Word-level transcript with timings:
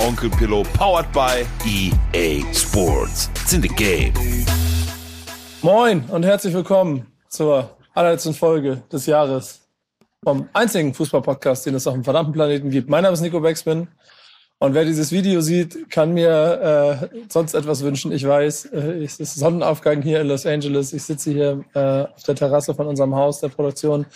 Onkel 0.00 0.30
Pillow, 0.30 0.64
powered 0.72 1.12
by 1.12 1.46
EA 1.66 2.42
Sports. 2.54 3.28
It's 3.42 3.52
in 3.52 3.60
the 3.60 3.68
game. 3.68 4.14
Moin 5.60 6.04
und 6.08 6.24
herzlich 6.24 6.54
willkommen 6.54 7.06
zur 7.28 7.76
allerletzten 7.94 8.32
Folge 8.32 8.82
des 8.90 9.04
Jahres 9.04 9.60
vom 10.24 10.48
einzigen 10.54 10.94
Fußball-Podcast, 10.94 11.66
den 11.66 11.74
es 11.74 11.86
auf 11.86 11.92
dem 11.92 12.02
verdammten 12.02 12.32
Planeten 12.32 12.70
gibt. 12.70 12.88
Mein 12.88 13.02
Name 13.02 13.12
ist 13.12 13.20
Nico 13.20 13.40
Beckspin. 13.40 13.88
Und 14.58 14.74
wer 14.74 14.86
dieses 14.86 15.12
Video 15.12 15.42
sieht, 15.42 15.90
kann 15.90 16.14
mir 16.14 17.10
äh, 17.12 17.18
sonst 17.28 17.54
etwas 17.54 17.82
wünschen. 17.82 18.10
Ich 18.12 18.26
weiß, 18.26 18.66
äh, 18.66 19.04
es 19.04 19.20
ist 19.20 19.34
Sonnenaufgang 19.36 20.00
hier 20.00 20.22
in 20.22 20.28
Los 20.28 20.46
Angeles. 20.46 20.94
Ich 20.94 21.02
sitze 21.02 21.30
hier 21.30 21.64
äh, 21.74 22.10
auf 22.14 22.22
der 22.22 22.36
Terrasse 22.36 22.74
von 22.74 22.86
unserem 22.86 23.14
Haus 23.14 23.40
der 23.40 23.48
Produktion. 23.48 24.06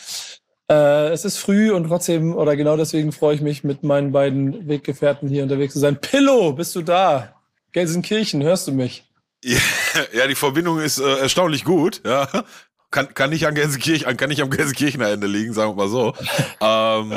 Äh, 0.70 1.08
es 1.08 1.24
ist 1.24 1.38
früh 1.38 1.70
und 1.72 1.88
trotzdem, 1.88 2.34
oder 2.34 2.56
genau 2.56 2.76
deswegen 2.76 3.12
freue 3.12 3.34
ich 3.34 3.40
mich, 3.40 3.64
mit 3.64 3.82
meinen 3.82 4.12
beiden 4.12 4.66
Weggefährten 4.66 5.28
hier 5.28 5.42
unterwegs 5.42 5.74
zu 5.74 5.80
sein. 5.80 6.00
Pillow, 6.00 6.52
bist 6.52 6.74
du 6.74 6.82
da? 6.82 7.34
Gelsenkirchen, 7.72 8.42
hörst 8.42 8.68
du 8.68 8.72
mich? 8.72 9.04
Ja, 9.44 9.58
die 10.28 10.34
Verbindung 10.34 10.80
ist 10.80 10.98
äh, 10.98 11.18
erstaunlich 11.18 11.64
gut. 11.64 12.00
Ja. 12.04 12.28
Kann, 12.90 13.12
kann 13.12 13.30
nicht 13.30 13.46
an 13.46 13.54
Gelsenkirchen, 13.54 14.16
kann 14.16 14.28
nicht 14.28 14.40
am 14.40 14.50
Gelsenkirchener 14.50 15.10
Ende 15.10 15.26
liegen, 15.26 15.52
sagen 15.52 15.72
wir 15.72 15.84
mal 15.84 15.88
so. 15.88 16.14
ähm, 16.60 17.12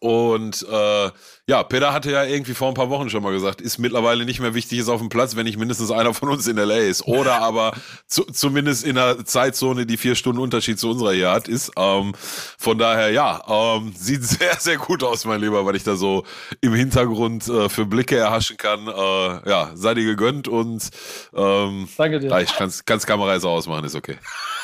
und 0.00 0.66
äh, 0.68 1.10
ja, 1.48 1.62
Peter 1.62 1.94
hatte 1.94 2.10
ja 2.10 2.24
irgendwie 2.24 2.52
vor 2.52 2.68
ein 2.68 2.74
paar 2.74 2.90
Wochen 2.90 3.08
schon 3.08 3.22
mal 3.22 3.32
gesagt, 3.32 3.62
ist 3.62 3.78
mittlerweile 3.78 4.26
nicht 4.26 4.38
mehr 4.38 4.52
wichtig, 4.52 4.80
ist 4.80 4.90
auf 4.90 5.00
dem 5.00 5.08
Platz, 5.08 5.34
wenn 5.34 5.46
nicht 5.46 5.56
mindestens 5.56 5.90
einer 5.90 6.12
von 6.12 6.28
uns 6.28 6.46
in 6.46 6.58
LA 6.58 6.76
ist. 6.76 7.06
Oder 7.06 7.36
aber 7.40 7.72
zu, 8.06 8.24
zumindest 8.24 8.84
in 8.84 8.98
einer 8.98 9.24
Zeitzone, 9.24 9.86
die 9.86 9.96
vier 9.96 10.14
Stunden 10.14 10.42
Unterschied 10.42 10.78
zu 10.78 10.90
unserer 10.90 11.14
hier 11.14 11.30
hat, 11.30 11.48
ist. 11.48 11.72
Ähm, 11.78 12.12
von 12.58 12.76
daher, 12.76 13.12
ja, 13.12 13.42
ähm, 13.48 13.94
sieht 13.96 14.24
sehr, 14.24 14.56
sehr 14.58 14.76
gut 14.76 15.02
aus, 15.02 15.24
mein 15.24 15.40
Lieber, 15.40 15.64
weil 15.64 15.74
ich 15.74 15.84
da 15.84 15.96
so 15.96 16.24
im 16.60 16.74
Hintergrund 16.74 17.48
äh, 17.48 17.70
für 17.70 17.86
Blicke 17.86 18.18
erhaschen 18.18 18.58
kann. 18.58 18.86
Äh, 18.86 19.48
ja, 19.48 19.70
sei 19.72 19.94
dir 19.94 20.04
gegönnt 20.04 20.48
und 20.48 20.90
ähm, 21.34 21.88
Danke 21.96 22.20
dir. 22.20 22.38
Ich 22.40 22.54
kann's, 22.56 22.84
kann's 22.84 23.06
Kamera 23.06 23.32
jetzt 23.32 23.46
ausmachen, 23.46 23.86
ist 23.86 23.94
okay. 23.94 24.18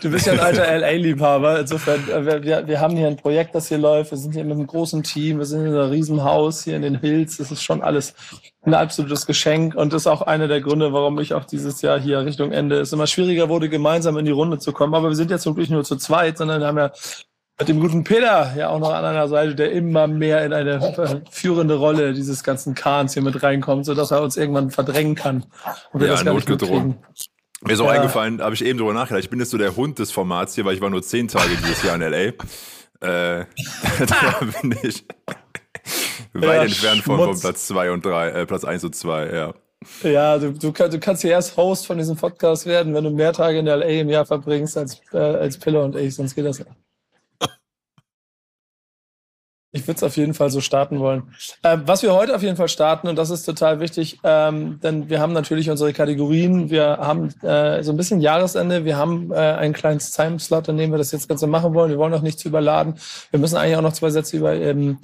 Du 0.00 0.10
bist 0.10 0.26
ja 0.26 0.32
ein 0.32 0.40
alter 0.40 0.78
LA-Liebhaber. 0.78 1.60
Insofern, 1.60 2.08
äh, 2.08 2.42
wir, 2.44 2.66
wir 2.66 2.80
haben 2.80 2.96
hier 2.96 3.06
ein 3.06 3.16
Projekt, 3.16 3.54
das 3.54 3.68
hier 3.68 3.78
läuft. 3.78 4.10
Wir 4.10 4.18
sind 4.18 4.34
hier 4.34 4.44
mit 4.44 4.52
einem 4.52 4.66
großen 4.66 5.02
Team. 5.02 5.38
Wir 5.38 5.46
sind 5.46 5.66
in 5.66 5.74
einem 5.74 5.90
riesen 5.90 6.24
Haus 6.24 6.64
hier 6.64 6.76
in 6.76 6.82
den 6.82 7.00
Hills. 7.00 7.36
Das 7.36 7.50
ist 7.50 7.62
schon 7.62 7.82
alles 7.82 8.14
ein 8.62 8.74
absolutes 8.74 9.26
Geschenk 9.26 9.74
und 9.74 9.92
ist 9.94 10.06
auch 10.06 10.22
einer 10.22 10.48
der 10.48 10.60
Gründe, 10.60 10.92
warum 10.92 11.18
ich 11.18 11.34
auch 11.34 11.44
dieses 11.44 11.80
Jahr 11.82 11.98
hier 11.98 12.24
Richtung 12.24 12.52
Ende 12.52 12.80
es 12.80 12.92
immer 12.92 13.06
schwieriger 13.06 13.48
wurde, 13.48 13.68
gemeinsam 13.68 14.18
in 14.18 14.24
die 14.24 14.30
Runde 14.30 14.58
zu 14.58 14.72
kommen. 14.72 14.94
Aber 14.94 15.08
wir 15.08 15.16
sind 15.16 15.30
jetzt 15.30 15.46
wirklich 15.46 15.70
nur 15.70 15.84
zu 15.84 15.96
zweit, 15.96 16.38
sondern 16.38 16.60
wir 16.60 16.66
haben 16.66 16.78
ja 16.78 16.92
mit 17.60 17.68
dem 17.68 17.80
guten 17.80 18.04
Peter 18.04 18.54
ja 18.56 18.70
auch 18.70 18.78
noch 18.78 18.92
an 18.92 19.04
einer 19.04 19.28
Seite, 19.28 19.54
der 19.54 19.70
immer 19.72 20.06
mehr 20.06 20.44
in 20.44 20.52
eine 20.54 21.24
führende 21.30 21.76
Rolle 21.76 22.14
dieses 22.14 22.42
ganzen 22.42 22.74
Kahns 22.74 23.12
hier 23.12 23.22
mit 23.22 23.42
reinkommt, 23.42 23.84
sodass 23.84 24.10
er 24.10 24.22
uns 24.22 24.38
irgendwann 24.38 24.70
verdrängen 24.70 25.14
kann. 25.14 25.44
Und 25.92 26.00
wir 26.00 26.08
ja, 26.08 26.14
das 26.14 26.24
gar 26.24 26.34
nicht 26.34 26.48
mitkriegen. 26.48 26.96
Mir 27.62 27.74
ist 27.74 27.80
auch 27.80 27.86
ja. 27.86 27.92
eingefallen, 27.92 28.40
habe 28.40 28.54
ich 28.54 28.64
eben 28.64 28.78
drüber 28.78 28.94
nachgedacht. 28.94 29.22
Ich 29.22 29.30
bin 29.30 29.38
jetzt 29.38 29.50
so 29.50 29.58
der 29.58 29.76
Hund 29.76 29.98
des 29.98 30.10
Formats 30.10 30.54
hier, 30.54 30.64
weil 30.64 30.74
ich 30.74 30.80
war 30.80 30.88
nur 30.88 31.02
zehn 31.02 31.28
Tage 31.28 31.56
dieses 31.56 31.82
Jahr 31.82 31.94
in 31.96 32.02
L.A. 32.02 32.32
Äh, 33.02 33.44
da 34.06 34.40
bin 34.62 34.76
ich 34.82 35.04
weit 36.32 36.42
ja, 36.42 36.62
entfernt 36.62 37.02
von, 37.02 37.18
von, 37.18 37.40
Platz 37.40 37.66
zwei 37.66 37.90
und 37.90 38.04
drei, 38.04 38.28
äh, 38.30 38.46
Platz 38.46 38.64
eins 38.64 38.84
und 38.84 38.94
zwei, 38.94 39.26
ja. 39.26 39.54
Ja, 40.02 40.38
du, 40.38 40.52
du, 40.52 40.72
du 40.72 41.00
kannst 41.00 41.22
hier 41.22 41.30
erst 41.30 41.56
Host 41.56 41.86
von 41.86 41.96
diesem 41.96 42.16
Podcast 42.16 42.66
werden, 42.66 42.94
wenn 42.94 43.04
du 43.04 43.10
mehr 43.10 43.32
Tage 43.32 43.58
in 43.58 43.66
L.A. 43.66 43.86
im 43.86 44.08
Jahr 44.08 44.26
verbringst 44.26 44.76
als, 44.76 45.00
äh, 45.12 45.18
als 45.18 45.58
Pille 45.58 45.82
und 45.82 45.96
ich, 45.96 46.14
sonst 46.14 46.34
geht 46.34 46.44
das 46.44 46.58
nicht. 46.58 46.70
Ich 49.72 49.86
würde 49.86 49.98
es 49.98 50.02
auf 50.02 50.16
jeden 50.16 50.34
Fall 50.34 50.50
so 50.50 50.60
starten 50.60 50.98
wollen. 50.98 51.32
Ähm, 51.62 51.82
was 51.86 52.02
wir 52.02 52.12
heute 52.12 52.34
auf 52.34 52.42
jeden 52.42 52.56
Fall 52.56 52.68
starten, 52.68 53.06
und 53.06 53.16
das 53.16 53.30
ist 53.30 53.44
total 53.44 53.78
wichtig, 53.78 54.18
ähm, 54.24 54.80
denn 54.82 55.08
wir 55.08 55.20
haben 55.20 55.32
natürlich 55.32 55.70
unsere 55.70 55.92
Kategorien, 55.92 56.70
wir 56.70 56.98
haben 56.98 57.28
äh, 57.42 57.84
so 57.84 57.92
ein 57.92 57.96
bisschen 57.96 58.20
Jahresende, 58.20 58.84
wir 58.84 58.96
haben 58.96 59.30
äh, 59.30 59.36
einen 59.36 59.72
kleinen 59.72 60.00
Timeslot, 60.00 60.66
in 60.68 60.76
dem 60.76 60.90
wir 60.90 60.98
das 60.98 61.12
jetzt 61.12 61.28
Ganze 61.28 61.46
machen 61.46 61.72
wollen. 61.72 61.90
Wir 61.90 61.98
wollen 61.98 62.14
auch 62.14 62.22
nicht 62.22 62.40
zu 62.40 62.48
überladen. 62.48 62.94
Wir 63.30 63.38
müssen 63.38 63.56
eigentlich 63.56 63.76
auch 63.76 63.82
noch 63.82 63.92
zwei 63.92 64.10
Sätze 64.10 64.36
über 64.36 64.54
ähm, 64.54 64.98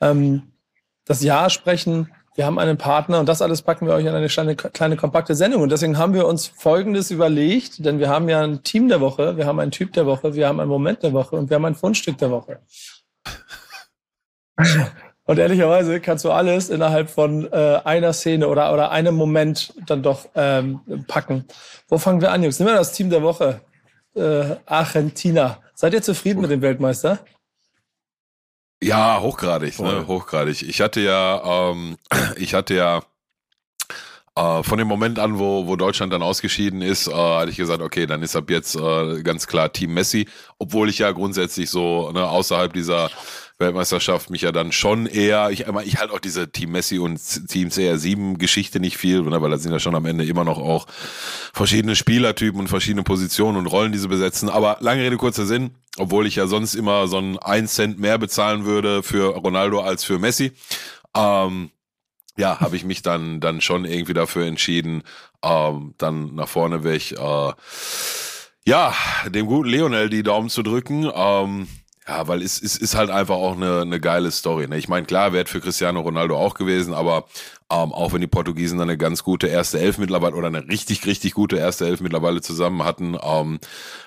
ähm, 0.00 0.52
das 1.04 1.22
Jahr 1.22 1.50
sprechen. 1.50 2.12
Wir 2.36 2.46
haben 2.46 2.58
einen 2.58 2.76
Partner 2.76 3.18
und 3.18 3.28
das 3.28 3.42
alles 3.42 3.62
packen 3.62 3.86
wir 3.86 3.94
euch 3.94 4.04
in 4.04 4.14
eine 4.14 4.28
kleine, 4.28 4.54
kleine 4.54 4.96
kompakte 4.96 5.34
Sendung. 5.34 5.62
Und 5.62 5.72
deswegen 5.72 5.98
haben 5.98 6.14
wir 6.14 6.26
uns 6.26 6.46
Folgendes 6.46 7.10
überlegt, 7.10 7.84
denn 7.84 7.98
wir 7.98 8.10
haben 8.10 8.28
ja 8.28 8.42
ein 8.42 8.62
Team 8.62 8.88
der 8.88 9.00
Woche, 9.00 9.36
wir 9.36 9.46
haben 9.46 9.58
einen 9.58 9.70
Typ 9.70 9.94
der 9.94 10.06
Woche, 10.06 10.34
wir 10.34 10.46
haben 10.46 10.60
einen 10.60 10.68
Moment 10.68 11.02
der 11.02 11.14
Woche 11.14 11.34
und 11.34 11.50
wir 11.50 11.54
haben 11.54 11.64
ein 11.64 11.74
Fundstück 11.74 12.18
der 12.18 12.30
Woche. 12.30 12.60
Und 15.26 15.38
ehrlicherweise 15.38 16.00
kannst 16.00 16.24
du 16.24 16.30
alles 16.30 16.70
innerhalb 16.70 17.10
von 17.10 17.52
äh, 17.52 17.80
einer 17.84 18.12
Szene 18.12 18.46
oder, 18.48 18.72
oder 18.72 18.92
einem 18.92 19.16
Moment 19.16 19.74
dann 19.86 20.02
doch 20.02 20.28
ähm, 20.36 20.80
packen. 21.08 21.44
Wo 21.88 21.98
fangen 21.98 22.20
wir 22.20 22.30
an, 22.30 22.42
Jungs? 22.42 22.58
Nehmen 22.58 22.70
wir 22.70 22.76
das 22.76 22.92
Team 22.92 23.10
der 23.10 23.22
Woche. 23.22 23.60
Äh, 24.14 24.56
Argentina. 24.66 25.58
Seid 25.74 25.94
ihr 25.94 26.02
zufrieden 26.02 26.40
mit 26.40 26.50
dem 26.50 26.62
Weltmeister? 26.62 27.18
Ja, 28.82 29.20
hochgradig, 29.20 29.78
ne? 29.80 30.06
hochgradig. 30.06 30.62
Ich 30.62 30.80
hatte 30.80 31.00
ja, 31.00 31.70
ähm, 31.70 31.96
ich 32.36 32.54
hatte 32.54 32.74
ja 32.74 33.02
äh, 34.36 34.62
von 34.62 34.78
dem 34.78 34.86
Moment 34.86 35.18
an, 35.18 35.38
wo, 35.38 35.66
wo 35.66 35.76
Deutschland 35.76 36.12
dann 36.12 36.22
ausgeschieden 36.22 36.82
ist, 36.82 37.08
äh, 37.08 37.12
hatte 37.12 37.50
ich 37.50 37.56
gesagt, 37.56 37.82
okay, 37.82 38.06
dann 38.06 38.22
ist 38.22 38.36
ab 38.36 38.50
jetzt 38.50 38.76
äh, 38.76 39.22
ganz 39.22 39.46
klar 39.46 39.72
Team 39.72 39.94
Messi, 39.94 40.28
obwohl 40.58 40.90
ich 40.90 40.98
ja 40.98 41.10
grundsätzlich 41.12 41.70
so 41.70 42.12
ne, 42.12 42.28
außerhalb 42.28 42.72
dieser 42.72 43.10
Weltmeisterschaft 43.58 44.28
mich 44.28 44.42
ja 44.42 44.52
dann 44.52 44.70
schon 44.70 45.06
eher, 45.06 45.50
ich, 45.50 45.66
ich 45.84 45.96
halt 45.98 46.10
auch 46.10 46.18
diese 46.18 46.50
Team 46.52 46.72
Messi 46.72 46.98
und 46.98 47.18
Team 47.48 47.68
CR7 47.68 48.36
Geschichte 48.36 48.80
nicht 48.80 48.98
viel, 48.98 49.22
ne, 49.22 49.40
weil 49.40 49.50
da 49.50 49.56
sind 49.56 49.72
ja 49.72 49.78
schon 49.78 49.94
am 49.94 50.04
Ende 50.04 50.26
immer 50.26 50.44
noch 50.44 50.58
auch 50.58 50.86
verschiedene 51.54 51.96
Spielertypen 51.96 52.60
und 52.60 52.68
verschiedene 52.68 53.02
Positionen 53.02 53.56
und 53.56 53.66
Rollen, 53.66 53.92
die 53.92 53.98
sie 53.98 54.08
besetzen. 54.08 54.50
Aber 54.50 54.76
lange 54.80 55.02
Rede, 55.02 55.16
kurzer 55.16 55.46
Sinn, 55.46 55.70
obwohl 55.96 56.26
ich 56.26 56.36
ja 56.36 56.46
sonst 56.46 56.74
immer 56.74 57.08
so 57.08 57.18
ein 57.18 57.38
1 57.38 57.74
Cent 57.74 57.98
mehr 57.98 58.18
bezahlen 58.18 58.66
würde 58.66 59.02
für 59.02 59.34
Ronaldo 59.36 59.80
als 59.80 60.04
für 60.04 60.18
Messi. 60.18 60.52
Ähm, 61.16 61.70
ja, 62.36 62.60
habe 62.60 62.76
ich 62.76 62.84
mich 62.84 63.00
dann 63.00 63.40
dann 63.40 63.62
schon 63.62 63.86
irgendwie 63.86 64.12
dafür 64.12 64.44
entschieden, 64.44 65.02
ähm, 65.42 65.94
dann 65.96 66.34
nach 66.34 66.48
vorne 66.48 66.84
weg, 66.84 67.12
äh, 67.12 67.52
ja, 68.66 68.94
dem 69.28 69.46
guten 69.46 69.70
Lionel 69.70 70.10
die 70.10 70.22
Daumen 70.22 70.50
zu 70.50 70.62
drücken. 70.62 71.10
Ähm, 71.14 71.68
ja, 72.08 72.28
weil 72.28 72.40
es, 72.42 72.62
es 72.62 72.76
ist 72.76 72.94
halt 72.94 73.10
einfach 73.10 73.34
auch 73.34 73.56
eine, 73.56 73.80
eine 73.80 73.98
geile 73.98 74.30
Story. 74.30 74.68
Ne? 74.68 74.78
Ich 74.78 74.88
meine, 74.88 75.06
klar, 75.06 75.32
wäre 75.32 75.46
für 75.46 75.60
Cristiano 75.60 76.00
Ronaldo 76.00 76.36
auch 76.36 76.54
gewesen, 76.54 76.94
aber 76.94 77.26
ähm, 77.68 77.92
auch 77.92 78.12
wenn 78.12 78.20
die 78.20 78.28
Portugiesen 78.28 78.78
dann 78.78 78.88
eine 78.88 78.96
ganz 78.96 79.24
gute 79.24 79.48
erste 79.48 79.80
Elf 79.80 79.98
mittlerweile 79.98 80.36
oder 80.36 80.46
eine 80.46 80.68
richtig, 80.68 81.04
richtig 81.04 81.34
gute 81.34 81.56
erste 81.56 81.84
Elf 81.84 82.00
mittlerweile 82.00 82.40
zusammen 82.40 82.84
hatten, 82.84 83.16
ähm, 83.20 83.58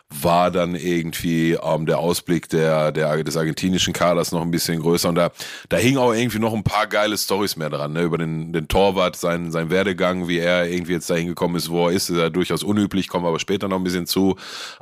war 0.09 0.49
dann 0.49 0.75
irgendwie 0.75 1.57
ähm, 1.61 1.85
der 1.85 1.99
Ausblick 1.99 2.47
der, 2.47 2.93
der, 2.93 3.21
des 3.21 3.35
argentinischen 3.35 3.91
Kaders 3.91 4.31
noch 4.31 4.43
ein 4.43 4.51
bisschen 4.51 4.79
größer. 4.79 5.09
Und 5.09 5.15
da, 5.15 5.31
da 5.67 5.75
hing 5.75 5.97
auch 5.97 6.13
irgendwie 6.13 6.39
noch 6.39 6.53
ein 6.53 6.63
paar 6.63 6.87
geile 6.87 7.17
Stories 7.17 7.57
mehr 7.57 7.69
dran, 7.69 7.91
ne? 7.91 8.03
über 8.03 8.17
den, 8.17 8.53
den 8.53 8.69
Torwart, 8.69 9.17
sein, 9.17 9.51
sein 9.51 9.69
Werdegang, 9.69 10.29
wie 10.29 10.39
er 10.39 10.69
irgendwie 10.69 10.93
jetzt 10.93 11.09
dahin 11.09 11.27
gekommen 11.27 11.57
ist, 11.57 11.69
wo 11.69 11.89
er 11.89 11.93
ist, 11.93 12.09
ist 12.09 12.17
ja 12.17 12.29
durchaus 12.29 12.63
unüblich, 12.63 13.09
kommen 13.09 13.25
wir 13.25 13.29
aber 13.29 13.39
später 13.39 13.67
noch 13.67 13.77
ein 13.77 13.83
bisschen 13.83 14.07
zu. 14.07 14.37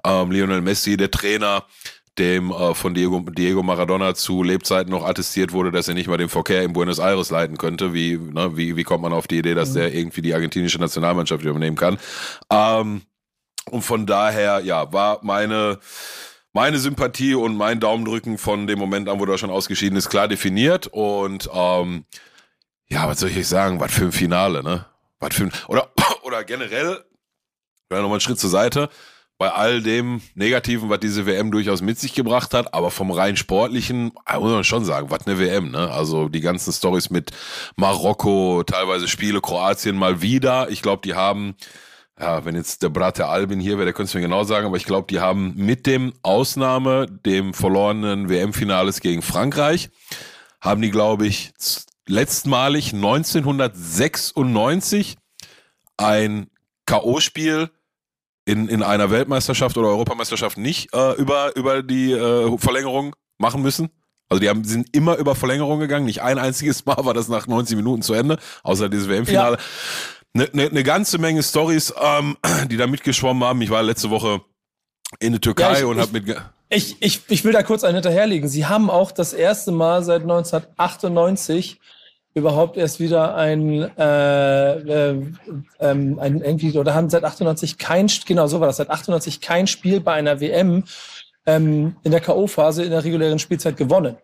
Ähm, 0.06 0.30
Lionel 0.30 0.62
Messi, 0.62 0.98
der 0.98 1.10
Trainer, 1.10 1.66
dem 2.20 2.52
äh, 2.52 2.74
von 2.74 2.94
Diego, 2.94 3.20
Diego 3.20 3.64
Maradona 3.64 4.16
zu 4.16 4.44
Lebzeiten 4.44 4.92
noch 4.92 5.06
attestiert 5.06 5.52
wurde, 5.52 5.72
dass 5.72 5.88
er 5.88 5.94
nicht 5.94 6.08
mal 6.08 6.18
den 6.18 6.30
Verkehr 6.30 6.64
in 6.64 6.74
Buenos 6.74 7.00
Aires 7.00 7.30
leiten 7.30 7.58
könnte. 7.58 7.94
Wie, 7.94 8.18
ne, 8.18 8.56
wie, 8.58 8.76
wie 8.76 8.84
kommt 8.84 9.04
man 9.04 9.14
auf 9.14 9.28
die 9.28 9.40
Idee, 9.40 9.54
dass 9.54 9.70
mhm. 9.70 9.76
der 9.76 9.94
irgendwie 9.94 10.22
die 10.22 10.34
argentinische 10.34 10.80
Nationalmannschaft 10.80 11.44
übernehmen 11.44 11.78
kann? 11.78 11.98
Ähm, 12.50 13.02
und 13.70 13.82
von 13.82 14.06
daher, 14.06 14.62
ja, 14.62 14.92
war 14.94 15.20
meine, 15.22 15.80
meine 16.54 16.80
Sympathie 16.80 17.36
und 17.36 17.56
mein 17.56 17.80
Daumendrücken 17.80 18.38
von 18.38 18.68
dem 18.68 18.80
Moment 18.80 19.10
an, 19.10 19.20
wo 19.20 19.26
er 19.26 19.38
schon 19.38 19.52
ausgeschieden 19.52 19.98
ist, 19.98 20.10
klar 20.10 20.28
definiert. 20.28 20.88
Und 20.88 21.50
ähm, 21.54 22.06
ja, 22.88 23.08
was 23.08 23.20
soll 23.20 23.30
ich 23.30 23.48
sagen? 23.48 23.80
Was 23.80 23.94
für 23.94 24.06
ein 24.06 24.12
Finale, 24.12 24.64
ne? 24.64 24.86
Was 25.20 25.36
für 25.36 25.44
ein, 25.44 25.52
oder, 25.68 25.92
oder 26.24 26.44
generell, 26.44 27.04
nochmal 27.90 28.12
einen 28.12 28.20
Schritt 28.22 28.40
zur 28.40 28.50
Seite 28.50 28.90
bei 29.38 29.52
all 29.52 29.84
dem 29.84 30.22
Negativen, 30.34 30.90
was 30.90 31.00
diese 31.00 31.28
WM 31.28 31.52
durchaus 31.52 31.82
mit 31.82 32.00
sich 32.00 32.16
gebracht 32.16 32.54
hat, 32.54 32.74
aber 32.74 32.90
vom 32.90 33.12
rein 33.12 33.38
sportlichen, 33.38 34.14
muss 34.40 34.52
man 34.52 34.64
schon 34.64 34.84
sagen, 34.84 35.12
was 35.12 35.28
eine 35.28 35.38
WM, 35.38 35.70
ne? 35.72 35.92
Also 35.92 36.28
die 36.28 36.42
ganzen 36.42 36.74
Stories 36.74 37.12
mit 37.12 37.32
Marokko, 37.76 38.64
teilweise 38.64 39.08
Spiele, 39.08 39.40
Kroatien 39.40 39.96
mal 39.96 40.22
wieder. 40.22 40.72
Ich 40.72 40.82
glaube, 40.82 41.04
die 41.04 41.14
haben, 41.14 41.56
ja, 42.20 42.46
wenn 42.46 42.56
jetzt 42.56 42.82
der 42.82 42.90
Brat 42.90 43.20
der 43.20 43.30
Albin 43.30 43.60
hier 43.60 43.78
wäre, 43.78 43.86
der 43.86 43.94
könnte 43.94 44.10
es 44.10 44.16
mir 44.16 44.22
genau 44.22 44.44
sagen, 44.44 44.66
aber 44.66 44.78
ich 44.78 44.86
glaube, 44.86 45.06
die 45.08 45.20
haben 45.20 45.54
mit 45.56 45.86
dem 45.86 46.14
Ausnahme, 46.24 47.06
dem 47.06 47.54
verlorenen 47.54 48.30
WM-Finales 48.30 49.02
gegen 49.02 49.22
Frankreich, 49.22 49.92
haben 50.62 50.82
die, 50.82 50.90
glaube 50.90 51.28
ich, 51.28 51.52
letztmalig 52.08 52.94
1996 52.94 55.16
ein 55.98 56.50
K.O.-Spiel 56.88 57.70
in, 58.48 58.70
in 58.70 58.82
einer 58.82 59.12
Weltmeisterschaft 59.12 59.78
oder 59.78 59.90
Europameisterschaft 59.90 60.58
nicht 60.58 60.94
äh, 60.94 61.14
über, 61.16 61.56
über 61.56 61.84
die 61.84 62.14
äh, 62.14 62.58
Verlängerung 62.58 63.16
machen 63.38 63.62
müssen. 63.62 63.90
Also 64.30 64.40
die 64.40 64.50
haben, 64.50 64.64
sind 64.64 64.88
immer 64.96 65.18
über 65.18 65.36
Verlängerung 65.36 65.80
gegangen. 65.80 66.06
Nicht 66.06 66.22
ein 66.22 66.40
einziges 66.40 66.86
Mal 66.86 66.98
war 67.06 67.14
das 67.14 67.28
nach 67.28 67.48
90 67.48 67.76
Minuten 67.76 68.02
zu 68.02 68.14
Ende, 68.14 68.38
außer 68.64 68.90
dieses 68.90 69.10
WM-Finale. 69.10 69.58
Eine 70.34 70.46
ja. 70.46 70.50
ne, 70.54 70.70
ne 70.72 70.84
ganze 70.84 71.18
Menge 71.18 71.44
Stories, 71.44 71.94
ähm, 72.02 72.38
die 72.70 72.78
da 72.78 72.88
mitgeschwommen 72.88 73.44
haben. 73.44 73.62
Ich 73.62 73.70
war 73.70 73.84
letzte 73.84 74.10
Woche 74.10 74.42
in 75.20 75.34
der 75.34 75.42
Türkei 75.42 75.74
ja, 75.74 75.80
ich, 75.80 75.84
und 75.84 76.00
habe 76.00 76.14
mit... 76.14 76.36
Ich, 76.70 76.98
ich, 77.02 77.22
ich 77.30 77.46
will 77.46 77.54
da 77.54 77.64
kurz 77.64 77.84
einen 77.84 77.96
hinterherlegen. 77.96 78.50
Sie 78.50 78.66
haben 78.66 78.90
auch 78.90 79.12
das 79.12 79.32
erste 79.32 79.72
Mal 79.72 80.04
seit 80.04 80.22
1998 80.22 81.80
überhaupt 82.38 82.78
erst 82.78 83.00
wieder 83.00 83.36
ein, 83.36 83.82
äh, 83.98 85.10
äh, 85.10 85.22
ähm, 85.80 86.20
ein 86.20 86.42
irgendwie, 86.42 86.78
oder 86.78 86.94
haben 86.94 87.10
seit 87.10 87.24
98 87.24 87.78
kein, 87.78 88.08
genau 88.26 88.48
so 88.48 88.60
war 88.60 88.68
das, 88.68 88.78
seit 88.78 88.90
98 88.90 89.42
kein 89.42 89.66
Spiel 89.66 90.00
bei 90.00 90.14
einer 90.14 90.40
WM 90.40 90.84
ähm, 91.48 91.96
in 92.04 92.12
der 92.12 92.22
K.O.-Phase 92.22 92.84
in 92.84 92.92
der 92.92 93.04
regulären 93.04 93.40
Spielzeit 93.40 93.76
gewonnen. 93.76 94.18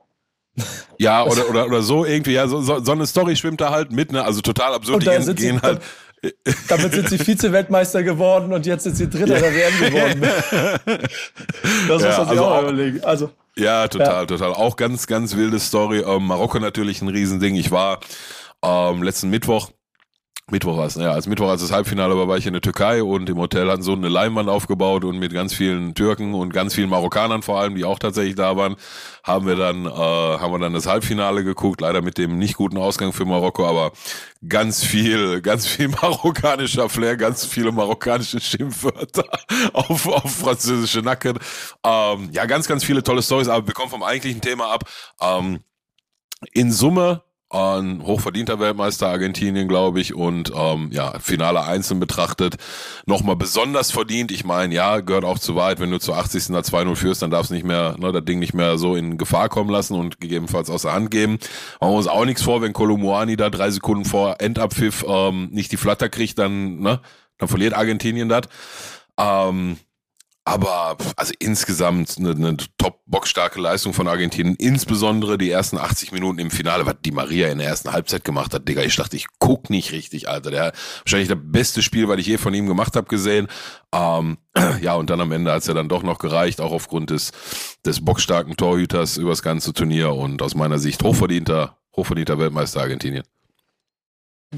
Ja, 1.00 1.25
oder, 1.25 1.50
oder, 1.50 1.65
oder 1.65 1.81
so 1.81 2.06
irgendwie, 2.06 2.33
ja, 2.33 2.48
so, 2.48 2.62
so, 2.62 2.92
eine 2.92 3.07
Story 3.07 3.36
schwimmt 3.36 3.60
da 3.60 3.71
halt 3.71 3.92
mit, 3.92 4.12
ne? 4.12 4.24
Also 4.24 4.42
total 4.42 4.75
absurd, 4.75 5.01
die 5.01 5.07
gehen, 5.07 5.36
gehen 5.36 5.62
halt. 5.62 5.81
Damit 6.69 6.94
sind 6.94 7.10
sie 7.10 7.18
Vize-Weltmeister 7.18 8.04
geworden 8.04 8.54
und 8.54 8.65
jetzt 8.68 8.83
sind 8.83 8.95
sie 8.95 9.10
Dritter 9.10 9.39
der 9.39 9.54
WM 9.54 9.80
geworden. 9.80 10.21
Das 11.88 12.01
muss 12.01 12.04
man 12.04 12.12
sich 12.12 12.30
also 12.30 12.45
auch 12.45 12.62
überlegen. 12.62 13.04
Also. 13.04 13.31
Ja, 13.55 13.88
total, 13.88 14.21
ja. 14.21 14.25
total. 14.25 14.53
Auch 14.53 14.75
ganz, 14.75 15.07
ganz 15.07 15.35
wilde 15.35 15.59
Story. 15.59 16.00
Ähm, 16.00 16.27
Marokko 16.27 16.59
natürlich 16.59 17.01
ein 17.01 17.07
Riesending. 17.07 17.55
Ich 17.55 17.71
war 17.71 18.00
ähm, 18.63 19.03
letzten 19.03 19.29
Mittwoch 19.29 19.69
Mittwoch 20.51 20.75
war 20.75 20.88
es, 20.88 20.95
ja, 20.95 21.12
als 21.12 21.25
Mittwoch, 21.25 21.48
als 21.48 21.62
das 21.62 21.72
Halbfinale 21.72 22.18
war, 22.18 22.28
war 22.28 22.38
ich 22.38 22.45
in 22.45 22.51
der 22.51 22.62
Türkei 22.62 23.01
und 23.01 23.30
im 23.30 23.38
Hotel 23.38 23.72
hatten 23.72 23.81
so 23.81 23.94
eine 23.94 24.10
Leinwand 24.10 24.50
aufgebaut 24.50 25.06
und 25.06 25.18
mit 25.18 25.34
ganz 25.34 25.54
vielen 25.54 25.95
Türken 25.95 26.34
und 26.34 26.51
ganz 26.51 26.75
vielen 26.75 26.90
Marokkanern 26.90 27.42
vor 27.42 27.62
allem, 27.62 27.75
die 27.75 27.86
auch 27.86 27.98
tatsächlich 27.98 28.36
da 28.36 28.57
waren, 28.57 28.75
haben 29.24 29.48
wir 29.48 29.56
dann, 29.56 29.86
äh, 29.86 29.90
haben 29.90 30.51
wir 30.51 30.60
dann 30.60 30.74
das 30.74 30.86
Halbfinale 30.86 31.45
geguckt, 31.45 31.80
leider 31.80 32.01
mit 32.01 32.18
dem 32.18 32.38
nicht 32.38 32.56
guten 32.56 32.78
Ausgang 32.78 33.13
für 33.13 33.24
Marokko, 33.24 33.66
aber 33.66 33.94
ganz 34.48 34.84
viel, 34.84 35.42
ganz 35.42 35.66
viel 35.66 35.88
marokkanischer 35.88 36.89
Flair, 36.89 37.16
ganz 37.16 37.46
viele 37.46 37.72
marokkanische 37.72 38.42
Schimpfwörter 38.42 39.24
auf, 39.74 40.06
auf 40.07 40.30
französische 40.30 41.00
Nacken. 41.00 41.39
Ähm, 41.86 42.30
ja, 42.34 42.46
ganz, 42.48 42.68
ganz 42.68 42.84
viele 42.84 43.01
tolle 43.01 43.22
Stories, 43.22 43.48
aber 43.48 43.66
wir 43.66 43.74
kommen 43.74 43.89
vom 43.89 44.04
eigentlichen 44.04 44.42
Thema 44.42 44.74
ab. 44.74 44.84
Ähm, 45.22 45.62
in 46.51 46.69
Summe 46.74 47.24
ein 47.53 48.03
hochverdienter 48.03 48.59
Weltmeister 48.59 49.07
Argentinien, 49.07 49.67
glaube 49.67 50.00
ich, 50.00 50.13
und 50.13 50.51
ähm, 50.55 50.89
ja, 50.91 51.19
Finale 51.19 51.63
einzeln 51.63 52.00
betrachtet, 52.00 52.55
nochmal 53.05 53.35
besonders 53.35 53.91
verdient. 53.91 54.31
Ich 54.31 54.44
meine, 54.44 54.73
ja, 54.73 55.00
gehört 55.01 55.25
auch 55.25 55.39
zu 55.39 55.55
weit, 55.55 55.79
wenn 55.79 55.91
du 55.91 56.00
zu 56.00 56.13
80. 56.13 56.47
da 56.47 56.59
2-0 56.59 56.95
führst, 56.95 57.21
dann 57.21 57.31
darfst 57.31 57.51
nicht 57.51 57.65
mehr, 57.65 57.95
ne, 58.00 58.11
das 58.11 58.25
Ding 58.25 58.39
nicht 58.39 58.53
mehr 58.53 58.77
so 58.77 58.95
in 58.95 59.17
Gefahr 59.17 59.50
kommen 59.50 59.69
lassen 59.69 59.95
und 59.95 60.19
gegebenenfalls 60.19 60.69
aus 60.69 60.83
der 60.83 60.94
Hand 60.94 61.11
geben. 61.11 61.39
Machen 61.79 61.94
wir 61.94 61.97
uns 61.97 62.07
auch 62.07 62.25
nichts 62.25 62.41
vor, 62.41 62.61
wenn 62.61 62.73
Kolumuani 62.73 63.35
da 63.35 63.50
drei 63.50 63.69
Sekunden 63.69 64.05
vor 64.05 64.38
Endabpfiff 64.39 65.05
ähm, 65.07 65.50
nicht 65.51 65.71
die 65.71 65.77
Flatter 65.77 66.09
kriegt, 66.09 66.39
dann, 66.39 66.79
ne, 66.79 67.00
dann 67.38 67.50
verliert 67.50 67.73
Argentinien 67.73 68.29
das. 68.29 68.44
Ähm, 69.17 69.77
aber 70.45 70.98
also 71.16 71.34
insgesamt 71.40 72.16
eine, 72.18 72.31
eine 72.31 72.57
top 72.78 73.00
boxstarke 73.06 73.62
Leistung 73.62 73.94
von 73.94 74.07
Argentinien, 74.07 74.56
insbesondere 74.56 75.38
die 75.38 75.50
ersten 75.50 75.78
80 75.78 76.12
Minuten 76.12 76.40
im 76.40 76.51
Finale, 76.51 76.86
was 76.86 76.95
die 77.06 77.12
Maria 77.12 77.48
in 77.48 77.60
der 77.60 77.68
ersten 77.68 77.94
Halbzeit 77.94 78.25
gemacht 78.25 78.54
hat, 78.54 78.68
Digga, 78.68 78.81
ich 78.81 78.95
dachte, 78.95 79.16
ich 79.16 79.28
guck 79.40 79.69
nicht 79.69 79.92
richtig, 79.92 80.28
Alter. 80.28 80.51
Der 80.51 80.74
wahrscheinlich 81.00 81.30
das 81.30 81.38
beste 81.42 81.81
Spiel, 81.81 82.10
was 82.10 82.19
ich 82.19 82.28
je 82.28 82.38
von 82.38 82.54
ihm 82.54 82.68
gemacht 82.68 82.95
habe, 82.95 83.07
gesehen. 83.07 83.48
Ähm, 83.94 84.38
ja, 84.81 84.95
und 84.95 85.10
dann 85.10 85.22
am 85.22 85.31
Ende 85.31 85.51
hat 85.51 85.62
es 85.62 85.68
ja 85.68 85.74
dann 85.74 85.90
doch 85.90 86.04
noch 86.04 86.19
gereicht, 86.19 86.60
auch 86.60 86.74
aufgrund 86.74 87.10
des, 87.10 87.31
des 87.86 88.04
boxstarken 88.04 88.57
Torhüters 88.57 89.18
übers 89.18 89.44
ganze 89.44 89.72
Turnier 89.72 90.13
und 90.13 90.42
aus 90.42 90.56
meiner 90.56 90.80
Sicht 90.80 91.04
hochverdienter, 91.04 91.78
hochverdienter 91.96 92.38
Weltmeister 92.38 92.81
Argentinien. 92.81 93.24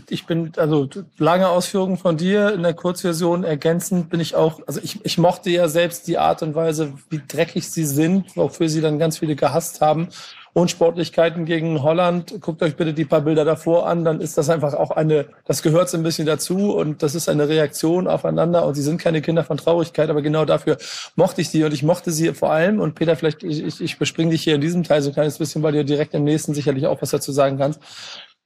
Ich 0.09 0.25
bin, 0.25 0.51
also 0.57 0.89
lange 1.17 1.49
Ausführungen 1.49 1.97
von 1.97 2.17
dir 2.17 2.53
in 2.53 2.63
der 2.63 2.73
Kurzversion 2.73 3.43
ergänzend 3.43 4.09
bin 4.09 4.19
ich 4.19 4.35
auch, 4.35 4.59
also 4.67 4.79
ich, 4.83 5.03
ich 5.05 5.17
mochte 5.17 5.49
ja 5.49 5.67
selbst 5.67 6.07
die 6.07 6.17
Art 6.17 6.41
und 6.41 6.55
Weise, 6.55 6.93
wie 7.09 7.21
dreckig 7.27 7.69
sie 7.69 7.85
sind, 7.85 8.35
wofür 8.35 8.69
sie 8.69 8.81
dann 8.81 8.99
ganz 8.99 9.19
viele 9.19 9.35
gehasst 9.35 9.81
haben. 9.81 10.09
Unsportlichkeiten 10.55 11.43
gegen 11.43 11.83
Holland, 11.83 12.39
guckt 12.39 12.63
euch 12.63 12.77
bitte 12.77 12.93
die 12.93 13.03
paar 13.03 13.19
Bilder 13.19 13.43
davor 13.43 13.87
an, 13.87 14.05
dann 14.05 14.21
ist 14.21 14.37
das 14.37 14.49
einfach 14.49 14.73
auch 14.73 14.91
eine, 14.91 15.25
das 15.43 15.61
gehört 15.61 15.89
so 15.89 15.97
ein 15.97 16.03
bisschen 16.03 16.25
dazu 16.25 16.73
und 16.73 17.03
das 17.03 17.13
ist 17.13 17.27
eine 17.27 17.49
Reaktion 17.49 18.07
aufeinander 18.07 18.65
und 18.65 18.73
sie 18.73 18.81
sind 18.81 18.97
keine 18.97 19.21
Kinder 19.21 19.43
von 19.43 19.57
Traurigkeit, 19.57 20.09
aber 20.09 20.21
genau 20.21 20.45
dafür 20.45 20.77
mochte 21.17 21.41
ich 21.41 21.49
sie 21.49 21.65
und 21.65 21.73
ich 21.73 21.83
mochte 21.83 22.11
sie 22.11 22.33
vor 22.33 22.51
allem 22.51 22.79
und 22.79 22.95
Peter, 22.95 23.17
vielleicht, 23.17 23.43
ich, 23.43 23.81
ich 23.81 23.99
bespringe 23.99 24.31
dich 24.31 24.43
hier 24.43 24.55
in 24.55 24.61
diesem 24.61 24.83
Teil 24.83 25.01
so 25.01 25.09
ein 25.09 25.13
kleines 25.13 25.37
bisschen, 25.37 25.61
weil 25.61 25.73
du 25.73 25.83
direkt 25.83 26.13
im 26.13 26.23
nächsten 26.23 26.53
sicherlich 26.53 26.87
auch 26.87 27.01
was 27.01 27.09
dazu 27.09 27.33
sagen 27.33 27.57
kannst. 27.57 27.81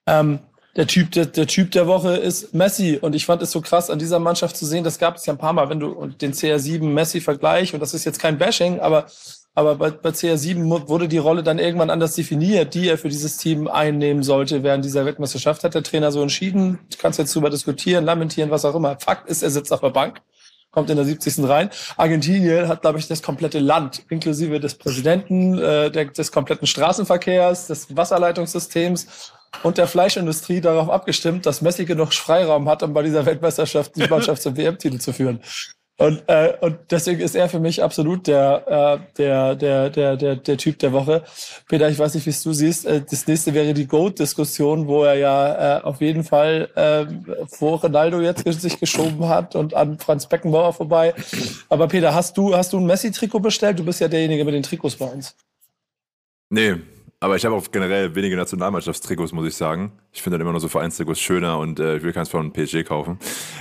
Ähm, 0.07 0.39
der 0.79 0.87
Typ, 0.87 1.11
der, 1.11 1.25
der 1.25 1.45
Typ 1.45 1.71
der 1.71 1.87
Woche 1.87 2.15
ist 2.15 2.53
Messi. 2.53 2.97
Und 3.01 3.13
ich 3.13 3.25
fand 3.25 3.41
es 3.41 3.51
so 3.51 3.59
krass, 3.59 3.89
an 3.89 3.99
dieser 3.99 4.17
Mannschaft 4.17 4.55
zu 4.55 4.65
sehen, 4.65 4.85
das 4.85 4.97
gab 4.97 5.17
es 5.17 5.25
ja 5.25 5.33
ein 5.33 5.37
paar 5.37 5.51
Mal, 5.51 5.69
wenn 5.69 5.81
du 5.81 6.07
den 6.07 6.31
CR7 6.31 6.81
Messi-Vergleich, 6.81 7.73
und 7.73 7.81
das 7.81 7.93
ist 7.93 8.05
jetzt 8.05 8.17
kein 8.17 8.37
Bashing, 8.37 8.79
aber, 8.79 9.07
aber 9.53 9.75
bei, 9.75 9.91
bei 9.91 10.11
CR7 10.11 10.87
wurde 10.87 11.09
die 11.09 11.17
Rolle 11.17 11.43
dann 11.43 11.59
irgendwann 11.59 11.89
anders 11.89 12.15
definiert, 12.15 12.75
die 12.75 12.87
er 12.87 12.97
für 12.97 13.09
dieses 13.09 13.35
Team 13.35 13.67
einnehmen 13.67 14.23
sollte 14.23 14.63
während 14.63 14.85
dieser 14.85 15.03
Weltmeisterschaft. 15.05 15.65
Hat 15.65 15.75
der 15.75 15.83
Trainer 15.83 16.13
so 16.13 16.21
entschieden, 16.21 16.79
du 16.89 16.97
kannst 16.97 17.19
jetzt 17.19 17.35
drüber 17.35 17.49
diskutieren, 17.49 18.05
lamentieren, 18.05 18.49
was 18.49 18.63
auch 18.63 18.75
immer. 18.75 18.97
Fakt 19.01 19.29
ist, 19.29 19.43
er 19.43 19.49
sitzt 19.49 19.73
auf 19.73 19.81
der 19.81 19.89
Bank 19.89 20.21
kommt 20.71 20.91
in 20.91 20.97
der 20.97 21.05
70. 21.05 21.49
rein. 21.49 21.71
Argentinien 21.97 22.67
hat, 22.67 22.81
glaube 22.81 22.99
ich, 22.99 23.07
das 23.07 23.23
komplette 23.23 23.57
Land, 23.57 24.03
inklusive 24.07 24.59
des 24.59 24.75
Präsidenten, 24.75 25.57
äh, 25.57 25.89
der, 25.89 26.05
des 26.05 26.31
kompletten 26.31 26.67
Straßenverkehrs, 26.67 27.65
des 27.65 27.97
Wasserleitungssystems 27.97 29.07
und 29.63 29.77
der 29.77 29.87
Fleischindustrie 29.87 30.61
darauf 30.61 30.89
abgestimmt, 30.89 31.45
dass 31.45 31.61
Messi 31.61 31.85
genug 31.85 32.13
Freiraum 32.13 32.69
hat, 32.69 32.83
um 32.83 32.93
bei 32.93 33.03
dieser 33.03 33.25
Weltmeisterschaft 33.25 33.95
die 33.95 34.07
Mannschaft 34.07 34.41
zum 34.41 34.55
WM-Titel 34.55 34.99
zu 34.99 35.13
führen. 35.13 35.41
Und, 35.99 36.23
äh, 36.27 36.53
und 36.61 36.77
deswegen 36.91 37.19
ist 37.19 37.35
er 37.35 37.49
für 37.49 37.59
mich 37.59 37.83
absolut 37.83 38.25
der, 38.25 38.63
äh, 38.67 39.15
der, 39.17 39.55
der, 39.55 39.89
der, 39.89 40.15
der, 40.15 40.35
der 40.37 40.57
Typ 40.57 40.79
der 40.79 40.93
Woche. 40.93 41.25
Peter, 41.67 41.89
ich 41.89 41.99
weiß 41.99 42.13
nicht, 42.13 42.25
wie 42.25 42.29
es 42.29 42.41
du 42.41 42.53
siehst. 42.53 42.85
Äh, 42.85 43.01
das 43.01 43.27
nächste 43.27 43.53
wäre 43.53 43.73
die 43.73 43.85
Goat-Diskussion, 43.85 44.87
wo 44.87 45.03
er 45.03 45.15
ja 45.15 45.79
äh, 45.79 45.83
auf 45.83 45.99
jeden 45.99 46.23
Fall 46.23 46.69
äh, 46.75 47.45
vor 47.53 47.81
Ronaldo 47.81 48.21
jetzt 48.21 48.49
sich 48.61 48.79
geschoben 48.79 49.27
hat 49.27 49.57
und 49.57 49.73
an 49.73 49.99
Franz 49.99 50.25
Beckenbauer 50.25 50.71
vorbei. 50.71 51.13
Aber 51.67 51.89
Peter, 51.89 52.13
hast 52.13 52.37
du, 52.37 52.55
hast 52.55 52.71
du 52.71 52.77
ein 52.77 52.85
Messi-Trikot 52.85 53.41
bestellt? 53.41 53.77
Du 53.77 53.83
bist 53.83 53.99
ja 53.99 54.07
derjenige 54.07 54.45
mit 54.45 54.53
den 54.53 54.63
Trikots 54.63 54.95
bei 54.95 55.05
uns. 55.05 55.35
Nee, 56.49 56.75
aber 57.19 57.35
ich 57.35 57.45
habe 57.45 57.55
auch 57.55 57.71
generell 57.71 58.15
wenige 58.15 58.35
Nationalmannschaftstrikots, 58.35 59.31
muss 59.31 59.47
ich 59.47 59.55
sagen. 59.55 59.91
Ich 60.11 60.21
finde 60.21 60.37
dann 60.37 60.41
immer 60.41 60.51
nur 60.51 60.61
so 60.61 60.67
Vereinstrikots 60.67 61.19
schöner 61.19 61.59
und 61.59 61.79
äh, 61.79 61.97
ich 61.97 62.03
will 62.03 62.13
keins 62.13 62.29
von 62.29 62.51
PSG 62.51 62.83
kaufen. 62.83 63.19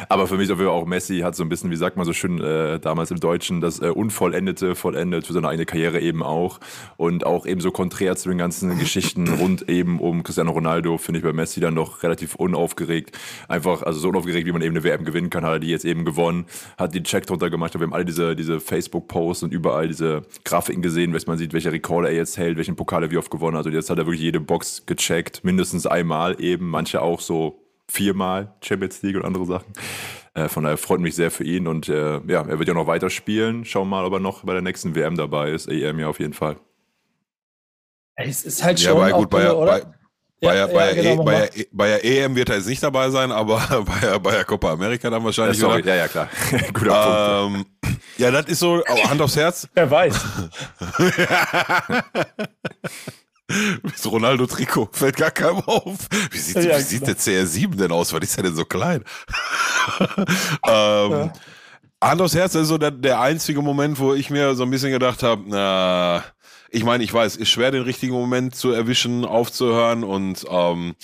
Aber 0.09 0.27
für 0.27 0.37
mich 0.37 0.51
auch 0.51 0.87
Messi 0.87 1.21
hat 1.21 1.35
so 1.35 1.43
ein 1.43 1.49
bisschen, 1.49 1.71
wie 1.71 1.77
sagt 1.77 1.97
man 1.97 2.07
so 2.07 2.13
schön 2.13 2.41
äh, 2.41 2.79
damals 2.79 3.11
im 3.11 3.21
Deutschen, 3.21 3.61
das 3.61 3.81
äh, 3.81 3.89
Unvollendete 3.89 4.75
vollendet 4.75 5.27
für 5.27 5.33
seine 5.33 5.49
eigene 5.49 5.67
Karriere 5.67 6.01
eben 6.01 6.23
auch. 6.23 6.61
Und 6.97 7.27
auch 7.27 7.47
eben 7.47 7.61
so 7.61 7.71
konträr 7.71 8.17
zu 8.17 8.29
den 8.29 8.39
ganzen 8.39 8.79
Geschichten 8.79 9.29
rund 9.41 9.69
eben 9.69 9.99
um 9.99 10.23
Cristiano 10.23 10.53
Ronaldo, 10.53 10.99
finde 10.99 11.19
ich 11.19 11.25
bei 11.25 11.33
Messi 11.33 11.61
dann 11.61 11.75
doch 11.75 12.03
relativ 12.03 12.35
unaufgeregt. 12.35 13.19
Einfach, 13.49 13.83
also 13.83 13.99
so 13.99 14.09
unaufgeregt, 14.09 14.47
wie 14.47 14.53
man 14.53 14.63
eben 14.63 14.77
eine 14.77 14.85
WM 14.85 15.05
gewinnen 15.05 15.31
kann, 15.31 15.45
hat 15.45 15.53
er 15.53 15.59
die 15.59 15.69
jetzt 15.69 15.85
eben 15.85 16.05
gewonnen, 16.05 16.47
hat 16.77 16.95
die 16.95 17.03
Check 17.03 17.27
drunter 17.27 17.51
gemacht. 17.51 17.75
Wir 17.75 17.81
haben 17.81 17.93
alle 17.93 18.05
diese, 18.05 18.37
diese 18.37 18.61
Facebook-Posts 18.61 19.45
und 19.45 19.53
überall 19.53 19.89
diese 19.89 20.23
Grafiken 20.45 20.83
gesehen, 20.83 21.13
was 21.13 21.27
man 21.27 21.39
sieht, 21.39 21.53
welche 21.53 21.73
Rekorde 21.73 22.09
er 22.09 22.15
jetzt 22.15 22.39
hält, 22.39 22.57
welchen 22.57 22.77
Pokale 22.77 23.11
wie 23.11 23.17
oft 23.17 23.31
gewonnen 23.31 23.49
gewonnen. 23.49 23.57
Also 23.57 23.71
jetzt 23.71 23.91
hat 23.91 23.99
er 23.99 24.07
wirklich 24.07 24.21
jede 24.21 24.41
Box 24.41 24.85
gecheckt, 24.87 25.45
mindestens 25.45 25.87
einmal 25.87 26.38
eben, 26.41 26.69
manche 26.69 27.03
auch 27.03 27.21
so 27.21 27.69
viermal 27.89 28.55
Champions 28.63 29.03
League 29.03 29.17
und 29.17 29.25
andere 29.25 29.47
Sachen. 29.47 29.73
Äh, 30.35 30.49
von 30.49 30.65
daher 30.65 30.77
freut 30.77 31.01
mich 31.01 31.15
sehr 31.15 31.31
für 31.31 31.45
ihn 31.45 31.67
und 31.67 31.89
äh, 31.89 32.21
ja, 32.27 32.43
er 32.43 32.59
wird 32.59 32.69
ja 32.69 32.75
noch 32.75 32.87
weiter 32.87 33.11
spielen. 33.11 33.65
Schauen 33.65 33.89
wir 33.89 33.97
mal, 33.97 34.05
ob 34.05 34.13
er 34.13 34.21
noch 34.21 34.45
bei 34.45 34.53
der 34.53 34.63
nächsten 34.63 34.95
WM 34.95 35.17
dabei 35.17 35.51
ist. 35.51 35.69
EM 35.69 35.99
ja 35.99 36.09
auf 36.09 36.21
jeden 36.21 36.35
Fall. 36.35 36.57
Es 38.17 38.45
ist 38.45 38.63
halt 38.63 38.81
schon. 38.81 38.97
Ja, 38.97 39.07
aber 39.07 39.13
gut, 39.13 39.31
bei, 39.31 39.49
bei, 39.49 39.55
bei, 39.55 39.83
bei, 40.41 40.57
ja, 40.57 40.67
bei, 40.67 40.95
ja, 40.95 41.03
genau, 41.03 41.25
bei, 41.25 41.51
e, 41.55 41.67
bei, 41.73 41.89
der 41.89 42.05
EM 42.05 42.37
wird 42.37 42.51
er 42.51 42.57
jetzt 42.57 42.69
nicht 42.69 42.83
dabei 42.83 43.11
sein, 43.11 43.33
aber 43.33 43.85
bei, 44.01 44.19
bei 44.19 44.31
der 44.33 44.45
Copa 44.45 44.73
America 44.73 45.09
dann 45.09 45.25
wahrscheinlich. 45.25 45.59
Ja, 45.59 45.69
sorry, 45.69 45.79
wieder. 45.79 45.95
ja, 45.95 46.03
ja, 46.03 46.09
klar. 46.09 46.29
Guter 46.73 47.47
ähm, 47.47 47.65
Punkt. 47.81 47.99
Ja, 48.19 48.31
das 48.31 48.47
ist 48.47 48.59
so, 48.59 48.85
Hand 48.85 49.21
aufs 49.21 49.37
Herz. 49.37 49.69
Wer 49.75 49.91
weiß. 49.91 50.15
Das 53.83 54.05
Ronaldo-Trikot 54.05 54.91
fällt 54.93 55.17
gar 55.17 55.31
keinem 55.31 55.61
auf. 55.61 55.97
Wie 56.31 56.39
sieht, 56.39 56.65
ja, 56.65 56.79
wie 56.79 56.83
sieht 56.83 57.07
der 57.07 57.17
CR7 57.17 57.77
denn 57.77 57.93
aus? 57.93 58.13
Was 58.13 58.21
ist 58.21 58.37
der 58.37 58.45
denn 58.45 58.55
so 58.55 58.67
klein? 58.67 59.05
ähm, 60.67 61.11
ja. 61.11 61.33
Hand 62.03 62.21
aufs 62.21 62.35
Herz, 62.35 62.53
das 62.53 62.63
ist 62.63 62.69
so 62.69 62.79
der, 62.79 62.91
der 62.91 63.21
einzige 63.21 63.63
Moment, 63.63 63.99
wo 63.99 64.13
ich 64.13 64.29
mir 64.29 64.55
so 64.55 64.65
ein 64.65 64.71
bisschen 64.71 64.93
gedacht 64.93 65.23
habe, 65.23 65.43
na, 65.47 66.23
ich 66.71 66.85
meine, 66.85 67.03
ich 67.03 67.13
weiß, 67.13 67.37
ist 67.37 67.49
schwer, 67.49 67.71
den 67.71 67.83
richtigen 67.83 68.13
Moment 68.13 68.55
zu 68.55 68.71
erwischen, 68.71 69.25
aufzuhören 69.25 70.05
und 70.05 70.45
ähm, 70.51 70.95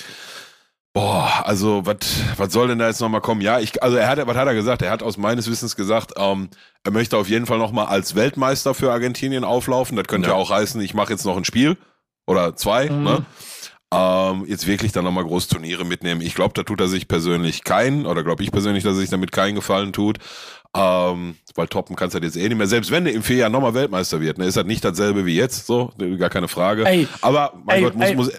Boah, 0.92 1.42
also 1.44 1.84
was 1.84 1.96
was 2.36 2.52
soll 2.52 2.68
denn 2.68 2.78
da 2.78 2.86
jetzt 2.86 3.00
nochmal 3.00 3.20
kommen? 3.20 3.40
Ja, 3.40 3.58
ich, 3.58 3.82
also 3.82 3.96
er 3.96 4.06
hat, 4.06 4.24
was 4.24 4.36
hat 4.36 4.46
er 4.46 4.54
gesagt? 4.54 4.80
Er 4.80 4.92
hat 4.92 5.02
aus 5.02 5.16
meines 5.16 5.50
Wissens 5.50 5.74
gesagt, 5.74 6.12
ähm, 6.16 6.50
er 6.84 6.92
möchte 6.92 7.16
auf 7.16 7.28
jeden 7.28 7.46
Fall 7.46 7.58
nochmal 7.58 7.86
als 7.86 8.14
Weltmeister 8.14 8.74
für 8.74 8.92
Argentinien 8.92 9.42
auflaufen. 9.42 9.96
Das 9.96 10.06
könnte 10.06 10.28
ja, 10.28 10.34
ja 10.36 10.40
auch 10.40 10.50
heißen, 10.50 10.80
ich 10.80 10.94
mache 10.94 11.12
jetzt 11.12 11.24
noch 11.24 11.36
ein 11.36 11.44
Spiel 11.44 11.76
oder 12.26 12.56
zwei. 12.56 12.90
Mhm. 12.90 13.04
Ne? 13.04 13.26
Ähm, 13.92 14.44
jetzt 14.48 14.66
wirklich 14.66 14.92
dann 14.92 15.04
nochmal 15.04 15.24
groß 15.24 15.48
Turniere 15.48 15.84
mitnehmen. 15.84 16.20
Ich 16.20 16.34
glaube, 16.34 16.54
da 16.54 16.62
tut 16.62 16.80
er 16.80 16.88
sich 16.88 17.06
persönlich 17.06 17.64
keinen, 17.64 18.06
oder 18.06 18.24
glaube 18.24 18.42
ich 18.42 18.50
persönlich, 18.50 18.82
dass 18.82 18.94
er 18.94 19.00
sich 19.00 19.10
damit 19.10 19.30
keinen 19.30 19.54
Gefallen 19.54 19.92
tut. 19.92 20.18
Ähm, 20.76 21.36
weil 21.54 21.68
toppen 21.68 21.94
kannst 21.94 22.14
du 22.14 22.16
halt 22.16 22.24
jetzt 22.24 22.36
eh 22.36 22.48
nicht 22.48 22.58
mehr. 22.58 22.66
Selbst 22.66 22.90
wenn 22.90 23.04
der 23.04 23.14
im 23.14 23.22
Vierjahr 23.22 23.48
nochmal 23.48 23.74
Weltmeister 23.74 24.20
wird, 24.20 24.38
ne, 24.38 24.46
ist 24.46 24.56
das 24.56 24.64
nicht 24.64 24.84
dasselbe 24.84 25.24
wie 25.24 25.36
jetzt, 25.36 25.66
so, 25.66 25.92
gar 26.18 26.30
keine 26.30 26.48
Frage. 26.48 26.84
Ey, 26.84 27.06
Aber 27.20 27.52
mein 27.64 27.76
ey, 27.76 27.82
Gott, 27.84 27.94
muss, 27.94 28.08
ey. 28.08 28.16
muss, 28.16 28.32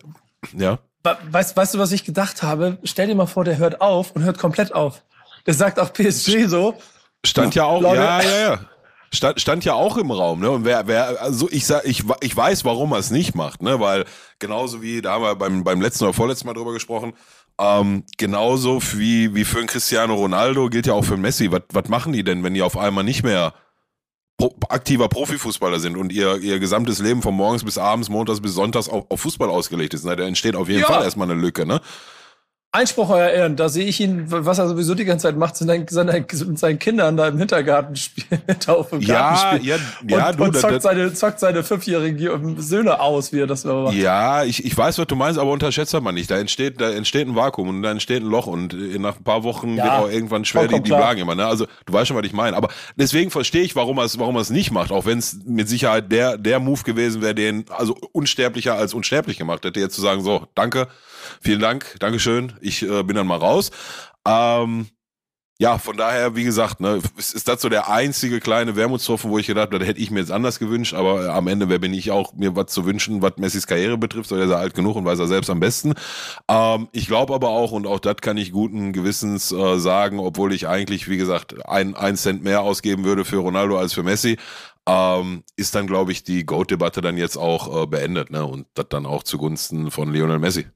ja. 0.58 0.80
Weißt, 1.32 1.56
weißt 1.56 1.76
du, 1.76 1.80
was 1.80 1.92
ich 1.94 2.04
gedacht 2.04 2.44
habe? 2.44 2.78
Stell 2.84 3.08
dir 3.08 3.16
mal 3.16 3.28
vor, 3.28 3.46
der 3.46 3.58
hört 3.58 3.80
auf 3.80 4.12
und 4.12 4.24
hört 4.24 4.38
komplett 4.38 4.74
auf. 4.74 5.04
Der 5.46 5.54
sagt 5.54 5.80
auch 5.80 5.94
PSG 5.94 6.48
so. 6.48 6.74
Stand 7.26 7.56
ja 7.56 7.64
auch, 7.64 7.82
Leute, 7.82 8.02
ja, 8.02 8.22
ja, 8.22 8.40
ja. 8.40 8.60
Stand, 9.12 9.40
stand 9.40 9.66
ja 9.66 9.74
auch 9.74 9.98
im 9.98 10.12
Raum, 10.12 10.40
ne? 10.40 10.52
Und 10.52 10.66
wer, 10.66 10.88
wer, 10.88 11.22
also 11.22 11.48
ich 11.50 11.66
sag, 11.66 11.86
ich, 11.86 12.04
ich 12.22 12.36
weiß, 12.36 12.66
warum 12.66 12.92
er 12.92 13.00
es 13.00 13.12
nicht 13.12 13.36
macht, 13.36 13.62
ne? 13.62 13.80
Weil 13.80 14.06
genauso 14.40 14.82
wie, 14.82 15.02
da 15.02 15.14
haben 15.14 15.24
wir 15.24 15.36
beim, 15.36 15.64
beim 15.64 15.82
letzten 15.82 16.04
oder 16.04 16.14
vorletzten 16.14 16.48
Mal 16.48 16.54
drüber 16.54 16.74
gesprochen, 16.74 17.14
ähm, 17.60 18.04
genauso 18.18 18.82
wie, 18.94 19.34
wie 19.34 19.46
für 19.46 19.60
einen 19.60 19.68
Cristiano 19.68 20.16
Ronaldo 20.16 20.70
gilt 20.70 20.88
ja 20.88 20.94
auch 20.94 21.06
für 21.06 21.18
Messi. 21.18 21.52
Was, 21.52 21.62
was 21.72 21.88
machen 21.88 22.14
die 22.14 22.24
denn, 22.24 22.44
wenn 22.44 22.54
die 22.54 22.62
auf 22.62 22.78
einmal 22.78 23.04
nicht 23.04 23.24
mehr 23.24 23.54
pro, 24.38 24.54
aktiver 24.70 25.08
Profifußballer 25.08 25.80
sind 25.80 25.96
und 25.96 26.12
ihr, 26.12 26.38
ihr 26.38 26.60
gesamtes 26.60 27.00
Leben 27.00 27.22
von 27.22 27.34
morgens 27.34 27.64
bis 27.64 27.78
abends, 27.78 28.10
montags 28.10 28.42
bis 28.42 28.54
sonntags 28.54 28.90
auf, 28.90 29.10
auf 29.10 29.22
Fußball 29.22 29.50
ausgelegt 29.50 29.94
ist? 29.94 30.06
Da 30.06 30.14
entsteht 30.14 30.56
auf 30.56 30.68
jeden 30.68 30.82
ja. 30.82 30.88
Fall 30.88 31.04
erstmal 31.04 31.30
eine 31.32 31.40
Lücke, 31.40 31.66
ne? 31.66 31.80
Einspruch, 32.76 33.10
euer 33.10 33.30
Ehren, 33.30 33.56
da 33.56 33.70
sehe 33.70 33.86
ich 33.86 34.02
ihn, 34.02 34.26
was 34.28 34.60
er 34.60 34.68
sowieso 34.68 34.96
die 34.96 35.06
ganze 35.06 35.24
Zeit 35.24 35.38
macht, 35.38 35.56
sind 35.56 35.90
seine, 35.90 36.12
mit 36.46 36.60
seinen 36.60 36.78
Kindern 36.78 37.16
da 37.16 37.30
im 37.30 37.38
Hintergarten 37.38 37.96
spielen, 37.96 38.42
auf 38.68 38.90
dem 38.90 39.02
ja, 39.02 39.56
Ja, 39.62 39.78
ja, 40.08 40.30
und, 40.30 40.40
du, 40.40 40.44
und 40.44 40.58
zockt, 40.58 40.76
das, 40.76 40.84
seine, 40.84 41.14
zockt 41.14 41.40
seine 41.40 41.64
fünfjährigen 41.64 42.62
Söhne 42.62 43.00
aus, 43.00 43.32
wie 43.32 43.40
er 43.40 43.48
das 43.48 43.64
macht. 43.64 43.94
Ja, 43.94 44.44
ich, 44.44 44.66
ich 44.66 44.78
weiß, 44.78 44.98
was 44.98 45.08
du 45.08 45.16
meinst, 45.16 45.40
aber 45.40 45.52
unterschätzt 45.52 45.94
man 46.00 46.14
nicht. 46.14 46.30
Da 46.30 46.38
entsteht, 46.38 46.82
da 46.82 46.92
entsteht 46.92 47.28
ein 47.28 47.36
Vakuum 47.36 47.70
und 47.70 47.82
da 47.82 47.92
entsteht 47.92 48.22
ein 48.22 48.30
Loch 48.30 48.48
und 48.48 48.74
nach 49.00 49.18
ein 49.18 49.24
paar 49.24 49.44
Wochen 49.44 49.78
ja, 49.78 49.84
wird 49.84 49.94
auch 49.94 50.10
irgendwann 50.10 50.44
schwer 50.44 50.68
die, 50.68 50.82
die 50.82 50.92
Wagen 50.92 51.22
immer. 51.22 51.36
Ne? 51.36 51.46
Also 51.46 51.68
du 51.86 51.94
weißt 51.94 52.10
schon, 52.10 52.18
was 52.18 52.26
ich 52.26 52.34
meine. 52.34 52.58
Aber 52.58 52.68
deswegen 52.98 53.32
verstehe 53.32 53.64
ich, 53.64 53.76
warum 53.76 53.98
er 53.98 54.04
es 54.04 54.20
warum 54.20 54.36
nicht 54.50 54.72
macht, 54.72 54.92
auch 54.92 55.06
wenn 55.06 55.20
es 55.20 55.40
mit 55.46 55.70
Sicherheit 55.70 56.12
der, 56.12 56.38
der 56.38 56.60
Move 56.60 56.84
gewesen 56.84 57.22
wäre, 57.22 57.34
den 57.34 57.66
also 57.70 57.98
unsterblicher 58.12 58.76
als 58.76 58.94
unsterblich 58.94 59.38
gemacht 59.38 59.64
hätte, 59.64 59.80
jetzt 59.80 59.96
zu 59.96 60.02
sagen, 60.02 60.22
so, 60.22 60.48
danke, 60.56 60.88
Vielen 61.42 61.60
Dank, 61.60 61.96
Dankeschön. 62.00 62.54
Ich 62.62 62.84
äh, 62.84 63.04
bin 63.04 63.16
dann 63.16 63.28
mal 63.28 63.38
raus. 63.38 63.72
Ähm, 64.28 64.88
ja, 65.58 65.78
von 65.78 65.96
daher, 65.96 66.36
wie 66.36 66.44
gesagt, 66.44 66.82
ne, 66.82 67.00
ist 67.18 67.48
das 67.48 67.62
so 67.62 67.70
der 67.70 67.90
einzige 67.90 68.42
kleine 68.42 68.76
Wermutstropfen, 68.76 69.32
wo 69.32 69.38
ich 69.38 69.48
gedacht 69.48 69.68
habe, 69.68 69.80
da 69.80 69.86
hätte 69.86 70.02
ich 70.02 70.12
mir 70.12 70.20
jetzt 70.20 70.32
anders 70.32 70.60
gewünscht, 70.60 70.94
aber 70.94 71.34
am 71.34 71.48
Ende, 71.48 71.70
wer 71.70 71.80
bin 71.80 71.94
ich 71.94 72.12
auch, 72.12 72.34
mir 72.34 72.58
was 72.58 72.74
zu 72.74 72.86
wünschen, 72.86 73.22
was 73.22 73.38
Messis 73.38 73.66
Karriere 73.66 73.98
betrifft, 73.98 74.28
so 74.28 74.36
er 74.36 74.44
ist 74.44 74.52
er 74.52 74.58
alt 74.58 74.74
genug 74.74 74.98
und 74.98 75.06
weiß 75.06 75.18
er 75.18 75.28
selbst 75.28 75.50
am 75.50 75.62
besten. 75.62 75.94
Ähm, 76.50 76.90
ich 76.92 77.08
glaube 77.08 77.34
aber 77.34 77.50
auch, 77.50 77.72
und 77.72 77.88
auch 77.88 78.02
das 78.02 78.18
kann 78.18 78.36
ich 78.36 78.52
guten 78.52 78.92
Gewissens 78.92 79.54
äh, 79.54 79.80
sagen, 79.80 80.20
obwohl 80.20 80.52
ich 80.52 80.68
eigentlich, 80.68 81.08
wie 81.08 81.18
gesagt, 81.18 81.66
ein, 81.66 81.96
ein 81.96 82.18
Cent 82.18 82.44
mehr 82.44 82.62
ausgeben 82.62 83.06
würde 83.06 83.24
für 83.24 83.38
Ronaldo 83.38 83.78
als 83.78 83.94
für 83.94 84.04
Messi, 84.04 84.38
ähm, 84.88 85.44
ist 85.56 85.74
dann, 85.74 85.88
glaube 85.88 86.12
ich, 86.12 86.24
die 86.26 86.46
Goat-Debatte 86.46 87.00
dann 87.00 87.16
jetzt 87.18 87.38
auch 87.38 87.84
äh, 87.84 87.88
beendet, 87.88 88.30
ne? 88.30 88.46
Und 88.46 88.68
das 88.74 88.88
dann 88.90 89.06
auch 89.06 89.24
zugunsten 89.24 89.90
von 89.90 90.12
Lionel 90.12 90.40
Messi. 90.40 90.68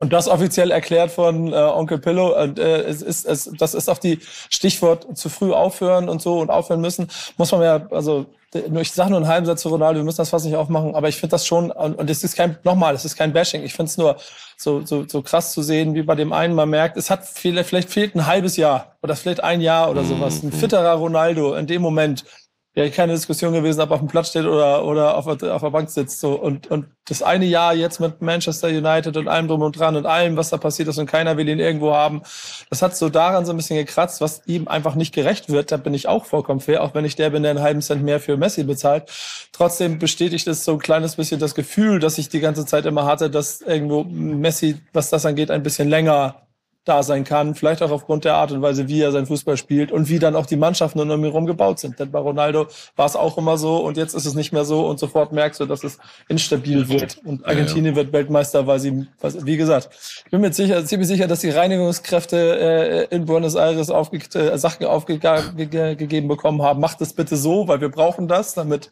Und 0.00 0.12
das 0.12 0.28
offiziell 0.28 0.70
erklärt 0.70 1.10
von 1.10 1.52
äh, 1.52 1.56
Onkel 1.56 1.98
Pillow. 1.98 2.38
Und, 2.40 2.58
äh, 2.58 2.82
es 2.82 3.00
ist, 3.00 3.24
es, 3.24 3.50
das 3.58 3.74
ist 3.74 3.88
auch 3.88 3.98
die 3.98 4.18
Stichwort 4.50 5.16
zu 5.16 5.28
früh 5.28 5.52
aufhören 5.52 6.08
und 6.08 6.20
so 6.20 6.40
und 6.40 6.50
aufhören 6.50 6.80
müssen. 6.80 7.08
Muss 7.36 7.52
man 7.52 7.62
ja, 7.62 7.86
also 7.90 8.26
ich 8.54 8.92
sage 8.92 9.10
nur 9.10 9.18
einen 9.18 9.28
halben 9.28 9.46
Satz 9.46 9.62
zu 9.62 9.68
Ronaldo, 9.68 9.98
wir 9.98 10.04
müssen 10.04 10.18
das 10.18 10.30
fast 10.30 10.44
nicht 10.44 10.54
aufmachen, 10.54 10.94
aber 10.94 11.08
ich 11.08 11.16
finde 11.16 11.32
das 11.32 11.46
schon, 11.46 11.70
und 11.72 12.08
es 12.08 12.22
ist 12.22 12.36
kein, 12.36 12.56
nochmal, 12.62 12.94
es 12.94 13.04
ist 13.04 13.16
kein 13.16 13.32
Bashing. 13.32 13.64
Ich 13.64 13.74
finde 13.74 13.90
es 13.90 13.96
nur 13.96 14.16
so, 14.56 14.82
so, 14.84 15.04
so 15.08 15.22
krass 15.22 15.52
zu 15.52 15.62
sehen, 15.62 15.94
wie 15.94 16.02
bei 16.02 16.14
dem 16.14 16.32
einen 16.32 16.54
man 16.54 16.70
merkt, 16.70 16.96
es 16.96 17.10
hat 17.10 17.26
vielleicht, 17.26 17.68
vielleicht 17.68 17.90
fehlt 17.90 18.14
ein 18.14 18.26
halbes 18.26 18.56
Jahr 18.56 18.96
oder 19.02 19.16
vielleicht 19.16 19.42
ein 19.42 19.60
Jahr 19.60 19.90
oder 19.90 20.04
sowas. 20.04 20.42
Ein 20.42 20.46
mhm. 20.46 20.52
fitterer 20.52 20.92
Ronaldo 20.94 21.54
in 21.54 21.66
dem 21.66 21.82
Moment 21.82 22.24
wäre 22.74 22.90
keine 22.90 23.12
Diskussion 23.12 23.52
gewesen, 23.52 23.80
ob 23.80 23.90
er 23.90 23.94
auf 23.94 24.00
dem 24.00 24.08
Platz 24.08 24.30
steht 24.30 24.44
oder, 24.44 24.84
oder 24.84 25.16
auf, 25.16 25.26
auf 25.28 25.38
der 25.38 25.70
Bank 25.70 25.88
sitzt. 25.90 26.18
So. 26.18 26.32
Und, 26.32 26.70
und 26.70 26.86
das 27.06 27.22
eine 27.22 27.44
Jahr 27.44 27.72
jetzt 27.74 28.00
mit 28.00 28.20
Manchester 28.20 28.68
United 28.68 29.16
und 29.16 29.28
allem 29.28 29.46
drum 29.46 29.62
und 29.62 29.78
dran 29.78 29.94
und 29.94 30.06
allem, 30.06 30.36
was 30.36 30.50
da 30.50 30.56
passiert 30.56 30.88
ist 30.88 30.98
und 30.98 31.06
keiner 31.06 31.36
will 31.36 31.48
ihn 31.48 31.60
irgendwo 31.60 31.94
haben, 31.94 32.22
das 32.70 32.82
hat 32.82 32.96
so 32.96 33.08
daran 33.08 33.46
so 33.46 33.52
ein 33.52 33.56
bisschen 33.56 33.76
gekratzt, 33.76 34.20
was 34.20 34.42
ihm 34.46 34.66
einfach 34.66 34.96
nicht 34.96 35.14
gerecht 35.14 35.50
wird. 35.50 35.70
Da 35.70 35.76
bin 35.76 35.94
ich 35.94 36.08
auch 36.08 36.24
vollkommen 36.24 36.60
fair, 36.60 36.82
auch 36.82 36.94
wenn 36.94 37.04
ich 37.04 37.14
der 37.14 37.30
bin, 37.30 37.42
der 37.42 37.52
einen 37.52 37.62
halben 37.62 37.80
Cent 37.80 38.02
mehr 38.02 38.18
für 38.18 38.36
Messi 38.36 38.64
bezahlt. 38.64 39.04
Trotzdem 39.52 40.00
bestätigt 40.00 40.48
es 40.48 40.64
so 40.64 40.72
ein 40.72 40.80
kleines 40.80 41.14
bisschen 41.14 41.38
das 41.38 41.54
Gefühl, 41.54 42.00
dass 42.00 42.18
ich 42.18 42.28
die 42.28 42.40
ganze 42.40 42.66
Zeit 42.66 42.86
immer 42.86 43.04
hatte, 43.04 43.30
dass 43.30 43.60
irgendwo 43.60 44.02
Messi, 44.04 44.80
was 44.92 45.10
das 45.10 45.24
angeht, 45.26 45.52
ein 45.52 45.62
bisschen 45.62 45.88
länger 45.88 46.43
da 46.84 47.02
sein 47.02 47.24
kann, 47.24 47.54
vielleicht 47.54 47.82
auch 47.82 47.90
aufgrund 47.90 48.24
der 48.24 48.34
Art 48.34 48.52
und 48.52 48.60
Weise, 48.60 48.88
wie 48.88 49.00
er 49.00 49.10
sein 49.10 49.26
Fußball 49.26 49.56
spielt 49.56 49.90
und 49.90 50.08
wie 50.08 50.18
dann 50.18 50.36
auch 50.36 50.46
die 50.46 50.56
Mannschaften 50.56 51.00
um 51.00 51.10
ihn 51.10 51.24
herum 51.24 51.46
gebaut 51.46 51.78
sind. 51.78 51.98
Denn 51.98 52.10
bei 52.10 52.18
Ronaldo 52.18 52.66
war 52.96 53.06
es 53.06 53.16
auch 53.16 53.38
immer 53.38 53.56
so 53.56 53.78
und 53.78 53.96
jetzt 53.96 54.14
ist 54.14 54.26
es 54.26 54.34
nicht 54.34 54.52
mehr 54.52 54.64
so 54.64 54.86
und 54.86 54.98
sofort 54.98 55.32
merkst 55.32 55.60
du, 55.60 55.66
dass 55.66 55.82
es 55.82 55.98
instabil 56.28 56.88
wird. 56.88 57.18
Und 57.24 57.46
Argentinien 57.46 57.86
ja, 57.86 57.90
ja. 57.92 57.96
wird 57.96 58.12
Weltmeister, 58.12 58.66
weil 58.66 58.80
sie, 58.80 59.06
wie 59.22 59.56
gesagt, 59.56 59.88
ich 60.24 60.30
bin 60.30 60.42
mir 60.42 60.52
sicher, 60.52 60.84
ziemlich 60.84 61.08
sicher, 61.08 61.26
dass 61.26 61.40
die 61.40 61.50
Reinigungskräfte 61.50 63.08
äh, 63.10 63.14
in 63.14 63.24
Buenos 63.24 63.54
Aires 63.54 63.90
aufge 63.90 64.18
äh, 64.38 64.58
Sachen 64.58 64.84
aufgegeben 64.84 66.28
bekommen 66.28 66.62
haben. 66.62 66.80
Macht 66.80 67.00
es 67.00 67.14
bitte 67.14 67.36
so, 67.36 67.66
weil 67.66 67.80
wir 67.80 67.88
brauchen 67.88 68.28
das, 68.28 68.54
damit 68.54 68.90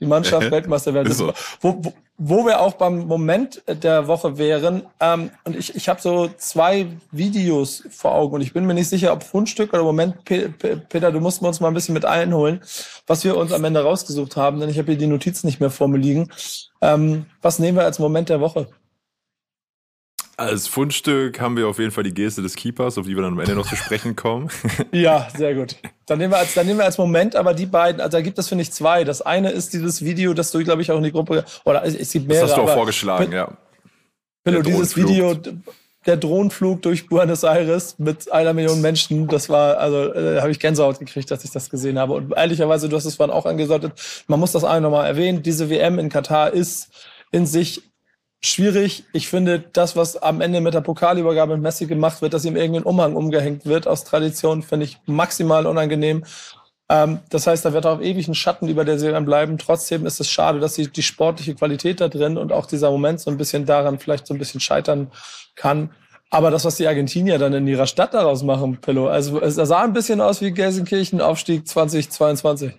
die 0.00 0.06
Mannschaft 0.06 0.50
Weltmeister 0.50 0.94
werden. 0.94 1.12
So. 1.12 1.32
Wo, 1.60 1.76
wo, 1.80 1.92
wo 2.18 2.46
wir 2.46 2.60
auch 2.60 2.74
beim 2.74 3.06
Moment 3.06 3.62
der 3.66 4.06
Woche 4.06 4.38
wären, 4.38 4.82
ähm, 5.00 5.30
und 5.44 5.56
ich, 5.56 5.74
ich 5.74 5.88
habe 5.88 6.00
so 6.00 6.28
zwei 6.36 6.86
Videos 7.10 7.84
vor 7.90 8.14
Augen 8.14 8.34
und 8.36 8.40
ich 8.42 8.52
bin 8.52 8.66
mir 8.66 8.74
nicht 8.74 8.88
sicher, 8.88 9.12
ob 9.12 9.22
Fundstück 9.22 9.72
oder 9.72 9.82
Moment, 9.82 10.24
Peter, 10.24 11.10
du 11.10 11.20
musst 11.20 11.42
uns 11.42 11.60
mal 11.60 11.68
ein 11.68 11.74
bisschen 11.74 11.94
mit 11.94 12.04
einholen, 12.04 12.60
was 13.06 13.24
wir 13.24 13.36
uns 13.36 13.52
am 13.52 13.64
Ende 13.64 13.82
rausgesucht 13.82 14.36
haben, 14.36 14.60
denn 14.60 14.68
ich 14.68 14.78
habe 14.78 14.92
hier 14.92 14.98
die 14.98 15.06
Notizen 15.06 15.46
nicht 15.46 15.60
mehr 15.60 15.70
vor 15.70 15.88
mir 15.88 15.98
liegen. 15.98 16.30
Ähm, 16.80 17.26
was 17.40 17.58
nehmen 17.58 17.78
wir 17.78 17.84
als 17.84 17.98
Moment 17.98 18.28
der 18.28 18.40
Woche? 18.40 18.68
Als 20.42 20.66
Fundstück 20.66 21.40
haben 21.40 21.56
wir 21.56 21.68
auf 21.68 21.78
jeden 21.78 21.92
Fall 21.92 22.04
die 22.04 22.14
Geste 22.14 22.42
des 22.42 22.56
Keepers, 22.56 22.98
auf 22.98 23.06
die 23.06 23.14
wir 23.14 23.22
dann 23.22 23.32
am 23.32 23.40
Ende 23.40 23.54
noch 23.54 23.68
zu 23.68 23.76
sprechen 23.76 24.16
kommen. 24.16 24.50
ja, 24.92 25.28
sehr 25.36 25.54
gut. 25.54 25.76
Dann 26.06 26.18
nehmen 26.18 26.32
wir 26.32 26.38
als, 26.38 26.54
dann 26.54 26.66
nehmen 26.66 26.78
wir 26.78 26.84
als 26.84 26.98
Moment 26.98 27.36
aber 27.36 27.54
die 27.54 27.66
beiden, 27.66 28.00
also 28.00 28.18
da 28.18 28.22
gibt 28.22 28.38
es, 28.38 28.48
finde 28.48 28.62
ich, 28.62 28.72
zwei. 28.72 29.04
Das 29.04 29.22
eine 29.22 29.50
ist 29.50 29.72
dieses 29.72 30.04
Video, 30.04 30.34
das 30.34 30.50
du, 30.50 30.62
glaube 30.64 30.82
ich, 30.82 30.90
auch 30.90 30.96
in 30.96 31.04
die 31.04 31.12
Gruppe, 31.12 31.44
oder 31.64 31.84
es 31.84 32.10
gibt 32.10 32.26
mehrere. 32.26 32.48
Das 32.48 32.56
hast 32.56 32.58
du 32.58 32.70
auch 32.70 32.74
vorgeschlagen, 32.74 33.32
ja. 33.32 33.56
Pillow, 34.44 34.62
dieses 34.62 34.96
Video, 34.96 35.36
der 36.06 36.16
Drohnenflug 36.16 36.82
durch 36.82 37.06
Buenos 37.08 37.44
Aires 37.44 37.98
mit 37.98 38.32
einer 38.32 38.52
Million 38.52 38.80
Menschen, 38.80 39.28
das 39.28 39.48
war, 39.48 39.78
also 39.78 40.12
äh, 40.12 40.40
habe 40.40 40.50
ich 40.50 40.58
Gänsehaut 40.58 40.98
gekriegt, 40.98 41.30
dass 41.30 41.44
ich 41.44 41.52
das 41.52 41.70
gesehen 41.70 41.98
habe. 41.98 42.14
Und 42.14 42.32
ehrlicherweise, 42.36 42.88
du 42.88 42.96
hast 42.96 43.04
es 43.04 43.14
vorhin 43.14 43.32
auch 43.32 43.46
angedeutet, 43.46 43.92
man 44.26 44.40
muss 44.40 44.52
das 44.52 44.64
auch 44.64 44.80
nochmal 44.80 45.06
erwähnen, 45.06 45.42
diese 45.42 45.70
WM 45.70 46.00
in 46.00 46.08
Katar 46.08 46.52
ist 46.52 46.90
in 47.30 47.46
sich 47.46 47.91
schwierig. 48.44 49.04
Ich 49.12 49.28
finde, 49.28 49.60
das, 49.60 49.96
was 49.96 50.16
am 50.16 50.40
Ende 50.40 50.60
mit 50.60 50.74
der 50.74 50.80
Pokalübergabe 50.80 51.54
mit 51.54 51.62
Messi 51.62 51.86
gemacht 51.86 52.22
wird, 52.22 52.34
dass 52.34 52.44
ihm 52.44 52.56
irgendein 52.56 52.82
Umhang 52.84 53.16
umgehängt 53.16 53.66
wird 53.66 53.86
aus 53.86 54.04
Tradition, 54.04 54.62
finde 54.62 54.86
ich 54.86 54.98
maximal 55.06 55.66
unangenehm. 55.66 56.24
Ähm, 56.88 57.20
das 57.30 57.46
heißt, 57.46 57.64
da 57.64 57.72
wird 57.72 57.86
auch 57.86 58.00
ewig 58.00 58.28
ein 58.28 58.34
Schatten 58.34 58.68
über 58.68 58.84
der 58.84 58.98
Serie 58.98 59.20
bleiben. 59.22 59.58
Trotzdem 59.58 60.04
ist 60.06 60.20
es 60.20 60.30
schade, 60.30 60.60
dass 60.60 60.74
die, 60.74 60.88
die 60.88 61.02
sportliche 61.02 61.54
Qualität 61.54 62.00
da 62.00 62.08
drin 62.08 62.36
und 62.36 62.52
auch 62.52 62.66
dieser 62.66 62.90
Moment 62.90 63.20
so 63.20 63.30
ein 63.30 63.38
bisschen 63.38 63.64
daran 63.64 63.98
vielleicht 63.98 64.26
so 64.26 64.34
ein 64.34 64.38
bisschen 64.38 64.60
scheitern 64.60 65.10
kann. 65.54 65.90
Aber 66.30 66.50
das, 66.50 66.64
was 66.64 66.76
die 66.76 66.86
Argentinier 66.86 67.38
dann 67.38 67.52
in 67.52 67.66
ihrer 67.66 67.86
Stadt 67.86 68.14
daraus 68.14 68.42
machen, 68.42 68.78
Pillow, 68.78 69.06
also 69.06 69.40
es 69.40 69.54
sah 69.54 69.82
ein 69.82 69.92
bisschen 69.92 70.20
aus 70.20 70.40
wie 70.40 70.50
Gelsenkirchen 70.50 71.20
Aufstieg 71.20 71.68
2022. 71.68 72.72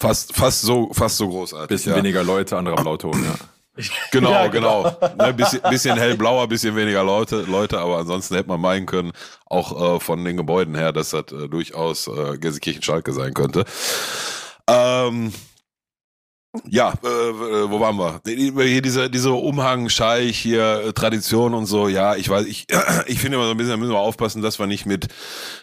Fast, 0.00 0.34
fast 0.34 0.62
so, 0.62 0.88
fast 0.92 1.16
so 1.16 1.28
großartig. 1.28 1.68
Bisschen 1.68 1.92
ja. 1.92 1.98
weniger 1.98 2.22
Leute, 2.22 2.56
anderer 2.56 2.76
Blauton, 2.76 3.20
ja. 3.24 3.34
Genau, 4.10 4.30
ja, 4.30 4.46
genau. 4.48 4.82
genau. 5.00 5.26
Ne, 5.26 5.34
bisschen, 5.34 5.60
bisschen 5.70 5.96
hellblauer, 5.96 6.48
bisschen 6.48 6.74
weniger 6.74 7.04
Leute, 7.04 7.42
Leute, 7.42 7.78
aber 7.78 7.98
ansonsten 7.98 8.34
hätte 8.34 8.48
man 8.48 8.60
meinen 8.60 8.86
können, 8.86 9.12
auch 9.46 9.96
äh, 9.96 10.00
von 10.00 10.24
den 10.24 10.36
Gebäuden 10.36 10.74
her, 10.74 10.92
dass 10.92 11.10
das 11.10 11.32
äh, 11.32 11.48
durchaus 11.48 12.08
äh, 12.08 12.38
Gelsenkirchen-Schalke 12.38 13.12
sein 13.12 13.34
könnte. 13.34 13.64
Ähm, 14.68 15.32
ja, 16.66 16.94
äh, 17.04 17.06
äh, 17.06 17.70
wo 17.70 17.78
waren 17.78 17.96
wir? 17.96 18.20
Hier 18.24 18.82
diese, 18.82 19.10
diese 19.10 19.32
Umhang, 19.32 19.88
Scheich, 19.88 20.38
hier 20.38 20.82
äh, 20.86 20.92
Tradition 20.92 21.54
und 21.54 21.66
so. 21.66 21.88
Ja, 21.88 22.16
ich 22.16 22.28
weiß, 22.28 22.46
ich, 22.46 22.66
ich 23.06 23.18
finde 23.20 23.36
immer 23.36 23.44
so 23.44 23.52
ein 23.52 23.56
bisschen, 23.56 23.72
da 23.72 23.76
müssen 23.76 23.92
wir 23.92 23.98
aufpassen, 23.98 24.42
dass 24.42 24.58
wir 24.58 24.66
nicht 24.66 24.86
mit, 24.86 25.08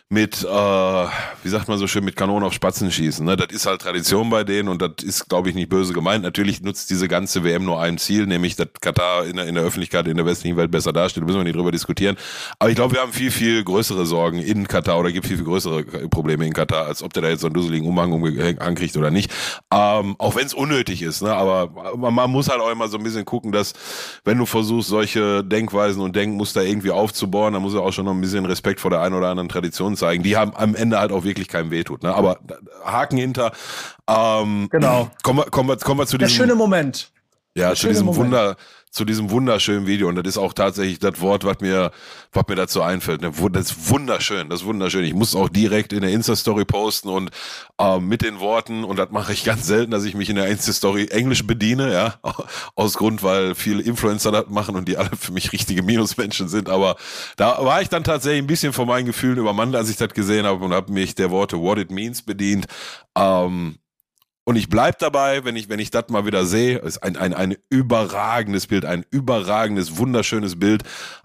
mit, 0.10 0.44
äh, 0.44 0.48
wie 0.48 1.50
sagt 1.50 1.68
man 1.68 1.80
so 1.80 1.88
schön, 1.88 2.06
mit 2.06 2.16
Kanonen 2.16 2.44
auf 2.44 2.54
Spatzen 2.54 2.92
schießen. 2.92 3.26
Ne? 3.26 3.36
Das 3.36 3.48
ist 3.50 3.66
halt 3.66 3.82
Tradition 3.82 4.30
bei 4.30 4.44
denen 4.44 4.70
und 4.70 4.80
das 4.80 5.04
ist, 5.04 5.28
glaube 5.30 5.50
ich, 5.50 5.56
nicht 5.56 5.68
böse 5.68 5.94
gemeint. 5.94 6.24
Natürlich 6.24 6.62
nutzt 6.62 6.92
diese 6.92 7.08
ganze 7.08 7.44
WM 7.44 7.66
nur 7.66 7.82
ein 7.82 7.98
Ziel, 7.98 8.28
nämlich 8.28 8.56
dass 8.56 8.68
Katar 8.82 9.26
in 9.26 9.38
der, 9.38 9.48
in 9.48 9.56
der 9.56 9.64
Öffentlichkeit 9.64 10.08
in 10.08 10.18
der 10.18 10.28
westlichen 10.28 10.58
Welt 10.58 10.70
besser 10.70 10.94
dasteht. 10.94 11.24
Da 11.24 11.26
müssen 11.26 11.40
wir 11.40 11.44
nicht 11.44 11.56
drüber 11.56 11.72
diskutieren. 11.72 12.18
Aber 12.60 12.70
ich 12.70 12.76
glaube, 12.76 12.94
wir 12.94 13.02
haben 13.02 13.14
viel, 13.14 13.32
viel 13.32 13.64
größere 13.64 14.06
Sorgen 14.06 14.40
in 14.40 14.68
Katar 14.68 15.00
oder 15.00 15.12
gibt 15.12 15.26
viel, 15.26 15.38
viel 15.38 15.46
größere 15.46 15.84
Probleme 16.10 16.46
in 16.46 16.54
Katar, 16.54 16.86
als 16.86 17.02
ob 17.02 17.12
der 17.12 17.24
da 17.24 17.30
jetzt 17.30 17.42
so 17.42 17.48
einen 17.48 17.56
dusseligen 17.56 17.88
Umhang 17.88 18.14
ankriegt 18.60 18.96
oder 18.98 19.10
nicht. 19.10 19.32
Ähm, 19.74 20.16
auch 20.20 20.36
wenn 20.36 20.46
es 20.46 20.54
unnötig 20.54 21.02
ist, 21.02 21.24
ne? 21.24 21.34
aber 21.34 21.96
man 21.98 22.30
muss 22.30 22.48
halt 22.48 22.62
auch 22.62 22.72
immer 22.72 22.88
so 22.90 22.98
ein 22.98 23.04
bisschen 23.04 23.26
gucken, 23.26 23.52
dass 23.52 23.74
wenn 24.24 24.38
du 24.38 24.46
versuchst, 24.46 24.88
solche 24.88 25.44
Denkweisen 25.44 26.02
und 26.04 26.16
Denkmuster 26.16 26.64
irgendwie 26.64 26.92
aufzubauen, 26.92 27.54
dann 27.54 27.64
muss 27.64 27.74
er 27.74 27.82
auch 27.82 27.92
schon 27.92 28.06
noch 28.06 28.14
ein 28.14 28.22
bisschen 28.22 28.46
Respekt 28.46 28.80
vor 28.80 28.92
der 28.92 29.02
einen 29.02 29.16
oder 29.16 29.30
anderen 29.30 29.50
Tradition 29.50 29.95
zeigen, 29.96 30.24
die 30.24 30.38
haben 30.38 30.56
am 30.56 30.76
Ende 30.76 31.00
halt 31.00 31.12
auch 31.12 31.24
wirklich 31.24 31.48
keinem 31.48 31.72
wehtut. 31.72 32.04
Ne? 32.04 32.14
Aber 32.14 32.40
Haken 32.84 33.18
hinter. 33.18 33.52
Ähm, 34.10 34.68
genau. 34.72 35.10
Kommen 35.24 35.40
wir, 35.40 35.46
kommen 35.46 35.70
wir, 35.70 35.78
kommen 35.78 36.00
wir 36.00 36.08
zu 36.08 36.18
diesem. 36.18 36.30
Der 36.30 36.36
schöne 36.36 36.56
Moment. 36.56 37.12
Ja, 37.56 37.74
zu 37.74 37.88
diesem 37.88 38.06
Moment. 38.06 38.26
Wunder, 38.26 38.56
zu 38.96 39.04
diesem 39.04 39.30
wunderschönen 39.30 39.88
Video. 39.88 40.08
Und 40.08 40.16
das 40.16 40.26
ist 40.26 40.38
auch 40.38 40.54
tatsächlich 40.54 41.00
das 41.00 41.20
Wort, 41.20 41.44
was 41.44 41.60
mir, 41.60 41.92
was 42.32 42.46
mir 42.48 42.56
dazu 42.56 42.82
einfällt. 42.82 43.22
Ne? 43.22 43.32
Das 43.52 43.72
ist 43.72 43.90
wunderschön, 43.90 44.48
das 44.48 44.62
ist 44.62 44.66
wunderschön. 44.66 45.04
Ich 45.04 45.14
muss 45.14 45.36
auch 45.36 45.50
direkt 45.50 45.92
in 45.92 46.00
der 46.00 46.12
Insta-Story 46.12 46.64
posten 46.64 47.10
und 47.10 47.30
äh, 47.78 48.00
mit 48.00 48.22
den 48.22 48.40
Worten, 48.40 48.86
und 48.86 48.98
das 48.98 49.12
mache 49.12 49.34
ich 49.34 49.44
ganz 49.44 49.68
selten, 49.68 49.92
dass 49.92 50.06
ich 50.06 50.16
mich 50.16 50.30
in 50.30 50.38
der 50.38 50.48
Insta-Story 50.48 51.08
Englisch 51.12 51.46
bediene, 51.46 51.92
ja. 51.92 52.16
Aus 52.76 52.94
Grund, 52.94 53.22
weil 53.22 53.54
viele 53.54 53.84
Influencer 53.84 54.32
das 54.32 54.48
machen 54.48 54.78
und 54.78 54.88
die 54.88 54.96
alle 54.96 55.12
für 55.20 55.34
mich 55.34 55.52
richtige 55.52 55.84
Minusmenschen 55.84 56.48
sind. 56.48 56.70
Aber 56.70 56.96
da 57.36 57.66
war 57.66 57.82
ich 57.82 57.90
dann 57.90 58.06
tatsächlich 58.06 58.44
ein 58.44 58.48
bisschen 58.48 58.72
von 58.72 58.88
meinen 58.88 59.08
Gefühlen 59.08 59.38
übermannt, 59.38 59.76
als 59.76 59.90
ich 59.90 59.98
das 59.98 60.14
gesehen 60.14 60.46
habe 60.46 60.64
und 60.64 60.74
habe 60.74 60.94
mich 60.94 61.16
der 61.16 61.32
Worte 61.32 61.60
What 61.60 61.80
It 61.80 61.92
Means 61.92 62.22
bedient. 62.22 62.66
Ähm, 63.18 63.76
und 64.46 64.56
ich 64.56 64.70
bleib 64.70 65.00
dabei, 65.00 65.44
wenn 65.44 65.56
ich, 65.56 65.70
wenn 65.70 65.80
ich 65.80 65.90
das 65.90 66.10
mal 66.10 66.28
wieder 66.28 66.46
sehe, 66.46 66.78
ist 66.78 67.00
ein, 67.00 67.18
ein, 67.18 67.34
ein 67.34 67.56
überragendes 67.70 68.68
Bild, 68.68 68.86
ein 68.86 69.04
überragendes, 69.10 69.98
wunderschönes 69.98 70.60
Bild. 70.60 70.84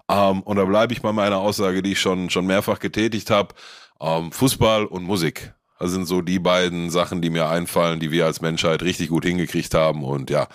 Ähm, 0.09 0.41
und 0.41 0.57
da 0.57 0.65
bleibe 0.65 0.91
ich 0.91 1.03
bei 1.03 1.13
meiner 1.13 1.37
Aussage, 1.37 1.83
die 1.83 1.91
ich 1.91 2.01
schon, 2.01 2.31
schon 2.31 2.47
mehrfach 2.47 2.79
getätigt 2.79 3.29
habe. 3.29 3.53
Ähm, 4.01 4.31
Fußball 4.31 4.85
und 4.85 5.03
Musik. 5.03 5.53
Das 5.79 5.91
sind 5.91 6.05
so 6.05 6.21
die 6.21 6.39
beiden 6.39 6.89
Sachen, 6.89 7.21
die 7.21 7.29
mir 7.29 7.47
einfallen, 7.47 7.99
die 7.99 8.11
wir 8.11 8.25
als 8.25 8.41
Menschheit 8.41 8.81
richtig 8.81 9.09
gut 9.09 9.23
hingekriegt 9.23 9.75
haben. 9.75 10.03
Und 10.03 10.31
ja, 10.31 10.47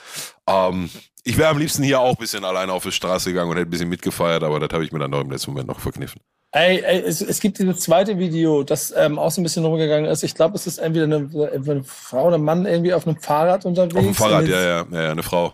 ähm, 0.49 0.91
ich 1.23 1.39
wäre 1.39 1.51
am 1.51 1.59
liebsten 1.59 1.85
hier 1.85 2.01
auch 2.01 2.11
ein 2.11 2.21
bisschen 2.21 2.45
alleine 2.45 2.73
auf 2.73 2.83
die 2.83 2.93
Straße 2.93 3.31
gegangen 3.31 3.51
und 3.51 3.57
hätte 3.57 3.69
ein 3.69 3.71
bisschen 3.71 3.89
mitgefeiert, 3.89 4.43
aber 4.43 4.59
das 4.59 4.71
habe 4.73 4.85
ich 4.85 4.91
mir 4.91 4.99
dann 4.99 5.13
noch 5.13 5.21
im 5.21 5.31
letzten 5.31 5.53
Moment 5.53 5.69
noch 5.69 5.81
verkniffen. 5.81 6.21
Ey, 6.57 6.83
ey 6.83 7.03
es, 7.03 7.21
es, 7.21 7.39
gibt 7.41 7.59
dieses 7.59 7.81
zweite 7.81 8.19
Video, 8.19 8.63
das 8.63 8.93
ähm, 8.97 9.19
auch 9.19 9.31
so 9.31 9.43
ein 9.43 9.45
bisschen 9.45 9.63
rumgegangen 9.63 10.11
ist. 10.11 10.23
Ich 10.23 10.35
glaube, 10.35 10.55
es 10.55 10.67
ist 10.67 10.79
entweder 10.79 11.05
eine, 11.05 11.51
eine, 11.55 11.85
Frau 11.85 12.29
oder 12.29 12.39
ein 12.39 12.45
Mann 12.45 12.65
irgendwie 12.65 12.95
auf 12.95 13.07
einem 13.07 13.19
Fahrrad 13.19 13.67
unterwegs. 13.67 13.95
Auf 13.95 14.05
dem 14.05 14.15
Fahrrad, 14.15 14.49
ja, 14.49 14.61
ja, 14.63 14.87
ja, 14.91 15.11
eine 15.11 15.23
Frau. 15.23 15.53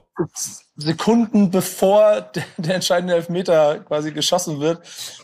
Sekunden 0.77 1.51
bevor 1.51 2.31
der 2.59 2.75
entscheidende 2.75 3.15
Elfmeter 3.15 3.81
quasi 3.81 4.13
geschossen 4.13 4.61
wird 4.61 4.81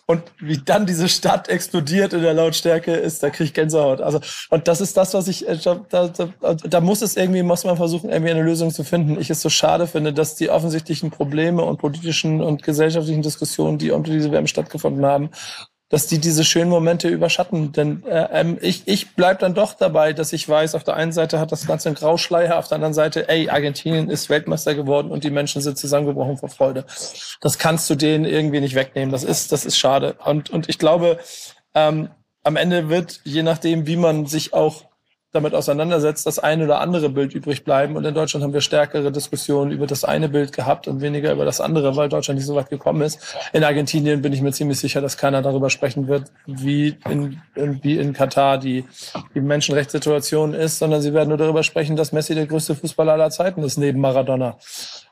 und 0.07 0.23
wie 0.39 0.59
dann 0.59 0.87
diese 0.87 1.09
Stadt 1.09 1.49
explodiert 1.49 2.13
in 2.13 2.23
der 2.23 2.33
Lautstärke 2.33 2.93
ist, 2.93 3.23
da 3.23 3.31
kriege 3.31 3.45
ich 3.45 3.55
Gänsehaut. 3.55 4.01
Also 4.01 4.21
und 4.51 4.67
das 4.67 4.81
ist 4.81 4.97
das, 4.97 5.15
was 5.15 5.29
ich 5.29 5.47
äh, 5.47 5.57
da, 5.57 6.09
da, 6.09 6.55
da 6.55 6.81
muss 6.81 7.03
es 7.03 7.17
irgendwie 7.17 7.43
muss 7.43 7.65
man 7.65 7.77
versuchen 7.77 8.11
irgendwie 8.11 8.31
eine 8.33 8.43
Lösung 8.43 8.71
zu 8.71 8.83
finden. 8.85 9.21
Ich 9.21 9.31
es 9.31 9.43
so 9.43 9.51
schade 9.51 9.87
finde, 9.87 10.13
dass 10.13 10.37
die 10.37 10.51
offensichtlichen 10.51 11.11
Probleme 11.11 11.63
und 11.65 11.79
politischen 11.79 12.43
und 12.43 12.63
gesellschaftlichen 12.63 13.23
Diskussionen, 13.23 13.79
die 13.79 13.91
unter 13.91 14.11
diese 14.11 14.33
WM 14.33 14.47
stattgefunden 14.47 15.05
haben, 15.05 15.31
dass 15.89 16.07
die 16.07 16.19
diese 16.19 16.45
schönen 16.45 16.71
Momente 16.71 17.09
überschatten. 17.09 17.73
Denn 17.73 18.05
äh, 18.05 18.29
ähm, 18.33 18.59
ich, 18.61 18.83
ich 18.87 19.15
bleib 19.15 19.39
dann 19.39 19.55
doch 19.55 19.75
dabei, 19.75 20.13
dass 20.13 20.33
ich 20.33 20.49
weiß, 20.49 20.75
auf 20.75 20.85
der 20.85 20.95
einen 20.95 21.13
Seite 21.13 21.41
hat 21.41 21.51
das 21.51 21.67
Ganze 21.67 21.89
einen 21.89 21.97
Grauschleier, 21.97 22.59
auf 22.59 22.69
der 22.69 22.77
anderen 22.77 22.95
Seite, 22.95 23.29
ey, 23.29 23.49
Argentinien 23.49 24.11
ist 24.11 24.29
Weltmeister 24.29 24.75
geworden 24.75 25.11
und 25.11 25.25
die 25.25 25.31
Menschen 25.31 25.63
sind 25.63 25.79
zusammengebrochen 25.79 26.37
vor 26.37 26.51
Freude. 26.51 26.85
Das 27.41 27.59
kannst 27.59 27.89
du 27.89 27.95
denen 27.95 28.25
irgendwie 28.25 28.61
nicht 28.61 28.75
wegnehmen. 28.75 29.13
Das 29.13 29.25
ist, 29.25 29.53
das 29.53 29.65
ist 29.65 29.79
schade. 29.79 30.17
Und, 30.25 30.51
und 30.51 30.69
ich 30.69 30.79
glaube, 30.79 31.19
ähm, 31.75 32.11
am 32.43 32.57
Ende 32.57 32.89
wird, 32.89 33.21
je 33.25 33.43
nachdem, 33.43 33.87
wie 33.87 33.97
man 33.97 34.27
sich 34.27 34.53
auch 34.53 34.88
damit 35.33 35.55
auseinandersetzt, 35.55 36.27
das 36.27 36.39
eine 36.39 36.65
oder 36.65 36.81
andere 36.81 37.11
Bild 37.11 37.35
übrig 37.35 37.63
bleiben. 37.63 37.97
Und 37.97 38.05
in 38.07 38.15
Deutschland 38.15 38.43
haben 38.43 38.55
wir 38.55 38.63
stärkere 38.63 39.13
Diskussionen 39.13 39.71
über 39.71 39.87
das 39.87 40.03
eine 40.03 40.31
Bild 40.31 40.53
gehabt 40.53 40.89
und 40.89 41.03
weniger 41.03 41.33
über 41.33 41.45
das 41.45 41.61
andere, 41.61 41.97
weil 41.97 42.09
Deutschland 42.09 42.39
nicht 42.39 42.47
so 42.47 42.55
weit 42.55 42.71
gekommen 42.71 43.03
ist. 43.03 43.37
In 43.53 43.63
Argentinien 43.63 44.23
bin 44.23 44.33
ich 44.33 44.41
mir 44.41 44.53
ziemlich 44.53 44.79
sicher, 44.79 45.03
dass 45.03 45.19
keiner 45.19 45.43
darüber 45.43 45.69
sprechen 45.69 46.09
wird, 46.09 46.33
wie 46.47 46.97
in, 47.11 47.43
wie 47.55 47.99
in 47.99 48.15
Katar 48.15 48.57
die, 48.57 48.87
die 49.35 49.41
Menschenrechtssituation 49.41 50.55
ist, 50.55 50.79
sondern 50.79 51.03
sie 51.03 51.13
werden 51.13 51.29
nur 51.29 51.39
darüber 51.39 51.63
sprechen, 51.63 51.97
dass 51.97 52.13
Messi 52.13 52.35
der 52.35 52.47
größte 52.47 52.75
Fußballer 52.75 53.13
aller 53.13 53.31
Zeiten 53.31 53.63
ist, 53.63 53.77
neben 53.77 54.01
Maradona. 54.01 54.57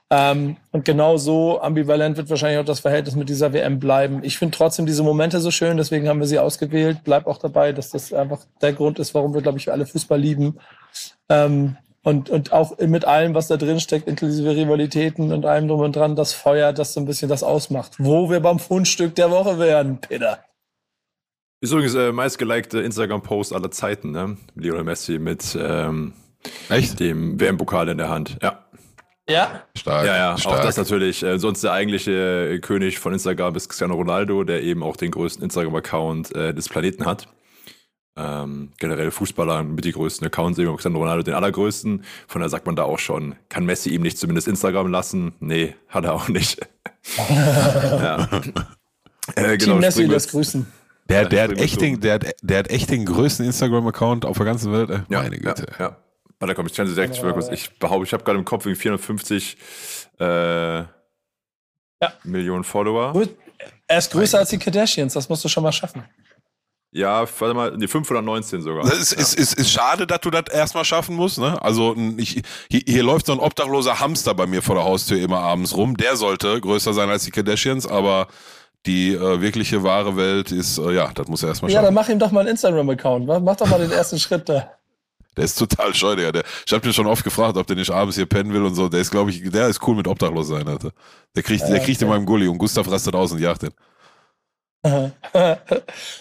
Ähm, 0.08 0.56
und 0.70 0.84
genau 0.84 1.16
so 1.16 1.60
ambivalent 1.60 2.16
wird 2.16 2.30
wahrscheinlich 2.30 2.60
auch 2.60 2.64
das 2.64 2.80
Verhältnis 2.80 3.16
mit 3.16 3.28
dieser 3.28 3.52
WM 3.52 3.80
bleiben. 3.80 4.20
Ich 4.22 4.38
finde 4.38 4.56
trotzdem 4.56 4.86
diese 4.86 5.02
Momente 5.02 5.40
so 5.40 5.50
schön, 5.50 5.76
deswegen 5.76 6.08
haben 6.08 6.20
wir 6.20 6.28
sie 6.28 6.38
ausgewählt. 6.38 6.98
Bleib 7.02 7.26
auch 7.26 7.38
dabei, 7.38 7.72
dass 7.72 7.90
das 7.90 8.12
einfach 8.12 8.44
der 8.62 8.72
Grund 8.72 9.00
ist, 9.00 9.14
warum 9.14 9.34
wir, 9.34 9.42
glaube 9.42 9.58
ich, 9.58 9.70
alle 9.70 9.84
Fußball 9.84 10.20
lieben. 10.20 10.58
Ähm, 11.28 11.76
und, 12.04 12.30
und 12.30 12.52
auch 12.52 12.78
mit 12.78 13.04
allem, 13.04 13.34
was 13.34 13.48
da 13.48 13.56
drin 13.56 13.80
steckt, 13.80 14.06
inklusive 14.06 14.54
Rivalitäten 14.54 15.32
und 15.32 15.44
allem 15.44 15.66
drum 15.66 15.80
und 15.80 15.96
dran, 15.96 16.14
das 16.14 16.32
Feuer, 16.32 16.72
das 16.72 16.94
so 16.94 17.00
ein 17.00 17.06
bisschen 17.06 17.28
das 17.28 17.42
ausmacht. 17.42 17.94
Wo 17.98 18.30
wir 18.30 18.38
beim 18.38 18.60
Fundstück 18.60 19.16
der 19.16 19.32
Woche 19.32 19.58
wären, 19.58 20.00
Peter. 20.00 20.38
Ist 21.60 21.72
übrigens 21.72 21.94
der 21.94 22.08
äh, 22.08 22.12
meistgelikte 22.12 22.80
Instagram-Post 22.80 23.52
aller 23.52 23.72
Zeiten, 23.72 24.12
ne? 24.12 24.36
Lionel 24.54 24.84
Messi 24.84 25.18
mit 25.18 25.58
ähm, 25.60 26.12
Echt? 26.68 27.00
dem 27.00 27.40
WM-Pokal 27.40 27.88
in 27.88 27.98
der 27.98 28.08
Hand. 28.08 28.38
Ja. 28.40 28.65
Ja. 29.28 29.62
Stark. 29.76 30.06
Ja, 30.06 30.16
ja, 30.16 30.38
stark. 30.38 30.60
auch 30.60 30.64
das 30.64 30.76
natürlich. 30.76 31.22
Äh, 31.22 31.38
sonst 31.38 31.62
der 31.64 31.72
eigentliche 31.72 32.50
äh, 32.54 32.58
König 32.60 32.98
von 32.98 33.12
Instagram 33.12 33.54
ist 33.56 33.68
Cristiano 33.68 33.94
Ronaldo, 33.94 34.44
der 34.44 34.62
eben 34.62 34.82
auch 34.82 34.96
den 34.96 35.10
größten 35.10 35.42
Instagram-Account 35.42 36.34
äh, 36.34 36.54
des 36.54 36.68
Planeten 36.68 37.04
hat. 37.06 37.28
Ähm, 38.18 38.72
generell 38.78 39.10
Fußballer 39.10 39.62
mit 39.64 39.84
die 39.84 39.92
größten 39.92 40.26
Accounts, 40.26 40.58
eben 40.58 40.72
Cristiano 40.72 40.98
Ronaldo 40.98 41.22
den 41.22 41.34
allergrößten. 41.34 42.04
Von 42.28 42.40
daher 42.40 42.50
sagt 42.50 42.66
man 42.66 42.76
da 42.76 42.84
auch 42.84 42.98
schon, 42.98 43.34
kann 43.48 43.66
Messi 43.66 43.90
ihm 43.90 44.02
nicht 44.02 44.16
zumindest 44.16 44.48
Instagram 44.48 44.90
lassen? 44.90 45.34
Nee, 45.40 45.74
hat 45.88 46.04
er 46.04 46.14
auch 46.14 46.28
nicht. 46.28 46.60
ja. 47.18 48.28
äh, 49.34 49.58
genau, 49.58 49.72
Team 49.72 49.78
Messi 49.80 50.08
das 50.08 50.28
grüßen. 50.28 50.66
Der, 51.08 51.28
der, 51.28 51.44
hat 51.44 51.58
echt 51.58 51.80
den, 51.80 52.00
der, 52.00 52.18
der 52.18 52.58
hat 52.58 52.70
echt 52.70 52.90
den 52.90 53.04
größten 53.04 53.44
Instagram-Account 53.44 54.24
auf 54.24 54.36
der 54.36 54.46
ganzen 54.46 54.72
Welt. 54.72 54.90
Äh, 54.90 55.00
meine 55.08 55.36
ja, 55.36 55.42
Güte. 55.42 55.66
Ja, 55.78 55.84
ja. 55.84 55.96
Warte, 56.38 56.54
komm, 56.54 56.66
ich 56.66 56.74
kann 56.74 56.86
sie 56.86 56.94
direkt 56.94 57.16
ja, 57.16 57.32
kurz. 57.32 57.48
Ich 57.48 57.78
behaupte, 57.78 58.04
ich 58.04 58.12
habe 58.12 58.24
gerade 58.24 58.38
im 58.38 58.44
Kopf 58.44 58.64
450 58.64 59.56
äh, 60.20 60.24
ja. 60.24 60.86
Millionen 62.24 62.64
Follower. 62.64 63.14
Er 63.86 63.98
ist 63.98 64.12
größer 64.12 64.38
als 64.38 64.50
die 64.50 64.58
Kardashians, 64.58 65.14
das 65.14 65.28
musst 65.28 65.44
du 65.44 65.48
schon 65.48 65.62
mal 65.62 65.72
schaffen. 65.72 66.04
Ja, 66.92 67.26
warte 67.38 67.54
mal, 67.54 67.76
die 67.76 67.88
519 67.88 68.62
sogar. 68.62 68.84
Das 68.84 68.98
ist, 68.98 69.12
ja. 69.12 69.18
ist, 69.18 69.34
ist, 69.34 69.54
ist 69.54 69.70
schade, 69.70 70.06
dass 70.06 70.20
du 70.20 70.30
das 70.30 70.44
erstmal 70.50 70.84
schaffen 70.84 71.14
musst. 71.14 71.38
Ne? 71.38 71.60
Also 71.62 71.94
ich, 72.16 72.42
hier, 72.70 72.80
hier 72.86 73.02
läuft 73.02 73.26
so 73.26 73.32
ein 73.32 73.38
obdachloser 73.38 74.00
Hamster 74.00 74.34
bei 74.34 74.46
mir 74.46 74.62
vor 74.62 74.76
der 74.76 74.84
Haustür 74.84 75.20
immer 75.20 75.40
abends 75.40 75.76
rum. 75.76 75.96
Der 75.96 76.16
sollte 76.16 76.58
größer 76.60 76.94
sein 76.94 77.10
als 77.10 77.24
die 77.24 77.32
Kardashians, 77.32 77.86
aber 77.86 78.28
die 78.86 79.12
äh, 79.12 79.40
wirkliche 79.40 79.82
wahre 79.82 80.16
Welt 80.16 80.52
ist, 80.52 80.78
äh, 80.78 80.92
ja, 80.92 81.10
das 81.12 81.28
muss 81.28 81.42
er 81.42 81.50
erstmal 81.50 81.70
schaffen. 81.70 81.82
Ja, 81.82 81.86
dann 81.86 81.94
mach 81.94 82.08
ihm 82.08 82.18
doch 82.18 82.30
mal 82.30 82.40
einen 82.40 82.50
Instagram-Account. 82.50 83.26
Mach 83.26 83.56
doch 83.56 83.68
mal 83.68 83.80
den 83.80 83.90
ersten 83.90 84.18
Schritt 84.18 84.48
da. 84.48 84.75
Der 85.36 85.44
ist 85.44 85.58
total 85.58 85.94
scheu, 85.94 86.16
Digga. 86.16 86.32
Der, 86.32 86.44
ich 86.66 86.72
habe 86.72 86.86
mir 86.86 86.92
schon 86.92 87.06
oft 87.06 87.22
gefragt, 87.22 87.56
ob 87.56 87.66
der 87.66 87.76
nicht 87.76 87.90
abends 87.90 88.16
hier 88.16 88.26
pennen 88.26 88.52
will 88.52 88.62
und 88.62 88.74
so. 88.74 88.88
Der 88.88 89.00
ist, 89.00 89.10
glaube 89.10 89.30
ich, 89.30 89.42
der 89.50 89.68
ist 89.68 89.86
cool 89.86 89.94
mit 89.94 90.08
Obdachlos 90.08 90.48
sein, 90.48 90.66
Alter. 90.66 90.92
Der 91.34 91.42
kriegt, 91.42 91.62
ja, 91.62 91.68
der 91.68 91.80
kriegt 91.80 91.98
okay. 91.98 92.04
in 92.04 92.10
meinem 92.10 92.26
Gully 92.26 92.48
und 92.48 92.58
Gustav 92.58 92.90
rastet 92.90 93.14
aus 93.14 93.32
und 93.32 93.40
jagt 93.40 93.62
den. 93.62 93.72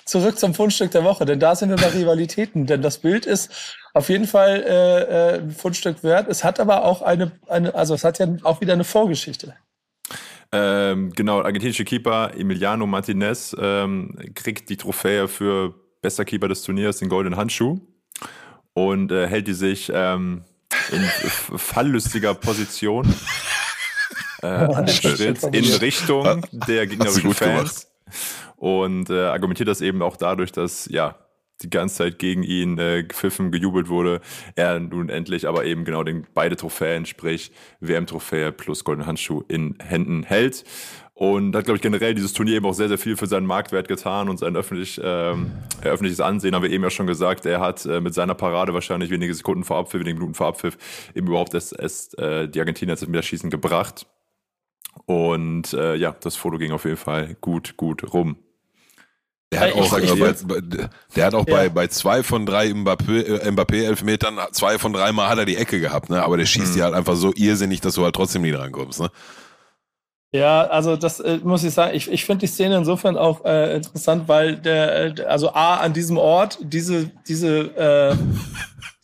Zurück 0.06 0.40
zum 0.40 0.54
Fundstück 0.54 0.92
der 0.92 1.04
Woche, 1.04 1.26
denn 1.26 1.40
da 1.40 1.56
sind 1.56 1.70
wir 1.70 1.78
bei 1.78 1.90
Rivalitäten. 1.90 2.66
Denn 2.66 2.82
das 2.82 2.98
Bild 2.98 3.26
ist 3.26 3.78
auf 3.94 4.10
jeden 4.10 4.28
Fall 4.28 4.64
äh, 4.64 5.38
ein 5.40 5.50
äh, 5.50 5.54
Fundstück 5.54 6.04
wert. 6.04 6.28
Es 6.28 6.44
hat 6.44 6.60
aber 6.60 6.84
auch 6.84 7.02
eine, 7.02 7.32
eine, 7.48 7.74
also 7.76 7.94
es 7.94 8.04
hat 8.04 8.20
ja 8.20 8.28
auch 8.44 8.62
wieder 8.62 8.74
eine 8.74 8.84
Vorgeschichte. 8.84 9.56
Ähm, 10.52 11.12
genau, 11.14 11.42
argentinische 11.42 11.86
Keeper 11.86 12.32
Emiliano 12.36 12.86
Martinez 12.86 13.56
ähm, 13.60 14.16
kriegt 14.36 14.70
die 14.70 14.78
Trophäe 14.78 15.28
für 15.28 15.74
bester 16.02 16.26
Keeper 16.26 16.48
des 16.48 16.62
Turniers, 16.64 16.98
den 16.98 17.10
goldenen 17.10 17.38
Handschuh 17.38 17.80
und 18.76 19.12
äh, 19.12 19.28
hält 19.28 19.48
die 19.48 19.54
sich 19.54 19.92
ähm, 19.92 20.44
in 20.92 21.02
falllustiger 21.58 22.36
Position 22.36 23.12
äh, 24.44 24.48
an 24.48 24.86
dem 24.86 24.96
Schritt 24.96 25.44
in 25.44 25.66
Richtung 25.76 26.46
der 26.52 26.86
gegnerischen 26.86 27.34
Fans. 27.34 27.90
Und 28.58 29.10
äh, 29.10 29.26
argumentiert 29.26 29.70
das 29.70 29.82
eben 29.82 30.02
auch 30.02 30.18
dadurch, 30.18 30.52
dass 30.52 30.88
ja 30.90 31.16
die 31.62 31.70
ganze 31.70 31.96
Zeit 31.96 32.20
gegen 32.20 32.44
ihn 32.44 32.78
äh, 32.78 33.04
gepfiffen, 33.04 33.52
gejubelt 33.52 33.88
wurde. 33.88 34.20
Er 34.56 34.80
nun 34.80 35.08
endlich 35.10 35.48
aber 35.48 35.64
eben 35.64 35.86
genau 35.86 36.04
den 36.04 36.28
beide 36.34 36.58
Trophäen, 36.58 37.06
sprich 37.06 37.52
WM-Trophäe 37.80 38.52
plus 38.52 38.84
goldenen 38.84 39.08
Handschuh 39.08 39.44
in 39.48 39.78
Händen 39.82 40.24
hält. 40.24 40.66
Und 41.18 41.56
hat, 41.56 41.64
glaube 41.64 41.78
ich, 41.78 41.82
generell 41.82 42.14
dieses 42.14 42.34
Turnier 42.34 42.58
eben 42.58 42.66
auch 42.66 42.74
sehr, 42.74 42.90
sehr 42.90 42.98
viel 42.98 43.16
für 43.16 43.26
seinen 43.26 43.46
Marktwert 43.46 43.88
getan 43.88 44.28
und 44.28 44.38
sein 44.38 44.54
öffentlich, 44.58 45.00
ähm, 45.02 45.54
öffentliches 45.82 46.20
Ansehen, 46.20 46.54
haben 46.54 46.64
wir 46.64 46.70
eben 46.70 46.84
ja 46.84 46.90
schon 46.90 47.08
gesagt. 47.08 47.46
Er 47.46 47.62
hat 47.62 47.86
äh, 47.86 48.02
mit 48.02 48.14
seiner 48.14 48.36
Parade 48.36 48.74
wahrscheinlich 48.74 49.10
wenige 49.12 49.34
Sekunden 49.34 49.64
vor 49.64 49.78
Abpfiff, 49.78 50.02
wenige 50.02 50.16
Minuten 50.16 50.34
vor 50.34 50.48
Abpfiff 50.48 50.78
eben 51.16 51.28
überhaupt 51.28 51.54
erst, 51.54 51.80
erst 51.80 52.20
äh, 52.20 52.50
die 52.50 52.60
Argentinier 52.60 52.98
zum 52.98 53.14
Schießen 53.22 53.50
gebracht. 53.50 54.08
Und 55.06 55.72
äh, 55.72 55.96
ja, 55.96 56.14
das 56.20 56.36
Foto 56.36 56.58
ging 56.58 56.74
auf 56.74 56.84
jeden 56.84 56.98
Fall 56.98 57.38
gut, 57.40 57.78
gut 57.78 58.14
rum. 58.14 58.36
Der 59.54 59.62
hat, 59.62 59.74
auch, 59.74 59.98
ich, 59.98 60.12
ich, 60.12 60.90
der 61.16 61.26
hat 61.26 61.34
auch 61.34 61.48
ja. 61.48 61.56
bei, 61.56 61.70
bei 61.70 61.88
zwei 61.88 62.24
von 62.24 62.46
drei 62.46 62.68
Mbappé-Elfmetern, 62.74 64.36
Mbappé 64.36 64.52
zwei 64.52 64.78
von 64.80 64.92
drei 64.92 65.14
Mal 65.14 65.30
hat 65.30 65.38
er 65.38 65.46
die 65.46 65.56
Ecke 65.56 65.80
gehabt, 65.80 66.10
ne? 66.10 66.22
aber 66.24 66.36
der 66.36 66.46
schießt 66.46 66.72
mhm. 66.72 66.76
die 66.76 66.84
halt 66.84 66.94
einfach 66.94 67.16
so 67.16 67.32
irrsinnig, 67.34 67.80
dass 67.80 67.94
du 67.94 68.04
halt 68.04 68.16
trotzdem 68.16 68.42
nie 68.42 68.52
rankommst. 68.52 69.00
Ne? 69.00 69.12
Ja, 70.36 70.68
also 70.68 70.98
das 70.98 71.22
äh, 71.22 71.40
muss 71.44 71.64
ich 71.64 71.74
sagen, 71.74 71.96
ich, 71.96 72.12
ich 72.12 72.26
finde 72.26 72.42
die 72.42 72.52
Szene 72.52 72.76
insofern 72.76 73.16
auch 73.16 73.46
äh, 73.46 73.78
interessant, 73.78 74.28
weil 74.28 74.58
der, 74.58 75.18
äh, 75.18 75.22
also 75.24 75.54
A, 75.54 75.76
an 75.76 75.94
diesem 75.94 76.18
Ort, 76.18 76.58
diese, 76.62 77.10
diese, 77.26 77.60
äh, 77.78 78.16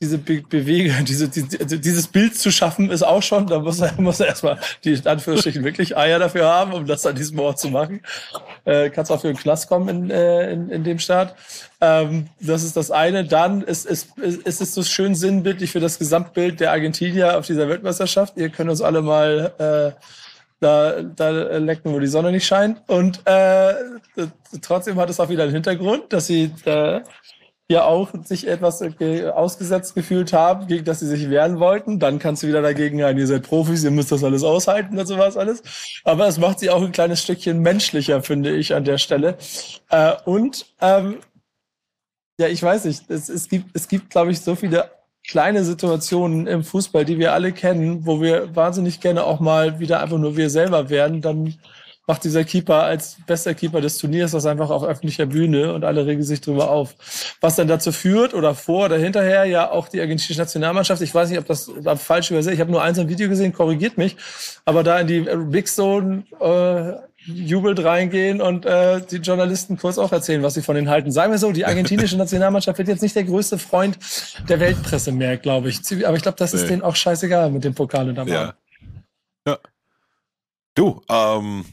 diese 0.01 0.17
Be 0.17 0.41
Bewegung, 0.41 1.05
diese, 1.05 1.29
die, 1.29 1.79
dieses 1.79 2.07
Bild 2.07 2.35
zu 2.35 2.51
schaffen, 2.51 2.91
ist 2.91 3.03
auch 3.03 3.23
schon, 3.23 3.47
da 3.47 3.59
muss 3.59 3.79
er, 3.79 3.93
muss 4.01 4.19
er 4.19 4.27
erstmal 4.27 4.59
die 4.83 4.99
Anführungsstrichen 5.05 5.63
wirklich 5.63 5.95
Eier 5.95 6.19
dafür 6.19 6.47
haben, 6.47 6.73
um 6.73 6.85
das 6.85 7.05
an 7.05 7.15
diesem 7.15 7.39
Ort 7.39 7.59
zu 7.59 7.69
machen. 7.69 8.01
Äh, 8.65 8.89
Kannst 8.89 9.09
auch 9.09 9.21
für 9.21 9.29
einen 9.29 9.37
Knast 9.37 9.69
kommen 9.69 9.87
in, 9.87 10.11
äh, 10.11 10.51
in, 10.51 10.69
in 10.69 10.83
dem 10.83 10.99
Staat. 10.99 11.37
Ähm, 11.79 12.27
das 12.41 12.63
ist 12.63 12.75
das 12.75 12.91
eine. 12.91 13.23
Dann 13.23 13.61
ist, 13.61 13.85
ist, 13.85 14.17
ist, 14.17 14.41
ist 14.41 14.59
es 14.59 14.73
so 14.73 14.83
schön 14.83 15.15
sinnbildlich 15.15 15.71
für 15.71 15.79
das 15.79 15.97
Gesamtbild 15.97 16.59
der 16.59 16.71
Argentinier 16.71 17.37
auf 17.37 17.47
dieser 17.47 17.69
Weltmeisterschaft. 17.69 18.33
Ihr 18.35 18.49
könnt 18.49 18.69
uns 18.69 18.81
alle 18.81 19.01
mal 19.01 19.95
äh, 19.97 20.01
da, 20.61 21.01
da 21.01 21.29
lecken, 21.57 21.91
wo 21.93 21.99
die 21.99 22.07
Sonne 22.07 22.31
nicht 22.31 22.45
scheint. 22.45 22.81
Und 22.87 23.21
äh, 23.25 23.73
trotzdem 24.61 24.95
hat 24.97 25.09
es 25.09 25.19
auch 25.19 25.29
wieder 25.29 25.43
einen 25.43 25.53
Hintergrund, 25.53 26.13
dass 26.13 26.27
sie 26.27 26.51
äh, 26.65 27.01
ja 27.67 27.85
auch 27.85 28.09
sich 28.23 28.47
etwas 28.47 28.81
ausgesetzt 28.81 29.95
gefühlt 29.95 30.33
haben, 30.33 30.67
gegen 30.67 30.85
das 30.85 30.99
sie 30.99 31.07
sich 31.07 31.29
wehren 31.29 31.59
wollten. 31.59 31.99
Dann 31.99 32.19
kannst 32.19 32.43
du 32.43 32.47
wieder 32.47 32.61
dagegen 32.61 33.03
ein, 33.03 33.17
ihr 33.17 33.27
seid 33.27 33.43
Profis, 33.43 33.83
ihr 33.83 33.91
müsst 33.91 34.11
das 34.11 34.23
alles 34.23 34.43
aushalten 34.43 34.99
und 34.99 35.05
sowas 35.07 35.35
alles. 35.35 35.63
Aber 36.03 36.27
es 36.27 36.37
macht 36.37 36.59
sie 36.59 36.69
auch 36.69 36.81
ein 36.81 36.91
kleines 36.91 37.23
Stückchen 37.23 37.59
menschlicher, 37.59 38.21
finde 38.21 38.55
ich, 38.55 38.75
an 38.75 38.83
der 38.83 38.99
Stelle. 38.99 39.37
Äh, 39.89 40.13
und 40.25 40.67
ähm, 40.79 41.17
ja, 42.39 42.47
ich 42.47 42.61
weiß 42.61 42.85
nicht, 42.85 43.09
es, 43.09 43.29
es 43.29 43.49
gibt, 43.49 43.75
es 43.75 43.87
gibt, 43.87 44.11
glaube 44.11 44.31
ich, 44.31 44.41
so 44.41 44.55
viele 44.55 44.89
kleine 45.31 45.63
Situationen 45.63 46.45
im 46.45 46.61
Fußball, 46.61 47.05
die 47.05 47.17
wir 47.17 47.31
alle 47.31 47.53
kennen, 47.53 48.05
wo 48.05 48.19
wir 48.19 48.53
wahnsinnig 48.53 48.99
gerne 48.99 49.23
auch 49.23 49.39
mal 49.39 49.79
wieder 49.79 50.01
einfach 50.01 50.17
nur 50.17 50.35
wir 50.35 50.49
selber 50.49 50.89
werden, 50.89 51.21
dann 51.21 51.55
macht 52.05 52.25
dieser 52.25 52.43
Keeper 52.43 52.83
als 52.83 53.15
bester 53.25 53.53
Keeper 53.53 53.79
des 53.79 53.97
Turniers 53.97 54.31
das 54.31 54.45
einfach 54.45 54.69
auf 54.69 54.83
öffentlicher 54.83 55.27
Bühne 55.27 55.73
und 55.73 55.85
alle 55.85 56.05
regen 56.05 56.23
sich 56.23 56.41
drüber 56.41 56.69
auf. 56.69 56.95
Was 57.39 57.55
dann 57.55 57.69
dazu 57.69 57.93
führt 57.93 58.33
oder 58.33 58.55
vor 58.55 58.87
oder 58.87 58.97
hinterher 58.97 59.45
ja 59.45 59.71
auch 59.71 59.87
die 59.87 60.01
argentinische 60.01 60.37
Nationalmannschaft, 60.37 61.01
ich 61.01 61.15
weiß 61.15 61.29
nicht, 61.29 61.39
ob 61.39 61.45
das 61.45 61.71
falsch 61.95 62.31
übersetzt, 62.31 62.53
ich 62.53 62.59
habe 62.59 62.71
nur 62.71 62.83
eins 62.83 62.97
im 62.97 63.07
Video 63.07 63.29
gesehen, 63.29 63.53
korrigiert 63.53 63.97
mich, 63.97 64.17
aber 64.65 64.83
da 64.83 64.99
in 64.99 65.07
die 65.07 65.21
Big 65.21 65.69
Zone 65.69 66.23
äh, 66.41 67.10
jubelt 67.25 67.83
reingehen 67.83 68.41
und 68.41 68.65
äh, 68.65 69.01
die 69.01 69.17
Journalisten 69.17 69.77
kurz 69.77 69.97
auch 69.97 70.11
erzählen, 70.11 70.41
was 70.43 70.55
sie 70.55 70.61
von 70.61 70.75
ihnen 70.75 70.89
halten. 70.89 71.11
Sagen 71.11 71.31
wir 71.31 71.37
so, 71.37 71.51
die 71.51 71.65
argentinische 71.65 72.17
Nationalmannschaft 72.17 72.77
wird 72.77 72.87
jetzt 72.87 73.01
nicht 73.01 73.15
der 73.15 73.23
größte 73.23 73.57
Freund 73.57 73.97
der 74.49 74.59
Weltpresse 74.59 75.11
mehr, 75.11 75.37
glaube 75.37 75.69
ich. 75.69 75.79
Aber 76.05 76.15
ich 76.15 76.23
glaube, 76.23 76.37
das 76.37 76.53
ist 76.53 76.67
denen 76.67 76.81
auch 76.81 76.95
scheißegal 76.95 77.51
mit 77.51 77.63
dem 77.63 77.75
Pokal 77.75 78.09
und 78.09 78.27
Ja. 78.27 78.53
ja. 79.47 79.59
Du, 80.73 81.01
ähm, 81.09 81.65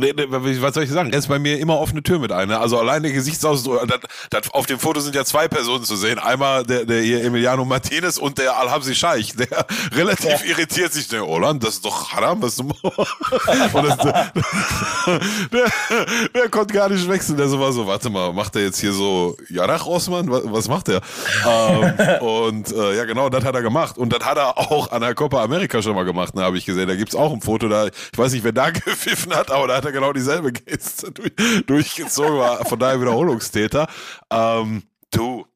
was 0.00 0.74
soll 0.74 0.84
ich 0.84 0.90
sagen? 0.90 1.12
Rest 1.12 1.28
bei 1.28 1.38
mir 1.38 1.58
immer 1.58 1.78
offene 1.78 2.02
Tür 2.02 2.18
mit 2.18 2.32
einer. 2.32 2.60
Also 2.60 2.78
allein 2.78 3.02
der 3.02 3.12
Gesichtsausdruck. 3.12 3.86
Das, 3.86 4.00
das, 4.30 4.50
auf 4.52 4.66
dem 4.66 4.78
Foto 4.78 5.00
sind 5.00 5.14
ja 5.14 5.24
zwei 5.24 5.48
Personen 5.48 5.84
zu 5.84 5.96
sehen. 5.96 6.18
Einmal 6.18 6.64
der, 6.64 6.84
der 6.84 7.02
hier 7.02 7.24
Emiliano 7.24 7.64
Martinez 7.64 8.18
und 8.18 8.38
der 8.38 8.58
Al-Habsi 8.58 8.94
Scheich. 8.94 9.34
Der 9.36 9.66
relativ 9.92 10.44
ja. 10.44 10.46
irritiert 10.46 10.92
sich. 10.92 11.08
Der 11.08 11.26
Olan, 11.26 11.58
das 11.58 11.74
ist 11.74 11.84
doch 11.84 12.12
Haram, 12.12 12.42
was 12.42 12.56
du 12.56 12.64
das, 13.72 13.96
der, 13.98 14.30
der, 15.52 15.70
der, 16.34 16.48
konnte 16.48 16.74
gar 16.74 16.88
nicht 16.88 17.08
wechseln. 17.08 17.36
Der 17.36 17.48
so 17.48 17.60
war 17.60 17.72
so, 17.72 17.86
warte 17.86 18.10
mal, 18.10 18.32
macht 18.32 18.56
er 18.56 18.62
jetzt 18.62 18.80
hier 18.80 18.92
so 18.92 19.36
Jarach 19.48 19.86
Osman? 19.86 20.30
Was, 20.30 20.42
was 20.44 20.68
macht 20.68 20.88
er? 20.88 21.00
ähm, 21.46 22.20
und 22.20 22.72
äh, 22.72 22.96
ja, 22.96 23.04
genau, 23.04 23.28
das 23.28 23.44
hat 23.44 23.54
er 23.54 23.62
gemacht. 23.62 23.98
Und 23.98 24.12
das 24.12 24.24
hat 24.24 24.38
er 24.38 24.58
auch 24.58 24.90
an 24.90 25.00
der 25.00 25.14
Copa 25.14 25.42
America 25.42 25.82
schon 25.82 25.94
mal 25.94 26.04
gemacht, 26.04 26.34
ne, 26.34 26.42
habe 26.42 26.58
ich 26.58 26.66
gesehen. 26.66 26.88
Da 26.88 26.94
gibt's 26.94 27.14
auch 27.14 27.32
ein 27.32 27.40
Foto 27.40 27.68
da. 27.68 27.86
Ich 27.86 28.18
weiß 28.18 28.32
nicht, 28.32 28.44
wer 28.44 28.52
da 28.52 28.70
gepfiffen 28.70 29.34
hat, 29.34 29.50
aber 29.50 29.68
da 29.68 29.76
hat 29.76 29.85
er 29.86 29.92
genau 29.92 30.12
dieselbe 30.12 30.52
Geste 30.52 31.10
durch, 31.12 31.32
durchgezogen, 31.66 32.38
war 32.38 32.64
von 32.64 32.78
daher 32.78 33.00
Wiederholungstäter. 33.00 33.88
Ähm, 34.30 34.82
du, 35.10 35.46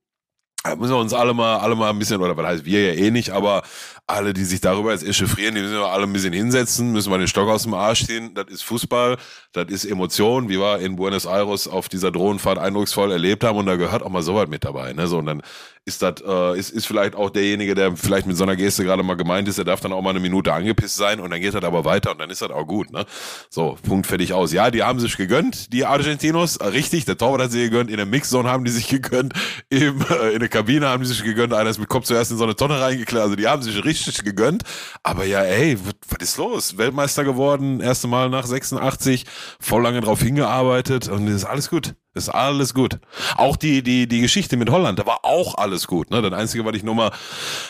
da 0.62 0.77
müssen 0.77 0.93
wir 0.93 0.99
uns 0.99 1.12
alle 1.12 1.33
mal, 1.33 1.59
alle 1.59 1.75
mal 1.75 1.90
ein 1.90 1.99
bisschen, 1.99 2.21
oder 2.21 2.37
was 2.37 2.47
heißt 2.47 2.64
wir 2.64 2.95
ja 2.95 3.01
eh 3.01 3.11
nicht, 3.11 3.31
aber 3.31 3.62
alle, 4.07 4.35
die 4.35 4.45
sich 4.45 4.61
darüber 4.61 4.93
jetzt 4.93 5.05
echauffieren, 5.05 5.55
die 5.55 5.62
müssen 5.62 5.77
wir 5.77 5.87
alle 5.87 6.05
ein 6.05 6.12
bisschen 6.12 6.33
hinsetzen, 6.33 6.93
müssen 6.93 7.11
mal 7.11 7.19
den 7.19 7.29
Stock 7.29 7.49
aus 7.49 7.62
dem 7.62 7.75
Arsch 7.75 8.05
ziehen. 8.07 8.35
Das 8.35 8.47
ist 8.49 8.62
Fußball, 8.62 9.16
das 9.53 9.69
ist 9.69 9.85
Emotion, 9.85 10.49
wie 10.49 10.59
wir 10.59 10.81
in 10.81 10.97
Buenos 10.97 11.27
Aires 11.27 11.69
auf 11.69 11.88
dieser 11.88 12.11
Drohnenfahrt 12.11 12.59
eindrucksvoll 12.59 13.12
erlebt 13.12 13.45
haben 13.45 13.59
und 13.59 13.66
da 13.66 13.77
gehört 13.77 14.03
auch 14.03 14.11
mal 14.11 14.23
sowas 14.23 14.49
mit 14.49 14.64
dabei. 14.64 14.93
Ne? 14.93 15.07
So, 15.07 15.19
und 15.19 15.27
dann 15.27 15.43
ist 15.87 16.03
das, 16.03 16.23
äh, 16.27 16.59
ist, 16.59 16.71
ist 16.71 16.87
vielleicht 16.87 17.14
auch 17.14 17.31
derjenige, 17.31 17.75
der 17.75 17.97
vielleicht 17.97 18.27
mit 18.27 18.37
so 18.37 18.45
einer 18.45 18.55
Geste 18.55 18.85
gerade 18.85 19.03
mal 19.03 19.16
gemeint 19.16 19.49
ist, 19.49 19.57
der 19.57 19.64
darf 19.64 19.81
dann 19.81 19.93
auch 19.93 20.03
mal 20.03 20.11
eine 20.11 20.21
Minute 20.21 20.53
angepisst 20.53 20.97
sein 20.97 21.21
und 21.21 21.31
dann 21.31 21.40
geht 21.40 21.55
das 21.55 21.64
aber 21.64 21.85
weiter 21.85 22.12
und 22.12 22.21
dann 22.21 22.31
ist 22.31 22.43
das 22.43 22.51
auch 22.51 22.66
gut. 22.66 22.93
Ne? 22.93 23.07
So, 23.49 23.79
Punkt 23.83 24.07
fertig 24.07 24.33
aus. 24.33 24.53
Ja, 24.53 24.71
die 24.71 24.83
haben 24.83 25.01
sich 25.01 25.16
gegönnt, 25.16 25.73
die 25.73 25.87
Argentinos, 25.87 26.61
richtig, 26.61 27.07
der 27.07 27.16
Torwart 27.16 27.43
hat 27.43 27.53
sie 27.53 27.62
gegönnt, 27.62 27.90
in 27.90 27.97
der 27.97 28.07
Mixzone 28.07 28.49
haben 28.49 28.64
die 28.64 28.71
sich 28.71 28.88
gegönnt, 28.88 29.33
im, 29.71 30.05
äh, 30.11 30.35
in 30.35 30.40
der 30.40 30.49
Kabine 30.49 30.87
haben 30.87 31.03
die 31.03 31.09
sich 31.09 31.25
gegönnt, 31.25 31.55
einer 31.55 31.71
ist 31.71 31.79
mit 31.79 31.88
Kopf 31.88 32.05
zuerst 32.05 32.31
in 32.31 32.37
so 32.37 32.45
eine 32.45 32.55
Tonne 32.55 32.81
reingeklärt, 32.81 33.25
also 33.25 33.37
die 33.37 33.49
haben 33.49 33.62
sich 33.62 33.83
richtig 33.85 34.23
gegönnt. 34.23 34.64
Aber 35.03 35.25
ja, 35.25 35.43
ey, 35.43 35.79
was 36.09 36.19
ist 36.21 36.37
los? 36.37 36.77
Weltmeister 36.77 37.25
geworden, 37.25 37.81
erste 37.81 38.07
Mal 38.07 38.29
nach 38.29 38.47
86, 38.47 39.25
voll 39.59 39.83
lange 39.83 40.03
drauf 40.03 40.21
hingearbeitet 40.21 41.09
und 41.09 41.27
ist 41.27 41.45
alles 41.45 41.71
gut. 41.71 41.95
Ist 42.12 42.29
alles 42.29 42.75
gut. 42.75 42.99
Auch 43.37 43.57
die, 43.57 43.85
die, 43.85 44.09
die 44.09 44.20
Geschichte 44.20 44.57
mit 44.57 44.68
Holland, 44.68 44.99
da 44.99 45.07
war 45.07 45.25
auch 45.25 45.55
alles 45.55 45.87
gut. 45.87 46.11
Ne? 46.11 46.20
Das 46.20 46.33
Einzige, 46.33 46.64
was 46.64 46.75
ich 46.75 46.83
nur 46.83 46.96
mal 46.96 47.12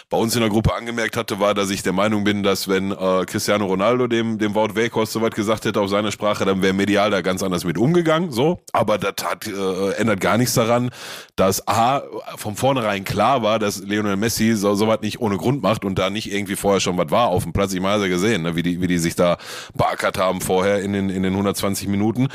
bei 0.09 0.17
uns 0.17 0.35
in 0.35 0.41
der 0.41 0.49
Gruppe 0.49 0.75
angemerkt 0.75 1.19
hatte, 1.19 1.41
war, 1.41 1.53
dass 1.53 1.69
ich 1.69 1.83
der 1.83 1.93
Meinung 1.93 2.25
bin, 2.25 2.43
dass 2.43 2.67
wenn 2.67 2.91
äh, 2.91 3.27
Cristiano 3.27 3.67
Ronaldo 3.67 4.07
dem, 4.07 4.39
dem 4.39 4.55
Wout 4.55 4.75
Weghorst 4.77 5.13
soweit 5.13 5.35
gesagt 5.35 5.67
hätte 5.67 5.79
auf 5.79 5.91
seine 5.91 6.11
Sprache, 6.11 6.47
dann 6.47 6.63
wäre 6.63 6.73
medial 6.73 7.11
da 7.11 7.21
ganz 7.21 7.43
anders 7.43 7.65
mit 7.65 7.77
umgegangen. 7.77 8.31
So. 8.31 8.61
Aber 8.73 8.97
das 8.97 9.13
hat, 9.23 9.47
äh, 9.47 9.91
ändert 9.97 10.21
gar 10.21 10.39
nichts 10.39 10.55
daran, 10.55 10.89
dass 11.37 11.69
A, 11.69 12.01
von 12.37 12.57
vornherein 12.57 13.05
klar 13.05 13.43
war, 13.43 13.59
dass 13.59 13.81
Lionel 13.81 14.17
Messi 14.17 14.55
so, 14.55 14.75
so 14.75 14.89
was 14.89 15.03
nicht 15.03 15.21
ohne 15.21 15.37
Grund 15.37 15.63
macht 15.63 15.85
und 15.85 15.99
da 15.99 16.09
nicht 16.09 16.33
irgendwie 16.33 16.57
vorher 16.57 16.81
schon 16.81 16.97
was 16.97 17.11
war 17.11 17.29
auf 17.29 17.43
dem 17.43 17.53
Platz. 17.53 17.75
Ich 17.75 17.81
meine, 17.83 18.03
ja 18.05 18.09
gesehen, 18.09 18.41
ne? 18.41 18.57
wie, 18.57 18.63
die, 18.63 18.81
wie 18.81 18.87
die 18.87 18.97
sich 18.97 19.17
da 19.17 19.37
beackert 19.75 20.17
haben 20.17 20.41
vorher 20.41 20.81
in 20.81 20.95
den, 20.95 21.11
in 21.11 21.23
den 21.23 21.33
120 21.33 21.89
Minuten. 21.89 22.29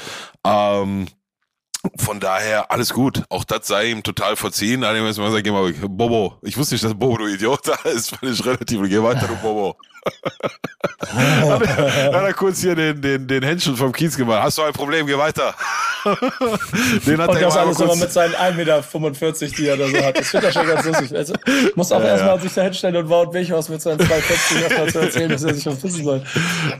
Ähm, 0.45 1.07
von 1.97 2.19
daher 2.19 2.71
alles 2.71 2.93
gut. 2.93 3.23
Auch 3.29 3.43
das 3.43 3.67
sei 3.67 3.91
ihm 3.91 4.03
total 4.03 4.35
verziehen. 4.35 4.83
Allerdings 4.83 5.17
müssen 5.17 5.23
wir 5.23 5.31
sagen, 5.31 5.43
geh 5.43 5.51
mal 5.51 5.67
weg. 5.67 5.77
Bobo. 5.81 6.37
Ich 6.41 6.57
wusste 6.57 6.75
nicht, 6.75 6.83
dass 6.83 6.93
Bobo 6.93 7.17
du 7.17 7.27
Idiot 7.27 7.67
da 7.67 7.89
ist. 7.89 8.09
Fand 8.09 8.31
ich 8.31 8.45
relativ. 8.45 8.81
Geh 8.87 9.01
weiter, 9.01 9.27
du 9.27 9.35
Bobo. 9.35 9.77
hat, 11.07 11.61
er, 11.61 12.13
hat 12.13 12.23
er 12.23 12.33
kurz 12.33 12.61
hier 12.61 12.75
den, 12.75 13.01
den, 13.01 13.27
den 13.27 13.43
Händchen 13.43 13.75
vom 13.75 13.91
Kiez 13.91 14.15
gemacht. 14.15 14.43
Hast 14.43 14.57
du 14.57 14.61
ein 14.61 14.73
Problem? 14.73 15.07
Geh 15.07 15.17
weiter. 15.17 15.55
den 16.05 17.21
hat 17.21 17.29
Und 17.29 17.35
er 17.37 17.41
das 17.41 17.57
alles 17.57 17.81
aber 17.81 17.95
mit 17.95 18.11
seinen 18.11 18.35
1,45 18.35 18.55
Meter, 18.55 19.55
die 19.55 19.67
er 19.67 19.77
da 19.77 19.87
so 19.87 20.05
hat. 20.05 20.19
Das 20.19 20.27
finde 20.27 20.47
ich 20.47 20.53
schon 20.53 20.67
ganz 20.67 20.85
lustig. 20.85 21.15
Also, 21.15 21.33
muss 21.75 21.91
auch 21.91 22.01
ja, 22.01 22.07
erstmal 22.07 22.35
ja. 22.35 22.41
sich 22.41 22.53
da 22.53 22.61
hinstellen 22.61 22.95
und 22.97 23.09
Wout 23.09 23.33
Weghaus 23.33 23.69
mit 23.69 23.81
seinen 23.81 23.99
2,40 24.01 24.61
erstmal 24.61 24.91
zu 24.91 24.99
erzählen, 24.99 25.29
dass 25.29 25.43
er 25.43 25.53
sich 25.55 25.63
schon 25.63 25.81
wissen 25.81 26.03
soll. 26.03 26.23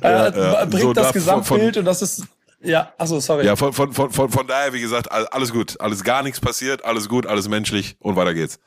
Ja, 0.04 0.28
äh, 0.28 0.66
bringt 0.68 0.82
so 0.82 0.94
das 0.94 1.14
Gesamtbild 1.14 1.78
und 1.78 1.86
das 1.86 2.02
ist 2.04 2.24
ja, 2.66 2.94
achso, 2.98 3.20
sorry. 3.20 3.46
Ja, 3.46 3.56
von, 3.56 3.74
von, 3.74 3.94
von, 3.94 4.12
von, 4.12 4.30
von 4.30 4.48
daher, 4.48 4.74
wie 4.74 4.82
gesagt, 4.82 5.12
alles 5.12 5.52
gut. 5.52 5.80
Alles 5.80 6.04
gar 6.04 6.24
nichts 6.24 6.40
passiert, 6.40 6.84
alles 6.86 7.10
gut, 7.10 7.26
alles 7.26 7.48
menschlich 7.48 7.96
und 8.00 8.16
weiter 8.16 8.34
geht's. 8.34 8.60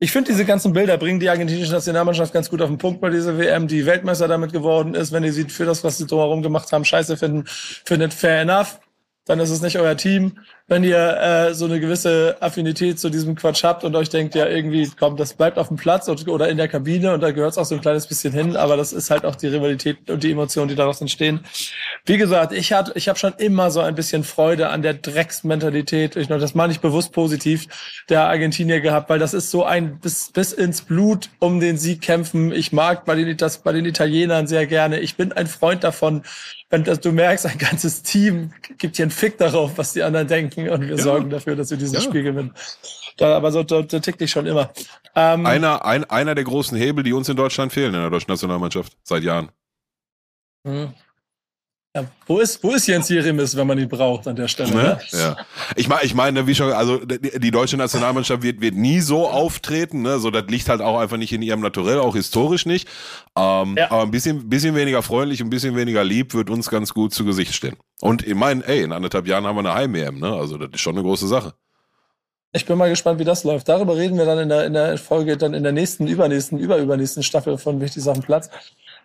Ich 0.00 0.12
finde, 0.12 0.30
diese 0.30 0.44
ganzen 0.44 0.72
Bilder 0.72 0.96
bringen 0.96 1.18
die 1.18 1.28
argentinische 1.28 1.72
Nationalmannschaft 1.72 2.32
ganz 2.32 2.48
gut 2.48 2.62
auf 2.62 2.68
den 2.68 2.78
Punkt 2.78 3.00
bei 3.00 3.10
dieser 3.10 3.36
WM, 3.36 3.66
die 3.66 3.84
Weltmeister 3.84 4.28
damit 4.28 4.52
geworden 4.52 4.94
ist. 4.94 5.10
Wenn 5.10 5.24
ihr 5.24 5.32
sie 5.32 5.44
für 5.44 5.64
das, 5.64 5.82
was 5.82 5.98
sie 5.98 6.06
drumherum 6.06 6.42
gemacht 6.42 6.70
haben, 6.72 6.84
scheiße 6.84 7.16
finden, 7.16 7.44
findet 7.46 8.14
fair 8.14 8.42
enough, 8.42 8.78
dann 9.24 9.40
ist 9.40 9.50
es 9.50 9.60
nicht 9.60 9.76
euer 9.78 9.96
Team. 9.96 10.38
Wenn 10.68 10.84
ihr 10.84 11.16
äh, 11.16 11.54
so 11.54 11.64
eine 11.64 11.80
gewisse 11.80 12.36
Affinität 12.40 13.00
zu 13.00 13.08
diesem 13.08 13.34
Quatsch 13.34 13.64
habt 13.64 13.84
und 13.84 13.96
euch 13.96 14.10
denkt, 14.10 14.34
ja, 14.34 14.46
irgendwie, 14.46 14.90
komm, 14.98 15.16
das 15.16 15.32
bleibt 15.32 15.58
auf 15.58 15.68
dem 15.68 15.78
Platz 15.78 16.08
und, 16.08 16.28
oder 16.28 16.48
in 16.48 16.58
der 16.58 16.68
Kabine 16.68 17.14
und 17.14 17.22
da 17.22 17.30
gehört 17.30 17.52
es 17.52 17.58
auch 17.58 17.64
so 17.64 17.74
ein 17.74 17.80
kleines 17.80 18.06
bisschen 18.06 18.34
hin, 18.34 18.54
aber 18.54 18.76
das 18.76 18.92
ist 18.92 19.10
halt 19.10 19.24
auch 19.24 19.34
die 19.34 19.46
Rivalität 19.46 20.10
und 20.10 20.22
die 20.22 20.30
Emotionen, 20.30 20.68
die 20.68 20.74
daraus 20.74 21.00
entstehen. 21.00 21.40
Wie 22.04 22.18
gesagt, 22.18 22.52
ich 22.52 22.74
hatte, 22.74 22.92
ich 22.96 23.08
habe 23.08 23.18
schon 23.18 23.32
immer 23.38 23.70
so 23.70 23.80
ein 23.80 23.94
bisschen 23.94 24.24
Freude 24.24 24.68
an 24.68 24.82
der 24.82 24.92
Drecksmentalität. 24.92 26.16
Ich 26.16 26.28
das 26.28 26.54
meine 26.54 26.72
ich 26.72 26.80
bewusst 26.80 27.12
positiv 27.12 27.66
der 28.10 28.28
Argentinier 28.28 28.80
gehabt, 28.80 29.08
weil 29.08 29.18
das 29.18 29.32
ist 29.32 29.50
so 29.50 29.64
ein 29.64 29.98
bis, 30.00 30.30
bis 30.32 30.52
ins 30.52 30.82
Blut 30.82 31.30
um 31.38 31.60
den 31.60 31.78
Sieg 31.78 32.02
kämpfen. 32.02 32.52
Ich 32.52 32.72
mag 32.72 33.06
bei 33.06 33.14
den, 33.14 33.34
das 33.38 33.58
bei 33.58 33.72
den 33.72 33.86
Italienern 33.86 34.46
sehr 34.46 34.66
gerne. 34.66 35.00
Ich 35.00 35.16
bin 35.16 35.32
ein 35.32 35.46
Freund 35.46 35.82
davon, 35.82 36.22
wenn 36.70 36.84
das, 36.84 37.00
du 37.00 37.12
merkst, 37.12 37.46
ein 37.46 37.58
ganzes 37.58 38.02
Team 38.02 38.52
gibt 38.76 38.96
hier 38.96 39.04
einen 39.04 39.10
Fick 39.10 39.38
darauf, 39.38 39.78
was 39.78 39.94
die 39.94 40.02
anderen 40.02 40.28
denken 40.28 40.57
und 40.58 40.82
wir 40.82 40.96
ja. 40.96 41.02
sorgen 41.02 41.30
dafür, 41.30 41.56
dass 41.56 41.70
wir 41.70 41.76
dieses 41.76 41.94
ja. 41.94 42.00
Spiel 42.00 42.22
gewinnen. 42.22 42.54
Da, 43.16 43.36
aber 43.36 43.52
so, 43.52 43.62
da, 43.62 43.82
da 43.82 43.98
tickt 43.98 44.20
ich 44.22 44.30
schon 44.30 44.46
immer. 44.46 44.70
Ähm, 45.14 45.46
einer, 45.46 45.84
ein, 45.84 46.04
einer 46.04 46.34
der 46.34 46.44
großen 46.44 46.76
Hebel, 46.76 47.04
die 47.04 47.12
uns 47.12 47.28
in 47.28 47.36
Deutschland 47.36 47.72
fehlen 47.72 47.94
in 47.94 48.00
der 48.00 48.10
deutschen 48.10 48.30
Nationalmannschaft 48.30 48.96
seit 49.02 49.22
Jahren. 49.22 49.50
Mhm. 50.64 50.94
Ja, 52.02 52.08
wo 52.26 52.38
ist, 52.38 52.62
wo 52.62 52.70
ist 52.72 52.86
Jens 52.86 53.08
Jeremis, 53.08 53.56
wenn 53.56 53.66
man 53.66 53.78
ihn 53.78 53.88
braucht 53.88 54.26
an 54.28 54.36
der 54.36 54.48
Stelle? 54.48 54.74
Ne? 54.74 54.82
Ne? 54.82 54.98
Ja. 55.12 55.36
Ich 55.76 55.88
meine, 55.88 56.04
ich 56.04 56.14
meine, 56.14 56.46
wie 56.46 56.54
schon, 56.54 56.72
also 56.72 57.04
die, 57.04 57.38
die, 57.38 57.50
deutsche 57.50 57.76
Nationalmannschaft 57.76 58.42
wird, 58.42 58.60
wird 58.60 58.74
nie 58.74 59.00
so 59.00 59.28
auftreten, 59.28 60.02
ne? 60.02 60.18
So, 60.18 60.30
das 60.30 60.44
liegt 60.48 60.68
halt 60.68 60.80
auch 60.80 60.98
einfach 60.98 61.16
nicht 61.16 61.32
in 61.32 61.42
ihrem 61.42 61.60
Naturell, 61.60 61.98
auch 61.98 62.14
historisch 62.14 62.66
nicht. 62.66 62.88
Ähm, 63.36 63.76
ja. 63.76 63.90
Aber 63.90 64.02
ein 64.02 64.10
bisschen, 64.10 64.48
bisschen 64.48 64.74
weniger 64.74 65.02
freundlich, 65.02 65.40
ein 65.40 65.50
bisschen 65.50 65.76
weniger 65.76 66.04
lieb 66.04 66.34
wird 66.34 66.50
uns 66.50 66.70
ganz 66.70 66.94
gut 66.94 67.12
zu 67.12 67.24
Gesicht 67.24 67.54
stehen. 67.54 67.76
Und 68.00 68.26
ich 68.26 68.34
meine, 68.34 68.64
ey, 68.66 68.82
in 68.82 68.92
anderthalb 68.92 69.26
Jahren 69.26 69.46
haben 69.46 69.56
wir 69.56 69.60
eine 69.60 69.74
Heim-EM, 69.74 70.18
ne? 70.18 70.32
Also 70.34 70.58
das 70.58 70.70
ist 70.72 70.80
schon 70.80 70.94
eine 70.94 71.02
große 71.02 71.26
Sache. 71.26 71.54
Ich 72.52 72.64
bin 72.64 72.78
mal 72.78 72.88
gespannt, 72.88 73.18
wie 73.18 73.24
das 73.24 73.44
läuft. 73.44 73.68
Darüber 73.68 73.96
reden 73.96 74.16
wir 74.16 74.24
dann 74.24 74.38
in 74.38 74.48
der, 74.48 74.64
in 74.64 74.72
der 74.72 74.96
Folge, 74.96 75.36
dann 75.36 75.52
in 75.52 75.62
der 75.62 75.72
nächsten, 75.72 76.06
übernächsten, 76.06 76.58
überübernächsten 76.58 77.22
Staffel 77.22 77.58
von 77.58 77.80
Wichtig 77.80 78.02
Sachen 78.02 78.22
Platz. 78.22 78.48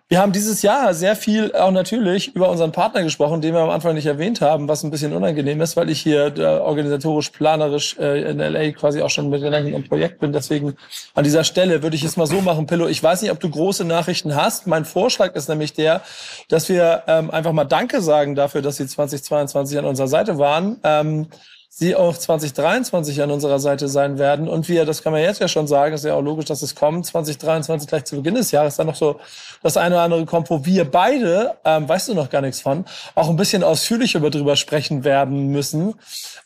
Wir 0.09 0.19
haben 0.19 0.31
dieses 0.31 0.61
Jahr 0.61 0.93
sehr 0.93 1.15
viel 1.15 1.55
auch 1.55 1.71
natürlich 1.71 2.35
über 2.35 2.49
unseren 2.49 2.71
Partner 2.71 3.01
gesprochen, 3.03 3.41
den 3.41 3.53
wir 3.53 3.61
am 3.61 3.69
Anfang 3.69 3.95
nicht 3.95 4.05
erwähnt 4.05 4.41
haben, 4.41 4.67
was 4.67 4.83
ein 4.83 4.91
bisschen 4.91 5.13
unangenehm 5.13 5.59
ist, 5.61 5.75
weil 5.75 5.89
ich 5.89 6.01
hier 6.01 6.37
äh, 6.37 6.43
organisatorisch, 6.59 7.29
planerisch 7.29 7.97
äh, 7.97 8.29
in 8.29 8.37
LA 8.37 8.73
quasi 8.73 9.01
auch 9.01 9.09
schon 9.09 9.29
mit 9.29 9.41
im 9.41 9.87
Projekt 9.87 10.19
bin. 10.19 10.33
Deswegen 10.33 10.75
an 11.15 11.23
dieser 11.23 11.43
Stelle 11.43 11.81
würde 11.81 11.95
ich 11.95 12.03
es 12.03 12.17
mal 12.17 12.27
so 12.27 12.41
machen, 12.41 12.67
Pillow. 12.67 12.87
Ich 12.87 13.01
weiß 13.01 13.21
nicht, 13.21 13.31
ob 13.31 13.39
du 13.39 13.49
große 13.49 13.85
Nachrichten 13.85 14.35
hast. 14.35 14.67
Mein 14.67 14.85
Vorschlag 14.85 15.33
ist 15.35 15.49
nämlich 15.49 15.73
der, 15.73 16.01
dass 16.49 16.69
wir 16.69 17.03
ähm, 17.07 17.31
einfach 17.31 17.53
mal 17.53 17.65
Danke 17.65 18.01
sagen 18.01 18.35
dafür, 18.35 18.61
dass 18.61 18.75
sie 18.75 18.85
2022 18.85 19.79
an 19.79 19.85
unserer 19.85 20.07
Seite 20.07 20.37
waren. 20.37 20.77
Ähm, 20.83 21.27
sie 21.75 21.95
auch 21.95 22.15
2023 22.15 23.23
an 23.23 23.31
unserer 23.31 23.57
Seite 23.57 23.87
sein 23.87 24.19
werden. 24.19 24.47
Und 24.47 24.69
wir, 24.69 24.85
das 24.85 25.01
kann 25.01 25.11
man 25.11 25.23
jetzt 25.23 25.39
ja 25.39 25.47
schon 25.47 25.65
sagen, 25.65 25.95
ist 25.95 26.05
ja 26.05 26.13
auch 26.13 26.21
logisch, 26.21 26.45
dass 26.45 26.61
es 26.61 26.75
kommt, 26.75 27.03
2023 27.07 27.89
gleich 27.89 28.05
zu 28.05 28.17
Beginn 28.17 28.35
des 28.35 28.51
Jahres 28.51 28.75
dann 28.75 28.85
noch 28.85 28.95
so 28.95 29.19
das 29.63 29.75
eine 29.75 29.95
oder 29.95 30.03
andere 30.03 30.25
kommt, 30.25 30.51
wo 30.51 30.63
wir 30.65 30.85
beide, 30.85 31.57
ähm, 31.65 31.89
weißt 31.89 32.09
du 32.09 32.13
noch 32.13 32.29
gar 32.29 32.41
nichts 32.41 32.61
von, 32.61 32.85
auch 33.15 33.27
ein 33.27 33.37
bisschen 33.37 33.63
ausführlicher 33.63 34.19
darüber 34.19 34.55
sprechen 34.55 35.03
werden 35.03 35.47
müssen. 35.47 35.95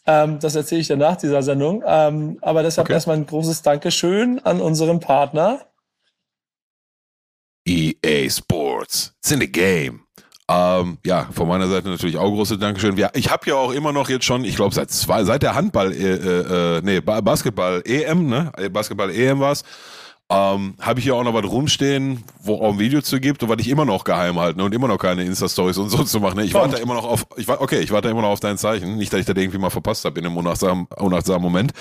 Ähm, 0.06 0.40
das 0.40 0.56
erzähle 0.56 0.80
ich 0.80 0.88
dir 0.88 0.96
nach 0.96 1.18
dieser 1.18 1.44
Sendung. 1.44 1.84
Ähm, 1.86 2.38
aber 2.42 2.64
deshalb 2.64 2.86
okay. 2.86 2.94
erstmal 2.94 3.18
ein 3.18 3.26
großes 3.26 3.62
Dankeschön 3.64 4.40
an 4.46 4.62
unseren 4.62 5.02
Partner. 5.02 5.60
EA 7.68 8.30
Sports. 8.30 9.14
It's 9.20 9.32
in 9.32 9.42
the 9.42 9.52
game. 9.52 10.07
Ähm, 10.50 10.98
ja, 11.06 11.28
von 11.34 11.48
meiner 11.48 11.68
Seite 11.68 11.90
natürlich 11.90 12.18
auch 12.18 12.30
große 12.30 12.58
Dankeschön. 12.58 12.96
Ich 13.14 13.30
habe 13.30 13.50
ja 13.50 13.56
auch 13.56 13.72
immer 13.72 13.92
noch 13.92 14.10
jetzt 14.10 14.24
schon, 14.24 14.46
ich 14.46 14.56
glaube 14.56 14.74
seit 14.74 14.90
zwei, 14.92 15.26
seit 15.26 15.44
der 15.44 15.56
Handball, 15.56 15.92
äh, 15.92 16.16
äh, 16.16 16.78
äh 16.78 16.82
nee, 16.84 17.02
Basketball 17.02 17.82
EM, 17.86 18.28
ne, 18.28 18.52
Basketball 18.72 19.12
EM 19.12 19.42
war's, 19.42 19.66
ähm, 20.30 20.76
habe 20.80 21.00
ich 21.00 21.06
hier 21.06 21.16
auch 21.16 21.24
noch 21.24 21.34
was 21.34 21.46
rumstehen, 21.46 22.24
wo 22.42 22.56
auch 22.56 22.74
ein 22.74 22.80
Video 22.80 23.02
zu 23.02 23.20
gibt 23.20 23.44
und 23.44 23.50
was 23.50 23.60
ich 23.60 23.70
immer 23.70 23.86
noch 23.86 24.04
geheim 24.04 24.38
halte 24.40 24.58
ne, 24.58 24.66
und 24.66 24.74
immer 24.74 24.88
noch 24.90 24.98
keine 24.98 25.24
Insta-Stories 25.24 25.78
und 25.78 25.90
so 25.90 26.04
zu 26.04 26.20
machen. 26.20 26.38
Ne? 26.38 26.46
Ich 26.46 26.54
warte 26.54 26.82
immer 26.82 26.96
noch 26.96 27.06
auf, 27.06 27.26
ich 27.38 27.48
war, 27.48 27.62
okay, 27.62 27.80
ich 27.80 27.92
warte 27.92 28.10
immer 28.10 28.22
noch 28.22 28.30
auf 28.30 28.42
dein 28.42 28.58
Zeichen. 28.58 28.98
Nicht, 28.98 29.14
dass 29.14 29.22
ich 29.22 29.26
das 29.26 29.38
irgendwie 29.38 29.58
mal 29.58 29.70
verpasst 29.70 30.04
habe 30.04 30.20
in 30.20 30.26
einem 30.26 30.36
unachtsamen, 30.36 30.88
unachtsamen 30.98 31.42
Moment. 31.42 31.72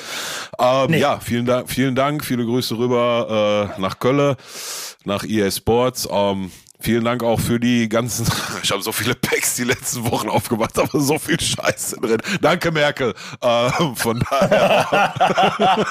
Ähm, 0.61 0.91
nee. 0.91 1.01
Ja, 1.01 1.19
vielen 1.19 1.45
Dank, 1.45 1.69
vielen 1.69 1.97
Dank, 1.97 2.25
viele 2.25 2.45
Grüße 2.45 2.79
rüber 2.79 3.73
äh, 3.77 3.81
nach 3.81 3.99
Köln, 3.99 4.37
nach 5.05 5.25
EA 5.25 5.51
Sports. 5.51 6.09
Ähm, 6.11 6.53
Vielen 6.79 7.05
Dank 7.05 7.23
auch 7.23 7.41
für 7.41 7.59
die 7.59 7.89
ganzen. 7.89 8.27
Ich 8.63 8.73
habe 8.73 8.83
so 8.83 8.91
viele 8.91 9.15
Packs 9.15 9.55
die 9.55 9.65
letzten 9.65 10.11
Wochen 10.11 10.29
aufgemacht, 10.29 10.77
aber 10.79 10.99
so 11.01 11.19
viel 11.19 11.39
Scheiße 11.39 12.01
drin. 12.01 12.19
Danke, 12.41 12.73
Merkel. 12.73 13.15
Äh, 13.41 13.71
von 13.95 14.25
daher. 14.29 15.15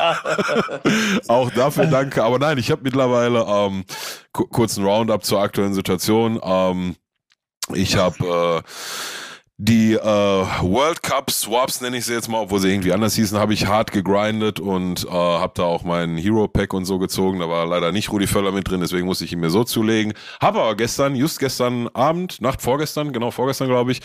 auch 1.28 1.50
dafür 1.52 1.86
danke. 1.86 2.22
Aber 2.24 2.38
nein, 2.38 2.58
ich 2.58 2.70
habe 2.70 2.82
mittlerweile 2.84 3.46
ähm, 3.48 3.86
kurzen 4.34 4.84
Roundup 4.84 5.24
zur 5.24 5.42
aktuellen 5.42 5.74
Situation. 5.74 6.40
Ähm, 6.44 6.96
ich 7.74 7.96
habe 7.96 8.64
äh, 8.66 8.70
die 9.58 9.94
äh, 9.94 10.02
World 10.04 11.02
Cup 11.02 11.32
Swaps 11.32 11.80
nenne 11.80 11.96
ich 11.96 12.06
sie 12.06 12.14
jetzt 12.14 12.28
mal, 12.28 12.42
obwohl 12.42 12.60
sie 12.60 12.70
irgendwie 12.70 12.92
anders 12.92 13.16
hießen, 13.16 13.40
habe 13.40 13.54
ich 13.54 13.68
hart 13.68 13.94
gegrindet 13.94 14.60
und 14.60 15.06
äh, 15.06 15.10
habe 15.10 15.54
da 15.56 15.64
auch 15.64 15.84
meinen 15.84 16.18
Hero 16.18 16.50
Pack 16.50 16.74
und 16.74 16.84
so 16.84 17.00
gezogen. 17.00 17.40
Da 17.40 17.48
war 17.48 17.66
leider 17.66 17.94
nicht 17.94 18.12
Rudi 18.12 18.28
Völler 18.28 18.52
mit 18.52 18.70
drin, 18.70 18.82
deswegen 18.82 19.06
musste 19.06 19.24
ich 19.24 19.32
ihn 19.32 19.40
mir 19.40 19.50
so 19.50 19.64
zulegen. 19.64 20.14
Habe 20.42 20.60
aber 20.60 20.76
gestern, 20.76 21.16
just 21.16 21.40
gestern 21.40 21.88
Abend, 21.94 22.42
Nacht 22.42 22.62
vorgestern, 22.62 23.14
genau 23.14 23.32
vorgestern 23.32 23.70
glaube 23.70 23.94
ich, 23.94 24.02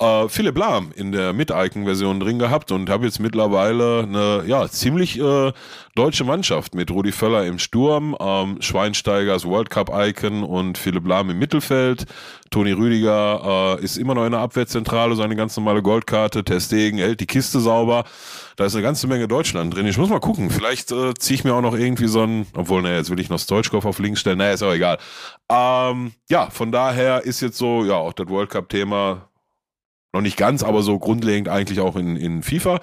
äh, 0.00 0.28
Philipp 0.28 0.58
Lahm 0.58 0.90
in 0.96 1.12
der 1.12 1.32
Mit-Icon-Version 1.32 2.18
drin 2.18 2.40
gehabt 2.40 2.72
und 2.72 2.90
habe 2.90 3.04
jetzt 3.04 3.20
mittlerweile 3.20 4.00
eine 4.02 4.42
ja 4.48 4.68
ziemlich 4.68 5.20
äh, 5.20 5.52
deutsche 5.94 6.24
Mannschaft 6.24 6.74
mit 6.74 6.90
Rudi 6.90 7.12
Völler 7.12 7.46
im 7.46 7.60
Sturm, 7.60 8.16
ähm, 8.18 8.60
Schweinsteigers 8.60 9.44
World 9.44 9.70
Cup 9.70 9.92
Icon 9.94 10.42
und 10.42 10.76
Philipp 10.76 11.06
Lahm 11.06 11.30
im 11.30 11.38
Mittelfeld. 11.38 12.06
Toni 12.50 12.72
Rüdiger 12.72 13.76
äh, 13.78 13.84
ist 13.84 13.96
immer 13.96 14.14
noch 14.14 14.24
in 14.24 14.32
der 14.32 14.40
Abwehrzentrale, 14.40 15.16
seine 15.16 15.36
ganz 15.36 15.56
normale 15.56 15.82
Goldkarte. 15.82 16.44
Testegen 16.44 16.98
hält 16.98 17.20
die 17.20 17.26
Kiste 17.26 17.60
sauber. 17.60 18.04
Da 18.56 18.64
ist 18.64 18.74
eine 18.74 18.82
ganze 18.82 19.06
Menge 19.06 19.28
Deutschland 19.28 19.74
drin. 19.74 19.86
Ich 19.86 19.98
muss 19.98 20.08
mal 20.08 20.20
gucken. 20.20 20.50
Vielleicht 20.50 20.90
äh, 20.92 21.14
ziehe 21.14 21.34
ich 21.34 21.44
mir 21.44 21.54
auch 21.54 21.60
noch 21.60 21.76
irgendwie 21.76 22.08
so 22.08 22.22
ein, 22.22 22.46
obwohl, 22.54 22.82
ne, 22.82 22.96
jetzt 22.96 23.10
will 23.10 23.20
ich 23.20 23.28
noch 23.28 23.38
Stoichkov 23.38 23.84
auf 23.84 23.98
links 23.98 24.20
stellen. 24.20 24.38
Naja, 24.38 24.52
ist 24.52 24.62
auch 24.62 24.72
egal. 24.72 24.98
Ähm, 25.50 26.12
ja, 26.30 26.50
von 26.50 26.72
daher 26.72 27.24
ist 27.24 27.40
jetzt 27.40 27.58
so, 27.58 27.84
ja, 27.84 27.94
auch 27.94 28.12
das 28.12 28.28
World 28.28 28.50
Cup-Thema 28.50 29.28
noch 30.12 30.22
nicht 30.22 30.36
ganz, 30.36 30.62
aber 30.62 30.82
so 30.82 30.98
grundlegend 30.98 31.48
eigentlich 31.48 31.80
auch 31.80 31.96
in, 31.96 32.16
in 32.16 32.42
FIFA. 32.42 32.80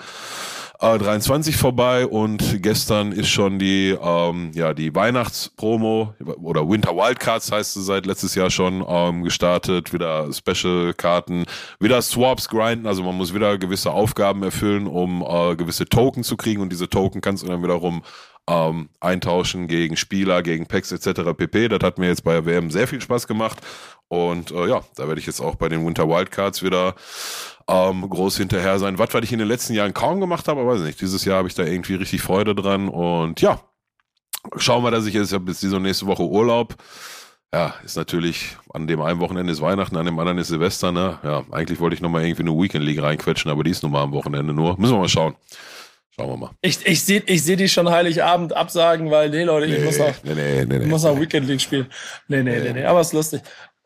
23 0.79 1.55
vorbei 1.55 2.05
und 2.05 2.61
gestern 2.61 3.11
ist 3.11 3.29
schon 3.29 3.59
die, 3.59 3.97
ähm, 4.01 4.51
ja, 4.53 4.73
die 4.73 4.93
Weihnachtspromo 4.93 6.13
oder 6.41 6.67
Winter 6.67 6.95
Wildcards 6.95 7.51
heißt 7.51 7.73
sie 7.73 7.83
seit 7.83 8.05
letztes 8.05 8.35
Jahr 8.35 8.49
schon 8.49 8.83
ähm, 8.87 9.23
gestartet. 9.23 9.93
Wieder 9.93 10.27
Special-Karten, 10.31 11.45
wieder 11.79 12.01
Swaps 12.01 12.49
grinden, 12.49 12.87
also 12.87 13.03
man 13.03 13.15
muss 13.15 13.33
wieder 13.33 13.57
gewisse 13.57 13.91
Aufgaben 13.91 14.43
erfüllen, 14.43 14.87
um 14.87 15.25
äh, 15.27 15.55
gewisse 15.55 15.85
Token 15.85 16.23
zu 16.23 16.37
kriegen 16.37 16.61
und 16.61 16.71
diese 16.71 16.89
Token 16.89 17.21
kannst 17.21 17.43
du 17.43 17.47
dann 17.47 17.63
wiederum 17.63 18.03
ähm, 18.47 18.89
eintauschen 18.99 19.67
gegen 19.67 19.97
Spieler, 19.97 20.43
gegen 20.43 20.67
Packs 20.67 20.91
etc. 20.91 21.33
pp. 21.35 21.67
Das 21.69 21.79
hat 21.81 21.97
mir 21.97 22.07
jetzt 22.07 22.23
bei 22.23 22.45
WM 22.45 22.69
sehr 22.69 22.87
viel 22.87 23.01
Spaß 23.01 23.27
gemacht 23.27 23.59
und 24.07 24.51
äh, 24.51 24.67
ja, 24.67 24.81
da 24.95 25.07
werde 25.07 25.19
ich 25.19 25.25
jetzt 25.25 25.41
auch 25.41 25.55
bei 25.55 25.67
den 25.67 25.85
Winter 25.85 26.07
Wildcards 26.07 26.61
wieder 26.63 26.95
ähm, 27.67 28.07
groß 28.09 28.37
hinterher 28.37 28.79
sein. 28.79 28.97
Was, 28.99 29.13
was 29.13 29.23
ich 29.23 29.33
in 29.33 29.39
den 29.39 29.47
letzten 29.47 29.73
Jahren 29.73 29.93
kaum 29.93 30.19
gemacht 30.19 30.47
habe, 30.47 30.61
aber 30.61 30.75
weiß 30.75 30.81
nicht. 30.81 31.01
Dieses 31.01 31.25
Jahr 31.25 31.37
habe 31.37 31.47
ich 31.47 31.55
da 31.55 31.63
irgendwie 31.63 31.95
richtig 31.95 32.21
Freude 32.21 32.55
dran 32.55 32.89
und 32.89 33.41
ja, 33.41 33.59
schauen 34.57 34.83
wir, 34.83 34.91
dass 34.91 35.05
ich 35.05 35.13
jetzt, 35.13 35.29
ich 35.29 35.33
habe 35.33 35.51
jetzt 35.51 35.63
diese 35.63 35.79
nächste 35.79 36.05
Woche 36.05 36.23
Urlaub. 36.23 36.75
Ja, 37.53 37.73
ist 37.85 37.95
natürlich, 37.95 38.57
an 38.73 38.85
dem 38.85 39.01
einen 39.01 39.21
Wochenende 39.21 39.53
ist 39.53 39.61
Weihnachten, 39.61 39.95
an 39.95 40.05
dem 40.05 40.19
anderen 40.19 40.39
ist 40.39 40.49
Silvester, 40.49 40.91
ne? 40.91 41.19
Ja, 41.23 41.43
eigentlich 41.51 41.79
wollte 41.79 41.95
ich 41.95 42.01
nochmal 42.01 42.25
irgendwie 42.25 42.41
eine 42.41 42.51
Weekend 42.51 42.83
League 42.83 43.01
reinquetschen, 43.01 43.49
aber 43.49 43.63
die 43.63 43.71
ist 43.71 43.81
nun 43.81 43.93
mal 43.93 44.03
am 44.03 44.11
Wochenende 44.11 44.53
nur. 44.53 44.77
Müssen 44.77 44.93
wir 44.93 44.99
mal 44.99 45.07
schauen. 45.07 45.35
Schauen 46.15 46.29
wir 46.29 46.37
mal. 46.37 46.51
Ich, 46.61 46.85
ich 46.85 47.03
sehe 47.03 47.23
ich 47.25 47.43
seh 47.43 47.55
die 47.55 47.69
schon 47.69 47.89
Heiligabend 47.89 48.53
absagen, 48.53 49.09
weil, 49.09 49.29
nee, 49.29 49.43
Leute, 49.43 49.67
ich 49.67 49.79
nee, 49.79 49.85
muss 49.85 49.97
noch, 49.97 50.23
nee, 50.23 50.65
nee, 50.65 50.85
muss 50.85 51.03
noch 51.03 51.19
Weekend 51.19 51.47
League 51.47 51.61
spielen. 51.61 51.87
Nee, 52.27 52.43
nee, 52.43 52.59
nee, 52.59 52.73
nee, 52.73 52.83
aber 52.83 53.01
ist 53.01 53.13
lustig. 53.13 53.41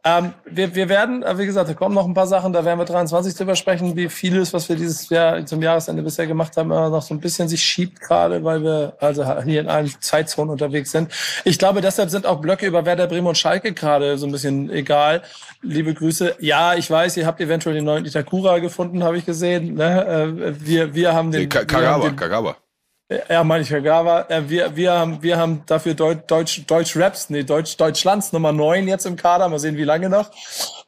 Ähm, 0.05 0.33
wir, 0.45 0.75
wir 0.75 0.87
werden, 0.87 1.23
äh, 1.23 1.37
wie 1.37 1.45
gesagt, 1.45 1.69
da 1.69 1.73
kommen 1.73 1.93
noch 1.93 2.05
ein 2.05 2.13
paar 2.13 2.27
Sachen, 2.27 2.53
da 2.53 2.63
werden 2.63 2.79
wir 2.79 2.85
23 2.85 3.35
drüber 3.35 3.57
sprechen, 3.57 3.97
wie 3.97 4.07
vieles, 4.07 4.53
was 4.53 4.69
wir 4.69 4.77
dieses 4.77 5.09
Jahr 5.09 5.45
zum 5.45 5.61
Jahresende 5.61 6.01
bisher 6.01 6.25
gemacht 6.25 6.55
haben, 6.55 6.69
noch 6.69 7.01
so 7.01 7.13
ein 7.13 7.19
bisschen 7.19 7.49
sich 7.49 7.61
schiebt 7.61 7.99
gerade, 7.99 8.41
weil 8.45 8.63
wir 8.63 8.93
also 9.01 9.25
hier 9.43 9.59
in 9.59 9.67
allen 9.67 9.91
Zeitzonen 9.99 10.51
unterwegs 10.51 10.91
sind. 10.91 11.11
Ich 11.43 11.59
glaube, 11.59 11.81
deshalb 11.81 12.09
sind 12.09 12.25
auch 12.25 12.39
Blöcke 12.39 12.65
über 12.65 12.85
Werder 12.85 13.07
Bremen 13.07 13.27
und 13.27 13.37
Schalke 13.37 13.73
gerade 13.73 14.17
so 14.17 14.25
ein 14.25 14.31
bisschen 14.31 14.69
egal. 14.69 15.21
Liebe 15.61 15.93
Grüße. 15.93 16.37
Ja, 16.39 16.75
ich 16.75 16.89
weiß, 16.89 17.17
ihr 17.17 17.25
habt 17.25 17.41
eventuell 17.41 17.75
den 17.75 17.83
neuen 17.83 18.05
Itakura 18.05 18.59
gefunden, 18.59 19.03
habe 19.03 19.17
ich 19.17 19.25
gesehen. 19.25 19.73
Ne? 19.73 20.05
Äh, 20.05 20.65
wir, 20.65 20.95
wir 20.95 21.13
haben 21.13 21.31
den... 21.31 21.49
Kagawa, 21.49 22.11
Kagawa. 22.11 22.55
Ja, 23.27 23.43
manche 23.43 23.73
Kagawa. 23.73 24.27
Wir, 24.47 24.75
wir, 24.75 24.91
haben, 24.91 25.23
wir 25.23 25.37
haben 25.37 25.63
dafür 25.65 25.95
Deutsch, 25.95 26.61
Deutsch 26.67 26.95
Raps, 26.95 27.31
nee, 27.31 27.41
Deutsch, 27.41 27.75
Deutschlands 27.75 28.31
Nummer 28.33 28.51
9 28.51 28.87
jetzt 28.87 29.07
im 29.07 29.15
Kader. 29.15 29.49
Mal 29.49 29.57
sehen, 29.57 29.77
wie 29.77 29.83
lange 29.83 30.09
noch. 30.09 30.29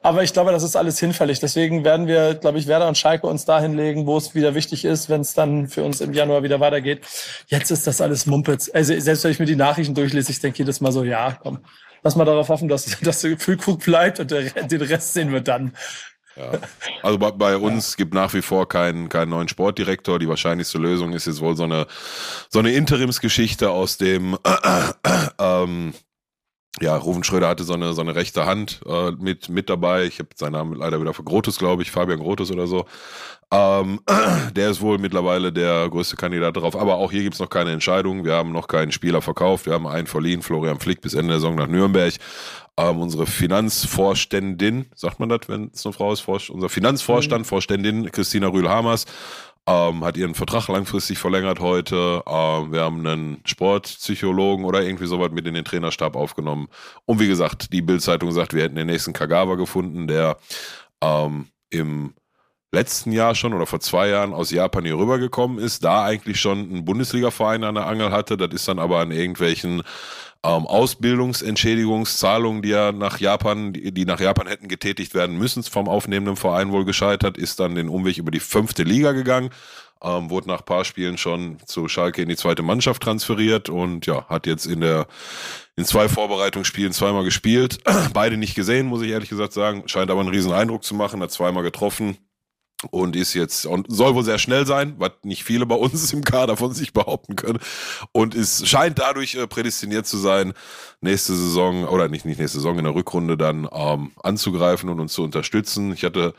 Aber 0.02 0.22
ich 0.22 0.32
glaube, 0.32 0.52
das 0.52 0.62
ist 0.62 0.76
alles 0.76 1.00
hinfällig. 1.00 1.40
Deswegen 1.40 1.82
werden 1.82 2.06
wir, 2.06 2.34
glaube 2.34 2.58
ich, 2.58 2.68
Werder 2.68 2.86
und 2.86 2.96
Schalke 2.96 3.26
uns 3.26 3.44
dahin 3.44 3.76
legen, 3.76 4.06
wo 4.06 4.16
es 4.16 4.36
wieder 4.36 4.54
wichtig 4.54 4.84
ist, 4.84 5.08
wenn 5.08 5.22
es 5.22 5.34
dann 5.34 5.66
für 5.66 5.82
uns 5.82 6.00
im 6.00 6.12
Januar 6.12 6.44
wieder 6.44 6.60
weitergeht. 6.60 7.00
Jetzt 7.48 7.72
ist 7.72 7.88
das 7.88 8.00
alles 8.00 8.26
Mumpitz. 8.26 8.70
Also 8.72 8.96
selbst 9.00 9.24
wenn 9.24 9.32
ich 9.32 9.40
mir 9.40 9.46
die 9.46 9.56
Nachrichten 9.56 9.96
durchlese, 9.96 10.30
ich 10.30 10.38
denke 10.38 10.58
jedes 10.58 10.80
Mal 10.80 10.92
so, 10.92 11.02
ja, 11.02 11.36
komm, 11.42 11.58
lass 12.04 12.14
mal 12.14 12.24
darauf 12.24 12.50
hoffen, 12.50 12.68
dass, 12.68 12.84
dass 13.02 13.22
der 13.22 13.36
Füllkrug 13.36 13.80
bleibt 13.80 14.20
und 14.20 14.30
der, 14.30 14.42
den 14.44 14.82
Rest 14.82 15.12
sehen 15.12 15.32
wir 15.32 15.40
dann. 15.40 15.72
Ja. 16.36 16.52
Also 17.02 17.18
bei, 17.18 17.30
bei 17.30 17.56
uns 17.56 17.92
ja. 17.92 17.96
gibt 17.96 18.14
nach 18.14 18.32
wie 18.34 18.42
vor 18.42 18.68
keinen, 18.68 19.08
keinen 19.08 19.30
neuen 19.30 19.48
Sportdirektor. 19.48 20.18
Die 20.18 20.28
wahrscheinlichste 20.28 20.78
Lösung 20.78 21.12
ist 21.12 21.26
jetzt 21.26 21.40
wohl 21.40 21.56
so 21.56 21.64
eine, 21.64 21.86
so 22.48 22.58
eine 22.58 22.72
Interimsgeschichte 22.72 23.70
aus 23.70 23.98
dem, 23.98 24.38
äh, 24.44 24.90
äh, 25.02 25.28
ähm, 25.38 25.94
ja, 26.80 26.96
Rufen 26.96 27.22
Schröder 27.22 27.48
hatte 27.48 27.64
so 27.64 27.74
eine, 27.74 27.92
so 27.92 28.00
eine 28.00 28.14
rechte 28.14 28.46
Hand 28.46 28.80
äh, 28.86 29.10
mit, 29.12 29.50
mit 29.50 29.68
dabei. 29.68 30.04
Ich 30.04 30.18
habe 30.18 30.30
seinen 30.34 30.52
Namen 30.52 30.74
leider 30.74 31.00
wieder 31.00 31.12
für 31.12 31.22
Grotus, 31.22 31.58
glaube 31.58 31.82
ich, 31.82 31.90
Fabian 31.90 32.18
Grotus 32.18 32.50
oder 32.50 32.66
so. 32.66 32.86
Ähm, 33.52 34.00
der 34.56 34.70
ist 34.70 34.80
wohl 34.80 34.96
mittlerweile 34.96 35.52
der 35.52 35.88
größte 35.90 36.16
Kandidat 36.16 36.56
darauf. 36.56 36.74
Aber 36.74 36.94
auch 36.96 37.10
hier 37.10 37.22
gibt's 37.22 37.40
noch 37.40 37.50
keine 37.50 37.72
Entscheidung. 37.72 38.24
Wir 38.24 38.32
haben 38.32 38.52
noch 38.52 38.68
keinen 38.68 38.90
Spieler 38.90 39.20
verkauft. 39.20 39.66
Wir 39.66 39.74
haben 39.74 39.86
einen 39.86 40.06
verliehen, 40.06 40.40
Florian 40.40 40.80
Flick, 40.80 41.02
bis 41.02 41.12
Ende 41.12 41.28
der 41.28 41.40
Saison 41.40 41.56
nach 41.56 41.66
Nürnberg. 41.66 42.14
Ähm, 42.78 43.00
unsere 43.00 43.26
Finanzvorständin, 43.26 44.86
sagt 44.94 45.20
man 45.20 45.28
das, 45.28 45.40
wenn 45.48 45.70
es 45.74 45.84
eine 45.84 45.92
Frau 45.92 46.12
ist, 46.12 46.50
unser 46.50 46.68
Finanzvorstand, 46.68 47.44
mhm. 47.44 47.48
Vorständin 47.48 48.10
Christina 48.10 48.48
Rühl-Hamers, 48.48 49.04
ähm, 49.66 50.04
hat 50.04 50.16
ihren 50.16 50.34
Vertrag 50.34 50.68
langfristig 50.68 51.18
verlängert 51.18 51.60
heute. 51.60 52.22
Ähm, 52.26 52.72
wir 52.72 52.80
haben 52.80 53.06
einen 53.06 53.42
Sportpsychologen 53.44 54.64
oder 54.64 54.82
irgendwie 54.82 55.06
sowas 55.06 55.30
mit 55.32 55.46
in 55.46 55.54
den 55.54 55.64
Trainerstab 55.64 56.16
aufgenommen. 56.16 56.68
Und 57.04 57.20
wie 57.20 57.28
gesagt, 57.28 57.72
die 57.72 57.82
Bildzeitung 57.82 58.32
sagt, 58.32 58.54
wir 58.54 58.64
hätten 58.64 58.76
den 58.76 58.88
nächsten 58.88 59.12
Kagawa 59.12 59.54
gefunden, 59.54 60.08
der 60.08 60.38
ähm, 61.00 61.48
im 61.70 62.14
letzten 62.72 63.12
Jahr 63.12 63.34
schon 63.34 63.52
oder 63.52 63.66
vor 63.66 63.80
zwei 63.80 64.08
Jahren 64.08 64.32
aus 64.32 64.50
Japan 64.50 64.84
hier 64.84 64.96
rübergekommen 64.96 65.58
ist, 65.58 65.84
da 65.84 66.04
eigentlich 66.04 66.40
schon 66.40 66.58
einen 66.58 66.84
Bundesliga-Verein 66.86 67.64
an 67.64 67.74
der 67.74 67.86
Angel 67.86 68.10
hatte. 68.10 68.38
Das 68.38 68.50
ist 68.52 68.66
dann 68.66 68.78
aber 68.78 69.00
an 69.00 69.10
irgendwelchen 69.10 69.82
ähm, 70.42 70.66
Ausbildungsentschädigungszahlungen, 70.66 72.62
die 72.62 72.70
ja 72.70 72.90
nach 72.90 73.20
Japan, 73.20 73.74
die, 73.74 73.92
die 73.92 74.06
nach 74.06 74.20
Japan 74.20 74.46
hätten 74.46 74.68
getätigt 74.68 75.14
werden 75.14 75.36
müssen, 75.38 75.62
vom 75.62 75.86
aufnehmenden 75.86 76.36
Verein 76.36 76.72
wohl 76.72 76.86
gescheitert, 76.86 77.36
ist 77.36 77.60
dann 77.60 77.74
den 77.74 77.90
Umweg 77.90 78.16
über 78.16 78.30
die 78.30 78.40
fünfte 78.40 78.84
Liga 78.84 79.12
gegangen. 79.12 79.50
Ähm, 80.02 80.30
wurde 80.30 80.48
nach 80.48 80.64
paar 80.64 80.84
Spielen 80.84 81.18
schon 81.18 81.58
zu 81.66 81.86
Schalke 81.88 82.22
in 82.22 82.28
die 82.28 82.36
zweite 82.36 82.62
Mannschaft 82.62 83.02
transferiert 83.02 83.68
und 83.68 84.06
ja, 84.06 84.26
hat 84.28 84.46
jetzt 84.48 84.66
in 84.66 84.80
der 84.80 85.06
in 85.76 85.84
zwei 85.84 86.08
Vorbereitungsspielen 86.08 86.92
zweimal 86.92 87.22
gespielt. 87.22 87.78
Beide 88.12 88.36
nicht 88.36 88.56
gesehen, 88.56 88.86
muss 88.86 89.02
ich 89.02 89.10
ehrlich 89.10 89.28
gesagt 89.28 89.52
sagen. 89.52 89.84
Scheint 89.86 90.10
aber 90.10 90.20
einen 90.20 90.30
riesen 90.30 90.52
Eindruck 90.52 90.82
zu 90.82 90.94
machen, 90.94 91.22
hat 91.22 91.30
zweimal 91.30 91.62
getroffen 91.62 92.16
und 92.90 93.16
ist 93.16 93.34
jetzt 93.34 93.66
und 93.66 93.86
soll 93.90 94.14
wohl 94.14 94.24
sehr 94.24 94.38
schnell 94.38 94.66
sein, 94.66 94.94
was 94.98 95.12
nicht 95.22 95.44
viele 95.44 95.66
bei 95.66 95.74
uns 95.74 96.12
im 96.12 96.24
Kader 96.24 96.56
von 96.56 96.72
sich 96.72 96.92
behaupten 96.92 97.36
können 97.36 97.58
und 98.12 98.34
ist 98.34 98.66
scheint 98.66 98.98
dadurch 98.98 99.34
äh, 99.34 99.46
prädestiniert 99.46 100.06
zu 100.06 100.18
sein, 100.18 100.52
nächste 101.00 101.34
Saison 101.34 101.86
oder 101.88 102.08
nicht 102.08 102.24
nicht 102.24 102.38
nächste 102.38 102.58
Saison 102.58 102.78
in 102.78 102.84
der 102.84 102.94
Rückrunde 102.94 103.36
dann 103.36 103.68
ähm, 103.72 104.12
anzugreifen 104.22 104.88
und 104.88 105.00
uns 105.00 105.12
zu 105.12 105.22
unterstützen. 105.22 105.92
Ich 105.92 106.04
hatte 106.04 106.34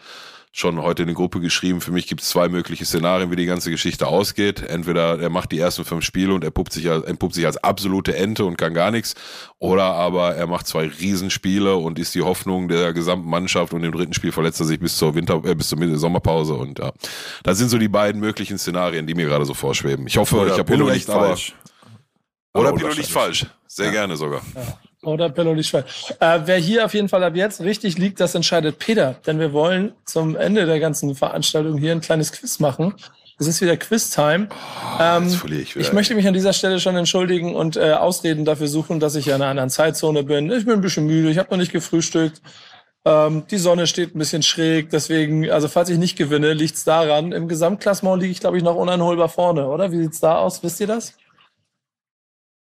schon 0.55 0.79
heute 0.83 1.01
in 1.01 1.07
die 1.07 1.15
Gruppe 1.15 1.39
geschrieben, 1.39 1.81
für 1.81 1.91
mich 1.91 2.05
gibt 2.05 2.21
es 2.21 2.29
zwei 2.29 2.47
mögliche 2.47 2.85
Szenarien, 2.85 3.31
wie 3.31 3.35
die 3.35 3.47
ganze 3.47 3.71
Geschichte 3.71 4.05
ausgeht. 4.05 4.61
Entweder 4.61 5.19
er 5.19 5.31
macht 5.31 5.51
die 5.51 5.57
ersten 5.57 5.83
fünf 5.83 6.05
Spiele 6.05 6.31
und 6.31 6.43
er 6.43 6.51
puppt 6.51 6.73
sich 6.73 6.91
als, 6.91 7.03
entpuppt 7.05 7.33
sich 7.33 7.47
als 7.47 7.57
absolute 7.57 8.15
Ente 8.15 8.45
und 8.45 8.55
kann 8.55 8.75
gar 8.75 8.91
nichts, 8.91 9.15
oder 9.57 9.85
aber 9.85 10.35
er 10.35 10.45
macht 10.45 10.67
zwei 10.67 10.85
Riesenspiele 10.85 11.75
und 11.75 11.97
ist 11.97 12.13
die 12.13 12.21
Hoffnung 12.21 12.67
der 12.67 12.93
gesamten 12.93 13.27
Mannschaft 13.27 13.73
und 13.73 13.83
im 13.83 13.91
dritten 13.91 14.13
Spiel 14.13 14.31
verletzt 14.31 14.59
er 14.59 14.67
sich 14.67 14.79
bis 14.79 14.95
zur 14.95 15.15
Winter, 15.15 15.41
äh, 15.43 15.55
bis 15.55 15.69
zur 15.69 15.97
Sommerpause 15.97 16.53
und 16.53 16.77
ja. 16.77 16.93
Das 17.41 17.57
sind 17.57 17.69
so 17.69 17.79
die 17.79 17.89
beiden 17.89 18.21
möglichen 18.21 18.59
Szenarien, 18.59 19.07
die 19.07 19.15
mir 19.15 19.25
gerade 19.25 19.45
so 19.45 19.55
vorschweben. 19.55 20.05
Ich 20.05 20.17
hoffe, 20.17 20.37
oder 20.37 20.53
ich 20.53 20.59
habe 20.59 20.71
Pino 20.71 20.87
nicht 20.87 21.07
falsch. 21.07 21.55
Oder, 22.53 22.69
oder 22.69 22.77
Pino 22.77 22.93
nicht 22.93 23.11
falsch. 23.11 23.47
Sehr 23.65 23.87
ja. 23.87 23.91
gerne 23.91 24.17
sogar. 24.17 24.41
Ja. 24.53 24.79
Oder 25.03 25.29
nicht 25.53 25.69
schwer. 25.69 25.85
Äh, 26.19 26.39
wer 26.45 26.57
hier 26.57 26.85
auf 26.85 26.93
jeden 26.93 27.09
Fall 27.09 27.23
ab 27.23 27.35
jetzt 27.35 27.61
richtig 27.61 27.97
liegt, 27.97 28.19
das 28.19 28.35
entscheidet 28.35 28.79
Peter. 28.79 29.15
Denn 29.25 29.39
wir 29.39 29.53
wollen 29.53 29.93
zum 30.05 30.35
Ende 30.35 30.65
der 30.65 30.79
ganzen 30.79 31.15
Veranstaltung 31.15 31.77
hier 31.77 31.91
ein 31.91 32.01
kleines 32.01 32.31
Quiz 32.31 32.59
machen. 32.59 32.95
Es 33.39 33.47
ist 33.47 33.61
wieder 33.61 33.75
Quiz-Time. 33.75 34.47
Oh, 34.49 35.01
ähm, 35.01 35.27
ich, 35.51 35.75
ich, 35.75 35.93
möchte 35.93 36.15
mich 36.15 36.27
an 36.27 36.33
dieser 36.33 36.53
Stelle 36.53 36.79
schon 36.79 36.95
entschuldigen 36.95 37.55
und 37.55 37.75
äh, 37.75 37.93
Ausreden 37.93 38.45
dafür 38.45 38.67
suchen, 38.67 38.99
dass 38.99 39.15
ich 39.15 39.25
ja 39.25 39.35
in 39.35 39.41
einer 39.41 39.51
anderen 39.51 39.69
Zeitzone 39.69 40.23
bin. 40.23 40.51
Ich 40.51 40.65
bin 40.65 40.75
ein 40.75 40.81
bisschen 40.81 41.07
müde, 41.07 41.29
ich 41.29 41.37
habe 41.39 41.49
noch 41.49 41.57
nicht 41.57 41.71
gefrühstückt. 41.71 42.41
Ähm, 43.05 43.43
die 43.49 43.57
Sonne 43.57 43.87
steht 43.87 44.15
ein 44.15 44.19
bisschen 44.19 44.43
schräg, 44.43 44.89
deswegen, 44.89 45.49
also 45.51 45.67
falls 45.67 45.89
ich 45.89 45.97
nicht 45.97 46.17
gewinne, 46.17 46.53
liegt's 46.53 46.85
daran. 46.85 47.31
Im 47.33 47.47
Gesamtklassement 47.47 48.21
liege 48.21 48.31
ich, 48.31 48.39
glaube 48.39 48.57
ich, 48.57 48.63
noch 48.63 48.75
uneinholbar 48.75 49.29
vorne, 49.29 49.67
oder? 49.67 49.91
Wie 49.91 49.97
sieht's 49.97 50.21
da 50.21 50.37
aus? 50.37 50.63
Wisst 50.63 50.79
ihr 50.79 50.87
das? 50.87 51.13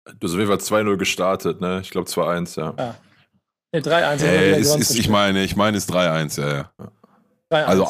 Du 0.06 0.28
hast 0.28 0.34
auf 0.34 0.39
jeden 0.39 0.48
Fall 0.48 0.58
2-0 0.58 0.98
gestartet, 0.98 1.62
ne? 1.62 1.80
Ich 1.82 1.89
glaube 1.89 2.08
2-1, 2.08 2.60
ja. 2.60 2.74
ja. 2.78 2.96
Nee, 3.72 3.80
3-1. 3.80 4.20
Hey, 4.20 4.60
ist, 4.60 4.76
ist, 4.76 4.96
ich 4.96 5.10
meine, 5.10 5.44
ich 5.44 5.56
meine, 5.56 5.78
es 5.78 5.86
ist 5.86 5.94
3-1, 5.94 6.39
ja, 6.39 6.56
ja. 6.56 6.72
3 7.50 7.65
-1. 7.65 7.65
Also 7.65 7.86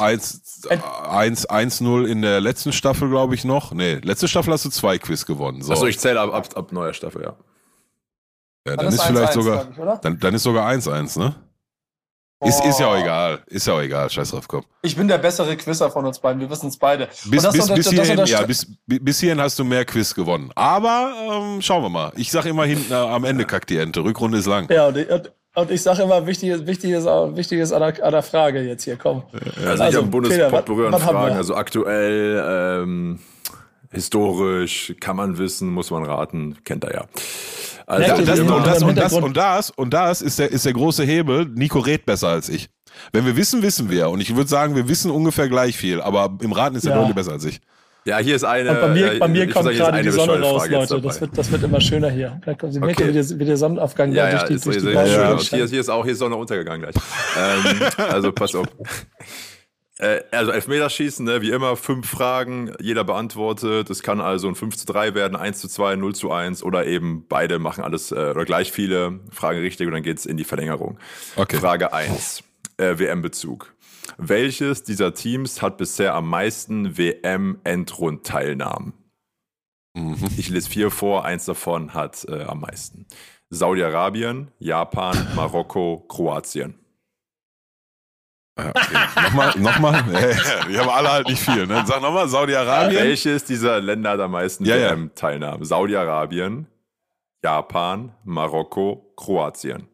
1-0 1.47 2.05
in 2.05 2.21
der 2.21 2.41
letzten 2.41 2.71
Staffel, 2.71 3.09
glaube 3.09 3.35
ich, 3.35 3.45
noch. 3.45 3.71
Nee, 3.73 3.95
letzte 3.95 4.27
Staffel 4.27 4.53
hast 4.53 4.65
du 4.65 4.69
zwei 4.69 4.97
Quiz 4.97 5.25
gewonnen. 5.25 5.61
So. 5.61 5.73
Achso, 5.73 5.85
ich 5.87 5.99
zähle 5.99 6.21
ab, 6.21 6.33
ab, 6.33 6.49
ab 6.55 6.71
neuer 6.71 6.93
Staffel, 6.93 7.23
ja. 7.23 7.35
Ja, 8.67 8.77
dann 8.77 8.87
ist 8.87 9.03
vielleicht 9.03 9.35
1 9.35 9.37
-1, 9.37 9.41
sogar. 9.43 9.67
Ich, 9.69 9.99
dann, 10.01 10.19
dann 10.19 10.33
ist 10.33 10.43
sogar 10.43 10.69
1-1, 10.69 11.19
ne? 11.19 11.35
Ist, 12.43 12.65
ist 12.65 12.79
ja 12.79 12.87
auch 12.87 12.97
egal. 12.97 13.39
Ist 13.47 13.65
ja 13.65 13.73
auch 13.73 13.81
egal. 13.81 14.09
Scheiß 14.09 14.31
drauf, 14.31 14.47
komm. 14.47 14.63
Ich 14.81 14.95
bin 14.95 15.07
der 15.07 15.17
bessere 15.17 15.55
Quizzer 15.55 15.89
von 15.89 16.05
uns 16.05 16.19
beiden. 16.19 16.41
Wir 16.41 16.49
wissen 16.49 16.67
es 16.67 16.77
beide. 16.77 17.07
Bis, 17.25 17.49
bis, 17.49 17.73
bis, 17.73 17.89
hierhin, 17.89 18.25
ja, 18.25 18.41
bis, 18.43 18.67
bis 18.85 19.19
hierhin 19.19 19.39
hast 19.39 19.57
du 19.57 19.63
mehr 19.63 19.85
Quiz 19.85 20.13
gewonnen. 20.13 20.51
Aber 20.53 21.13
ähm, 21.31 21.61
schauen 21.61 21.81
wir 21.81 21.89
mal. 21.89 22.11
Ich 22.17 22.31
sag 22.31 22.45
immer 22.45 22.65
hinten 22.65 22.91
äh, 22.91 22.95
am 22.95 23.23
Ende 23.23 23.45
kackt 23.45 23.69
die 23.69 23.77
Ente. 23.77 24.03
Rückrunde 24.03 24.37
ist 24.37 24.47
lang. 24.47 24.69
Ja, 24.69 24.87
und 24.87 24.97
ich, 24.97 25.07
und 25.55 25.71
ich 25.71 25.81
sage 25.81 26.03
immer, 26.03 26.27
wichtig 26.27 26.49
ist, 26.49 26.67
wichtig 26.67 26.91
ist, 26.91 27.05
wichtig 27.05 27.59
ist 27.59 27.71
an, 27.71 27.81
der, 27.81 28.05
an 28.05 28.11
der 28.11 28.23
Frage 28.23 28.61
jetzt 28.61 28.83
hier. 28.83 28.97
Komm. 28.97 29.23
Also, 29.55 29.69
also 29.69 29.83
ich 29.85 29.95
habe 29.95 30.07
Bundespop 30.07 30.65
berührende 30.65 30.99
Fragen. 30.99 31.35
Also 31.35 31.55
aktuell, 31.55 32.83
ähm, 32.83 33.19
historisch, 33.95 34.93
kann 34.99 35.15
man 35.15 35.37
wissen, 35.37 35.69
muss 35.69 35.91
man 35.91 36.03
raten. 36.03 36.57
Kennt 36.63 36.83
er 36.83 36.93
ja. 36.93 37.05
Also 37.87 38.03
ja, 38.03 38.17
das, 38.17 38.39
und, 38.39 38.49
das, 38.49 38.83
und, 38.83 38.97
das, 38.97 39.13
und 39.13 39.37
das 39.37 39.69
und 39.71 39.93
das 39.93 40.21
ist 40.21 40.39
der, 40.39 40.51
ist 40.51 40.65
der 40.65 40.73
große 40.73 41.03
Hebel. 41.03 41.45
Nico 41.53 41.79
rät 41.79 42.05
besser 42.05 42.29
als 42.29 42.49
ich. 42.49 42.69
Wenn 43.11 43.25
wir 43.25 43.35
wissen, 43.35 43.61
wissen 43.61 43.89
wir. 43.89 44.09
Und 44.09 44.21
ich 44.21 44.35
würde 44.35 44.49
sagen, 44.49 44.75
wir 44.75 44.87
wissen 44.87 45.11
ungefähr 45.11 45.49
gleich 45.49 45.77
viel. 45.77 46.01
Aber 46.01 46.37
im 46.41 46.51
Raten 46.51 46.75
ist 46.75 46.85
der 46.85 46.93
ja. 46.93 46.99
deutlich 46.99 47.15
besser 47.15 47.33
als 47.33 47.45
ich. 47.45 47.59
Ja, 48.05 48.19
hier 48.19 48.35
ist 48.35 48.43
eine. 48.43 48.69
Und 48.69 48.81
bei 48.81 48.87
mir, 48.89 49.19
bei 49.19 49.27
mir 49.27 49.49
kommt 49.49 49.71
gerade 49.71 50.03
die 50.03 50.11
Sonne 50.11 50.39
raus, 50.39 50.69
Leute. 50.69 51.01
Das 51.01 51.19
wird, 51.19 51.35
das 51.35 51.51
wird 51.51 51.63
immer 51.63 51.81
schöner 51.81 52.11
hier. 52.11 52.39
Da 52.45 52.53
kommt, 52.53 52.73
Sie 52.73 52.79
okay. 52.79 52.85
merken, 52.87 53.07
wie 53.07 53.13
der, 53.13 53.39
wie 53.39 53.45
der 53.45 53.57
Sonnenaufgang 53.57 54.11
ja, 54.11 54.31
da 54.31 54.45
durch 54.45 54.61
die, 54.61 54.69
durch 54.69 54.77
die 54.77 54.91
ja, 54.91 55.39
hier, 55.39 55.65
hier 55.65 55.79
ist 55.79 55.89
auch 55.89 56.03
hier 56.03 56.13
ist 56.13 56.19
Sonne 56.19 56.35
untergegangen 56.35 56.81
gleich. 56.81 56.95
ähm, 57.35 57.81
also 58.11 58.31
pass 58.31 58.53
auf. 58.53 58.67
Äh, 59.97 60.21
also 60.31 60.51
Elfmeterschießen, 60.51 61.25
ne, 61.25 61.41
wie 61.41 61.51
immer, 61.51 61.75
fünf 61.77 62.09
Fragen, 62.09 62.73
jeder 62.79 63.03
beantwortet. 63.03 63.89
Es 63.89 64.03
kann 64.03 64.19
also 64.19 64.47
ein 64.47 64.55
5 64.55 64.75
zu 64.77 64.85
3 64.85 65.13
werden, 65.15 65.35
1 65.35 65.59
zu 65.59 65.67
2, 65.67 65.95
0 65.95 66.15
zu 66.15 66.31
1 66.31 66.63
oder 66.63 66.85
eben 66.85 67.25
beide 67.27 67.59
machen 67.59 67.83
alles 67.83 68.11
äh, 68.11 68.31
oder 68.31 68.45
gleich 68.45 68.71
viele 68.71 69.19
Fragen 69.31 69.59
richtig 69.59 69.87
und 69.87 69.93
dann 69.93 70.03
geht's 70.03 70.25
in 70.25 70.37
die 70.37 70.43
Verlängerung. 70.43 70.97
Okay. 71.35 71.57
Frage 71.57 71.93
1, 71.93 72.43
äh, 72.77 72.97
WM-Bezug. 72.99 73.73
Welches 74.17 74.83
dieser 74.83 75.13
Teams 75.13 75.61
hat 75.61 75.77
bisher 75.77 76.13
am 76.13 76.29
meisten 76.29 76.97
WM-Endrundteilnahmen? 76.97 78.93
Mhm. 79.95 80.17
Ich 80.37 80.49
lese 80.49 80.69
vier 80.69 80.91
vor, 80.91 81.23
eins 81.25 81.45
davon 81.45 81.93
hat 81.93 82.25
äh, 82.27 82.43
am 82.43 82.59
meisten. 82.59 83.07
Saudi-Arabien, 83.49 84.51
Japan, 84.59 85.27
Marokko, 85.35 86.05
Kroatien. 86.09 86.75
Ja, 88.57 88.69
okay. 88.69 89.21
nochmal, 89.21 89.53
nochmal. 89.57 90.05
Wir 90.67 90.79
haben 90.79 90.89
alle 90.89 91.11
halt 91.11 91.27
nicht 91.27 91.41
viel. 91.41 91.67
Ne? 91.67 91.83
Sag 91.85 92.01
nochmal, 92.01 92.29
Saudi-Arabien. 92.29 93.03
Welches 93.03 93.43
dieser 93.43 93.81
Länder 93.81 94.11
hat 94.11 94.19
am 94.21 94.31
meisten 94.31 94.63
ja, 94.63 94.75
WM-Teilnahmen? 94.75 95.59
Ja. 95.59 95.65
Saudi-Arabien, 95.65 96.67
Japan, 97.43 98.15
Marokko, 98.23 99.13
Kroatien. 99.17 99.89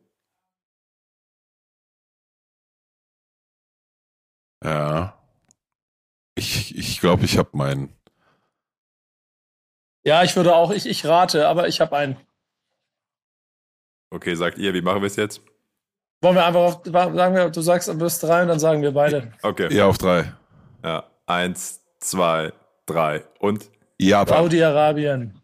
Ja. 4.63 5.17
Ich 6.35 6.69
glaube, 6.69 6.79
ich, 6.79 6.99
glaub, 6.99 7.23
ich 7.23 7.37
habe 7.37 7.49
meinen. 7.53 7.97
Ja, 10.03 10.23
ich 10.23 10.35
würde 10.35 10.55
auch, 10.55 10.71
ich, 10.71 10.85
ich 10.85 11.05
rate, 11.05 11.47
aber 11.47 11.67
ich 11.67 11.81
habe 11.81 11.97
einen. 11.97 12.17
Okay, 14.11 14.35
sagt 14.35 14.57
ihr, 14.57 14.73
wie 14.73 14.81
machen 14.81 15.01
wir 15.01 15.07
es 15.07 15.15
jetzt? 15.15 15.41
Wollen 16.21 16.35
wir 16.35 16.45
einfach 16.45 16.59
auf, 16.59 16.81
sagen 16.85 17.35
wir, 17.35 17.49
du 17.49 17.61
sagst 17.61 17.97
bis 17.97 18.19
drei 18.19 18.43
und 18.43 18.47
dann 18.49 18.59
sagen 18.59 18.81
wir 18.81 18.91
beide. 18.91 19.31
Okay. 19.41 19.73
Ja, 19.73 19.87
auf 19.87 19.97
drei. 19.97 20.31
Ja, 20.83 21.03
eins, 21.25 21.81
zwei, 21.99 22.53
drei 22.85 23.23
und 23.39 23.69
Japan. 23.97 24.37
Saudi-Arabien. 24.37 25.39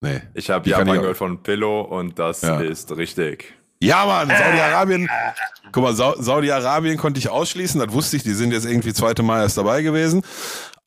Nee. 0.00 0.20
Ich 0.34 0.50
habe 0.50 0.68
Japan 0.68 1.00
gehört 1.00 1.16
von 1.16 1.42
Pillow 1.42 1.82
und 1.82 2.18
das 2.18 2.42
ja. 2.42 2.60
ist 2.60 2.96
richtig. 2.96 3.54
Ja, 3.80 4.06
Mann, 4.06 4.28
Saudi-Arabien. 4.28 5.08
Guck 5.72 5.82
mal, 5.82 5.94
Saudi-Arabien 5.94 6.96
konnte 6.96 7.18
ich 7.18 7.28
ausschließen, 7.28 7.80
das 7.80 7.92
wusste 7.92 8.16
ich, 8.16 8.22
die 8.22 8.32
sind 8.32 8.52
jetzt 8.52 8.64
irgendwie 8.64 8.92
zweite 8.92 9.22
Mal 9.22 9.42
erst 9.42 9.58
dabei 9.58 9.82
gewesen. 9.82 10.22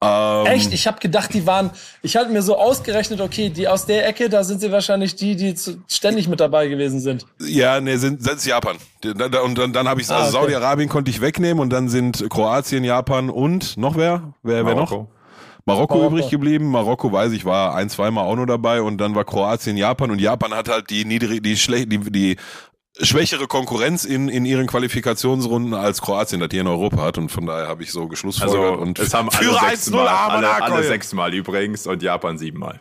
Ähm, 0.04 0.46
Echt? 0.48 0.74
Ich 0.74 0.88
habe 0.88 1.00
gedacht, 1.00 1.34
die 1.34 1.48
waren. 1.48 1.72
Ich 2.02 2.16
hatte 2.16 2.30
mir 2.30 2.42
so 2.42 2.58
ausgerechnet, 2.58 3.22
okay, 3.22 3.50
die 3.50 3.68
aus 3.68 3.86
der 3.86 4.08
Ecke, 4.08 4.30
da 4.30 4.44
sind 4.44 4.60
sie 4.60 4.72
wahrscheinlich 4.72 5.16
die, 5.16 5.36
die 5.36 5.56
zu, 5.56 5.82
ständig 5.88 6.28
mit 6.28 6.40
dabei 6.40 6.68
gewesen 6.68 7.00
sind. 7.00 7.26
Ja, 7.40 7.80
nee, 7.80 7.96
sind, 7.96 8.22
sind 8.22 8.46
Japan. 8.46 8.78
Und 9.04 9.58
dann, 9.58 9.74
dann 9.74 9.88
habe 9.88 10.02
ich 10.02 10.10
ah, 10.10 10.18
also 10.18 10.38
okay. 10.38 10.52
Saudi-Arabien 10.52 10.90
konnte 10.90 11.12
ich 11.12 11.22
wegnehmen 11.22 11.62
und 11.62 11.70
dann 11.70 11.88
sind 11.88 12.30
Kroatien, 12.30 12.84
Japan 12.84 13.30
und 13.30 13.78
noch 13.78 13.96
wer? 13.96 14.34
Wer, 14.44 14.66
wer 14.66 14.76
noch? 14.76 14.92
Marokko, 15.68 15.96
Marokko, 15.96 16.08
übrig 16.08 16.30
geblieben. 16.30 16.70
Marokko 16.70 17.12
weiß 17.12 17.32
ich 17.32 17.46
war 17.46 17.74
ein, 17.74 17.90
zweimal 17.90 18.26
auch 18.26 18.36
nur 18.36 18.46
dabei 18.46 18.82
und 18.82 18.98
dann 18.98 19.16
war 19.16 19.24
Kroatien, 19.24 19.78
Japan 19.78 20.12
und 20.12 20.20
Japan 20.20 20.54
hat 20.54 20.70
halt 20.70 20.90
die 20.90 21.06
niedrig, 21.06 21.42
die 21.42 21.58
schlecht, 21.58 21.92
die, 21.92 22.00
die 22.00 22.38
schwächere 23.02 23.48
Konkurrenz 23.48 24.06
in, 24.06 24.30
in 24.30 24.46
ihren 24.46 24.68
Qualifikationsrunden 24.68 25.74
als 25.74 26.02
Kroatien 26.02 26.40
das 26.40 26.50
hier 26.52 26.62
in 26.62 26.68
Europa 26.68 27.02
hat 27.02 27.18
und 27.18 27.30
von 27.30 27.46
daher 27.46 27.68
habe 27.68 27.84
ich 27.84 27.92
so 27.92 28.08
geschlussfolgert 28.08 28.58
also, 28.58 28.82
und 28.82 29.00
es 29.00 29.14
haben 29.14 29.30
alle 29.30 29.54
sechsmal, 29.60 30.08
alle, 30.08 30.64
alle 30.64 30.84
sechsmal 30.84 31.34
übrigens 31.34 31.88
und 31.88 32.02
Japan 32.02 32.38
siebenmal. 32.38 32.80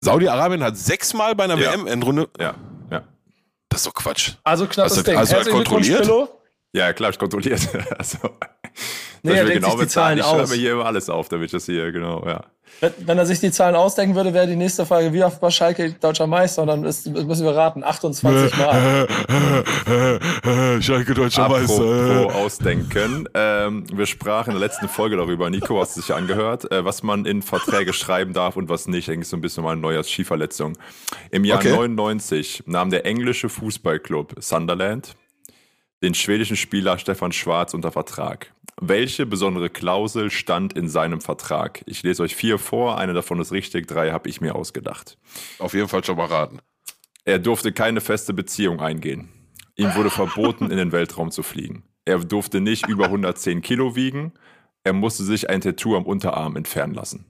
Saudi-Arabien 0.00 0.62
hat 0.62 0.76
sechsmal 0.76 1.34
bei 1.34 1.44
einer 1.44 1.58
ja. 1.58 1.72
WM-Endrunde. 1.72 2.28
Ja, 2.38 2.54
ja. 2.90 3.02
Das 3.68 3.80
ist 3.80 3.86
doch 3.86 3.94
Quatsch. 3.94 4.32
Also 4.44 4.66
knappes 4.66 4.96
hast 4.96 5.06
Ding. 5.06 5.16
Hast 5.16 5.32
du 5.32 5.36
das 5.36 5.48
kontrolliert? 5.48 6.08
Ja, 6.72 6.92
klar, 6.92 7.10
ich 7.10 7.18
kontrolliert. 7.18 7.68
also, 7.98 8.18
nee, 9.22 9.32
er 9.32 9.44
genau 9.46 9.70
sich 9.70 9.80
die 9.80 9.88
Zahlen 9.88 10.18
ich 10.18 10.24
aus. 10.24 10.32
Ich 10.32 10.48
schreibe 10.48 10.60
hier 10.60 10.72
immer 10.72 10.86
alles 10.86 11.10
auf, 11.10 11.28
damit 11.28 11.46
ich 11.46 11.52
das 11.52 11.66
hier, 11.66 11.90
genau, 11.92 12.24
ja. 12.26 12.44
Wenn, 12.80 12.92
wenn 12.98 13.18
er 13.18 13.26
sich 13.26 13.40
die 13.40 13.50
Zahlen 13.50 13.74
ausdenken 13.74 14.14
würde, 14.14 14.32
wäre 14.32 14.46
die 14.46 14.56
nächste 14.56 14.86
Frage, 14.86 15.12
wie 15.12 15.22
oft 15.24 15.42
war 15.42 15.50
Schalke 15.50 15.92
deutscher 15.92 16.26
Meister? 16.26 16.62
Und 16.62 16.68
dann 16.68 16.84
ist, 16.84 17.08
müssen 17.08 17.44
wir 17.44 17.54
raten, 17.54 17.82
28 17.82 18.56
Mal. 18.56 19.08
Schalke 20.80 21.14
deutscher 21.14 21.44
Apropos 21.44 21.78
Meister. 21.78 22.34
ausdenken. 22.36 23.28
Ähm, 23.34 23.84
wir 23.92 24.06
sprachen 24.06 24.50
in 24.52 24.60
der 24.60 24.68
letzten 24.68 24.88
Folge 24.88 25.16
darüber, 25.16 25.50
Nico, 25.50 25.80
hast 25.80 25.96
du 25.96 26.00
sich 26.00 26.14
angehört, 26.14 26.70
äh, 26.70 26.84
was 26.84 27.02
man 27.02 27.24
in 27.24 27.42
Verträge 27.42 27.92
schreiben 27.92 28.32
darf 28.32 28.56
und 28.56 28.68
was 28.68 28.86
nicht. 28.86 29.10
Eigentlich 29.10 29.28
so 29.28 29.36
ein 29.36 29.40
bisschen 29.40 29.64
mal 29.64 29.72
eine 29.72 29.80
neue 29.80 30.02
Skiverletzung. 30.04 30.78
Im 31.30 31.44
Jahr 31.44 31.58
okay. 31.58 31.72
99 31.72 32.64
nahm 32.66 32.90
der 32.90 33.06
englische 33.06 33.48
Fußballclub 33.48 34.34
Sunderland 34.38 35.16
den 36.02 36.14
schwedischen 36.14 36.56
Spieler 36.56 36.98
Stefan 36.98 37.32
Schwarz 37.32 37.74
unter 37.74 37.92
Vertrag. 37.92 38.52
Welche 38.80 39.26
besondere 39.26 39.70
Klausel 39.70 40.30
stand 40.30 40.74
in 40.74 40.88
seinem 40.88 41.20
Vertrag? 41.20 41.82
Ich 41.86 42.02
lese 42.04 42.22
euch 42.22 42.36
vier 42.36 42.58
vor, 42.58 42.98
eine 42.98 43.12
davon 43.12 43.40
ist 43.40 43.50
richtig, 43.50 43.88
drei 43.88 44.12
habe 44.12 44.28
ich 44.28 44.40
mir 44.40 44.54
ausgedacht. 44.54 45.18
Auf 45.58 45.74
jeden 45.74 45.88
Fall 45.88 46.04
schon 46.04 46.16
mal 46.16 46.26
raten. 46.26 46.60
Er 47.24 47.40
durfte 47.40 47.72
keine 47.72 48.00
feste 48.00 48.32
Beziehung 48.32 48.80
eingehen. 48.80 49.28
Ihm 49.74 49.94
wurde 49.94 50.10
verboten, 50.10 50.70
in 50.70 50.76
den 50.76 50.92
Weltraum 50.92 51.30
zu 51.30 51.42
fliegen. 51.42 51.84
Er 52.04 52.18
durfte 52.18 52.60
nicht 52.60 52.88
über 52.88 53.04
110 53.04 53.60
Kilo 53.60 53.96
wiegen. 53.96 54.32
Er 54.82 54.92
musste 54.92 55.24
sich 55.24 55.50
ein 55.50 55.60
Tattoo 55.60 55.96
am 55.96 56.06
Unterarm 56.06 56.56
entfernen 56.56 56.94
lassen. 56.94 57.26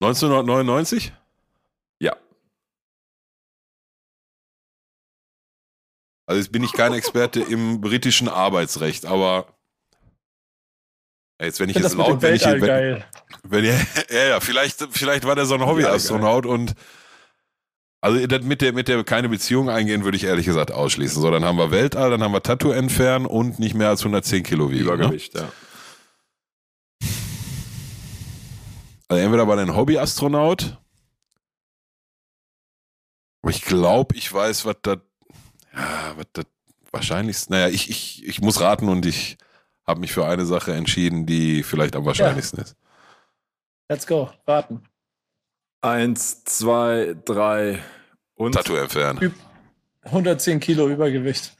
1999? 0.00 1.12
Also 6.26 6.40
jetzt 6.40 6.52
bin 6.52 6.62
ich 6.62 6.72
kein 6.72 6.94
Experte 6.94 7.40
im 7.40 7.80
britischen 7.80 8.28
Arbeitsrecht, 8.28 9.04
aber 9.04 9.46
jetzt 11.40 11.60
wenn 11.60 11.68
ich, 11.68 11.76
jetzt 11.76 11.94
laut, 11.94 12.22
wenn 12.22 12.34
ich 12.34 12.44
wenn, 12.44 13.04
wenn 13.42 13.64
ja, 14.10 14.24
ja, 14.28 14.40
vielleicht 14.40 14.88
vielleicht 14.90 15.24
war 15.24 15.34
der 15.34 15.44
so 15.44 15.54
ein 15.54 15.66
Hobbyastronaut 15.66 16.46
und 16.46 16.74
also 18.00 18.18
mit 18.42 18.62
der 18.62 18.72
mit 18.72 18.88
der 18.88 19.04
keine 19.04 19.28
Beziehung 19.28 19.68
eingehen 19.68 20.04
würde 20.04 20.16
ich 20.16 20.24
ehrlich 20.24 20.46
gesagt 20.46 20.72
ausschließen. 20.72 21.20
So, 21.20 21.30
dann 21.30 21.44
haben 21.44 21.58
wir 21.58 21.70
Weltall, 21.70 22.10
dann 22.10 22.22
haben 22.22 22.32
wir 22.32 22.42
Tattoo 22.42 22.70
entfernen 22.70 23.26
und 23.26 23.58
nicht 23.58 23.74
mehr 23.74 23.90
als 23.90 24.00
110 24.00 24.42
Kilo 24.42 24.70
wiegen. 24.70 24.86
Ne? 24.86 24.92
Übergewicht, 24.94 25.34
ne? 25.34 25.40
ja. 25.42 25.52
Also 29.08 29.22
entweder 29.22 29.46
war 29.46 29.56
der 29.56 29.66
ein 29.66 29.76
Hobbyastronaut, 29.76 30.78
aber 33.42 33.50
ich 33.50 33.62
glaube, 33.62 34.16
ich 34.16 34.32
weiß, 34.32 34.64
was 34.64 34.76
das 34.82 34.98
ja, 35.74 36.14
was 36.16 36.26
das 36.32 36.46
wahrscheinlichste. 36.92 37.52
Naja, 37.52 37.68
ich, 37.68 37.90
ich, 37.90 38.26
ich 38.26 38.40
muss 38.40 38.60
raten 38.60 38.88
und 38.88 39.06
ich 39.06 39.36
habe 39.86 40.00
mich 40.00 40.12
für 40.12 40.26
eine 40.26 40.46
Sache 40.46 40.72
entschieden, 40.72 41.26
die 41.26 41.62
vielleicht 41.62 41.96
am 41.96 42.04
wahrscheinlichsten 42.04 42.58
ja. 42.58 42.64
ist. 42.64 42.76
Let's 43.88 44.06
go, 44.06 44.30
raten. 44.46 44.82
Eins, 45.82 46.44
zwei, 46.44 47.14
drei 47.24 47.80
und. 48.34 48.52
Tattoo 48.52 48.76
entfernen. 48.76 49.34
110 50.04 50.60
Kilo 50.60 50.88
Übergewicht. 50.88 51.56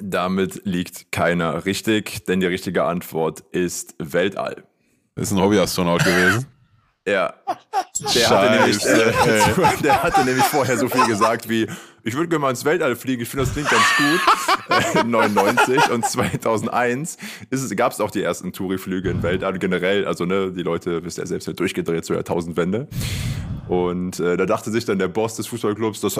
Damit 0.00 0.62
liegt 0.64 1.12
keiner 1.12 1.64
richtig, 1.64 2.24
denn 2.26 2.40
die 2.40 2.46
richtige 2.46 2.84
Antwort 2.84 3.40
ist 3.52 3.94
Weltall. 3.98 4.64
Ist 5.14 5.32
ein 5.32 5.40
Hobbyastronaut 5.40 6.04
gewesen. 6.04 6.46
Ja. 7.06 7.34
Der 8.14 8.30
hatte, 8.30 8.50
nämlich, 8.50 8.82
äh, 8.86 9.82
der 9.82 10.02
hatte 10.02 10.24
nämlich 10.24 10.46
vorher 10.46 10.78
so 10.78 10.88
viel 10.88 11.04
gesagt 11.06 11.50
wie, 11.50 11.68
ich 12.04 12.14
würde 12.14 12.28
gerne 12.28 12.42
mal 12.42 12.50
ins 12.50 12.64
Weltall 12.64 12.94
fliegen, 12.96 13.22
ich 13.22 13.28
finde 13.28 13.44
das 13.44 13.54
klingt 13.54 13.70
ganz 13.70 13.96
gut. 13.96 14.20
Äh, 14.66 15.04
99 15.04 15.90
und 15.90 16.06
2001 16.06 17.18
gab 17.76 17.92
es 17.92 18.00
auch 18.00 18.10
die 18.10 18.22
ersten 18.22 18.54
Touri-Flüge 18.54 19.10
im 19.10 19.22
Weltall 19.22 19.58
generell. 19.58 20.06
Also 20.06 20.24
ne, 20.24 20.52
die 20.52 20.62
Leute, 20.62 21.04
wisst 21.04 21.18
ihr 21.18 21.26
selbst, 21.26 21.46
ja 21.46 21.52
durchgedreht 21.52 22.06
zu 22.06 22.14
Jahrtausendwende. 22.14 22.88
Und 23.68 24.20
äh, 24.20 24.38
da 24.38 24.46
dachte 24.46 24.70
sich 24.70 24.86
dann 24.86 24.98
der 24.98 25.08
Boss 25.08 25.36
des 25.36 25.46
Fußballclubs, 25.48 26.00
das 26.00 26.14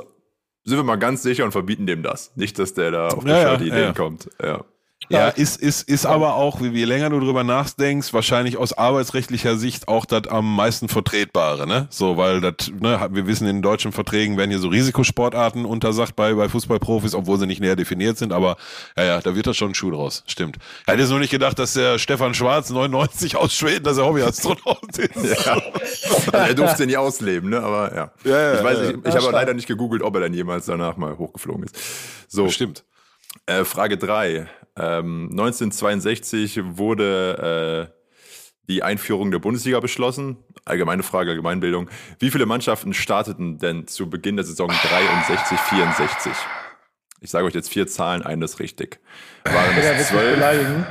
sind 0.64 0.76
wir 0.76 0.84
mal 0.84 0.96
ganz 0.96 1.22
sicher 1.22 1.46
und 1.46 1.52
verbieten 1.52 1.86
dem 1.86 2.02
das. 2.02 2.36
Nicht, 2.36 2.58
dass 2.58 2.74
der 2.74 2.90
da 2.90 3.08
auf 3.08 3.24
die 3.24 3.30
ja, 3.30 3.54
Ideen 3.54 3.78
ja. 3.78 3.92
kommt. 3.92 4.28
Ja. 4.42 4.64
Ja, 5.08 5.28
ist, 5.28 5.60
ist, 5.60 5.88
ist 5.88 6.06
aber 6.06 6.34
auch, 6.34 6.60
je 6.60 6.84
länger 6.84 7.10
du 7.10 7.20
drüber 7.20 7.44
nachdenkst, 7.44 8.12
wahrscheinlich 8.12 8.56
aus 8.56 8.72
arbeitsrechtlicher 8.72 9.56
Sicht 9.56 9.88
auch 9.88 10.04
das 10.04 10.28
am 10.28 10.56
meisten 10.56 10.88
vertretbare, 10.88 11.66
ne? 11.66 11.86
So, 11.90 12.16
weil 12.16 12.40
das, 12.40 12.70
ne, 12.78 13.08
wir 13.10 13.26
wissen, 13.26 13.46
in 13.46 13.62
deutschen 13.62 13.92
Verträgen 13.92 14.36
werden 14.36 14.50
hier 14.50 14.60
so 14.60 14.68
Risikosportarten 14.68 15.64
untersagt 15.64 16.16
bei, 16.16 16.34
bei 16.34 16.48
Fußballprofis, 16.48 17.14
obwohl 17.14 17.38
sie 17.38 17.46
nicht 17.46 17.60
näher 17.60 17.76
definiert 17.76 18.18
sind, 18.18 18.32
aber 18.32 18.56
ja, 18.96 19.04
ja, 19.04 19.20
da 19.20 19.34
wird 19.34 19.46
das 19.46 19.56
schon 19.56 19.70
ein 19.72 19.74
Schuh 19.74 19.90
draus. 19.90 20.24
Stimmt. 20.26 20.56
Ich 20.82 20.86
hätte 20.86 21.00
jetzt 21.00 21.10
nur 21.10 21.18
nicht 21.18 21.30
gedacht, 21.30 21.58
dass 21.58 21.74
der 21.74 21.98
Stefan 21.98 22.34
Schwarz 22.34 22.70
99 22.70 23.36
aus 23.36 23.54
Schweden, 23.54 23.84
dass 23.84 23.98
er 23.98 24.06
Hobbyastronaut 24.06 24.98
ist. 24.98 25.14
Ja. 25.44 25.60
Also 26.32 26.32
er 26.32 26.54
durfte 26.54 26.86
nie 26.86 26.96
ausleben, 26.96 27.50
ne? 27.50 27.60
Aber 27.60 27.94
ja. 27.94 28.10
ja, 28.24 28.30
ja 28.30 28.54
ich 28.54 28.64
weiß 28.64 28.78
nicht, 28.78 28.98
ich, 29.04 29.14
ich 29.14 29.14
habe 29.14 29.32
leider 29.32 29.52
nicht 29.52 29.66
gegoogelt, 29.66 30.02
ob 30.02 30.14
er 30.14 30.22
dann 30.22 30.34
jemals 30.34 30.66
danach 30.66 30.96
mal 30.96 31.18
hochgeflogen 31.18 31.64
ist. 31.64 31.76
So. 32.28 32.48
Stimmt. 32.48 32.84
Äh, 33.46 33.64
Frage 33.64 33.98
drei. 33.98 34.48
Ähm, 34.76 35.28
1962 35.30 36.60
wurde 36.76 37.90
äh, 37.90 38.04
die 38.68 38.82
Einführung 38.82 39.30
der 39.30 39.38
Bundesliga 39.38 39.80
beschlossen. 39.80 40.38
Allgemeine 40.64 41.02
Frage, 41.02 41.30
Allgemeinbildung. 41.30 41.90
Wie 42.18 42.30
viele 42.30 42.46
Mannschaften 42.46 42.94
starteten 42.94 43.58
denn 43.58 43.86
zu 43.86 44.08
Beginn 44.08 44.36
der 44.36 44.44
Saison 44.44 44.68
63, 44.68 45.58
64? 45.58 46.32
Ich 47.20 47.30
sage 47.30 47.46
euch 47.46 47.54
jetzt 47.54 47.70
vier 47.70 47.86
Zahlen, 47.86 48.22
eine 48.22 48.44
ist 48.44 48.58
richtig. 48.60 49.00
Waren 49.44 49.76
es 49.78 50.08
zwölf? 50.08 50.86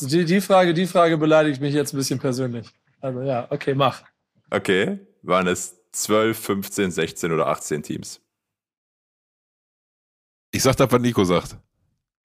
Die, 0.00 0.24
die, 0.24 0.40
Frage, 0.40 0.74
die 0.74 0.86
Frage 0.86 1.16
beleidigt 1.16 1.60
mich 1.60 1.74
jetzt 1.74 1.94
ein 1.94 1.96
bisschen 1.96 2.18
persönlich. 2.18 2.68
Also 3.00 3.22
ja, 3.22 3.46
okay, 3.50 3.74
mach. 3.74 4.02
Okay, 4.50 4.98
waren 5.22 5.46
es 5.46 5.76
12, 5.92 6.38
15, 6.38 6.90
16 6.90 7.32
oder 7.32 7.48
18 7.48 7.82
Teams? 7.82 8.20
Ich 10.58 10.64
sag 10.64 10.74
das, 10.74 10.90
was 10.90 11.00
Nico 11.00 11.22
sagt. 11.22 11.56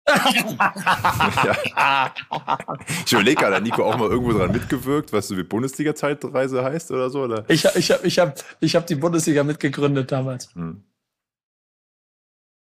ja. 0.06 2.14
Ich 3.06 3.14
überlege 3.14 3.38
gerade, 3.38 3.56
hat 3.56 3.64
Nico 3.64 3.82
auch 3.82 3.98
mal 3.98 4.10
irgendwo 4.10 4.38
dran 4.38 4.52
mitgewirkt, 4.52 5.14
was 5.14 5.30
so 5.30 5.38
wie 5.38 5.44
Bundesliga-Zeitreise 5.44 6.62
heißt 6.62 6.92
oder 6.92 7.10
so? 7.10 7.24
Oder? 7.24 7.46
Ich, 7.48 7.64
ich 7.64 7.92
habe 7.92 8.06
ich 8.06 8.20
hab, 8.20 8.36
ich 8.60 8.76
hab 8.76 8.88
die 8.88 8.96
Bundesliga 8.96 9.46
mitgegründet 9.46 10.12
damals. 10.12 10.54
Hm. 10.54 10.84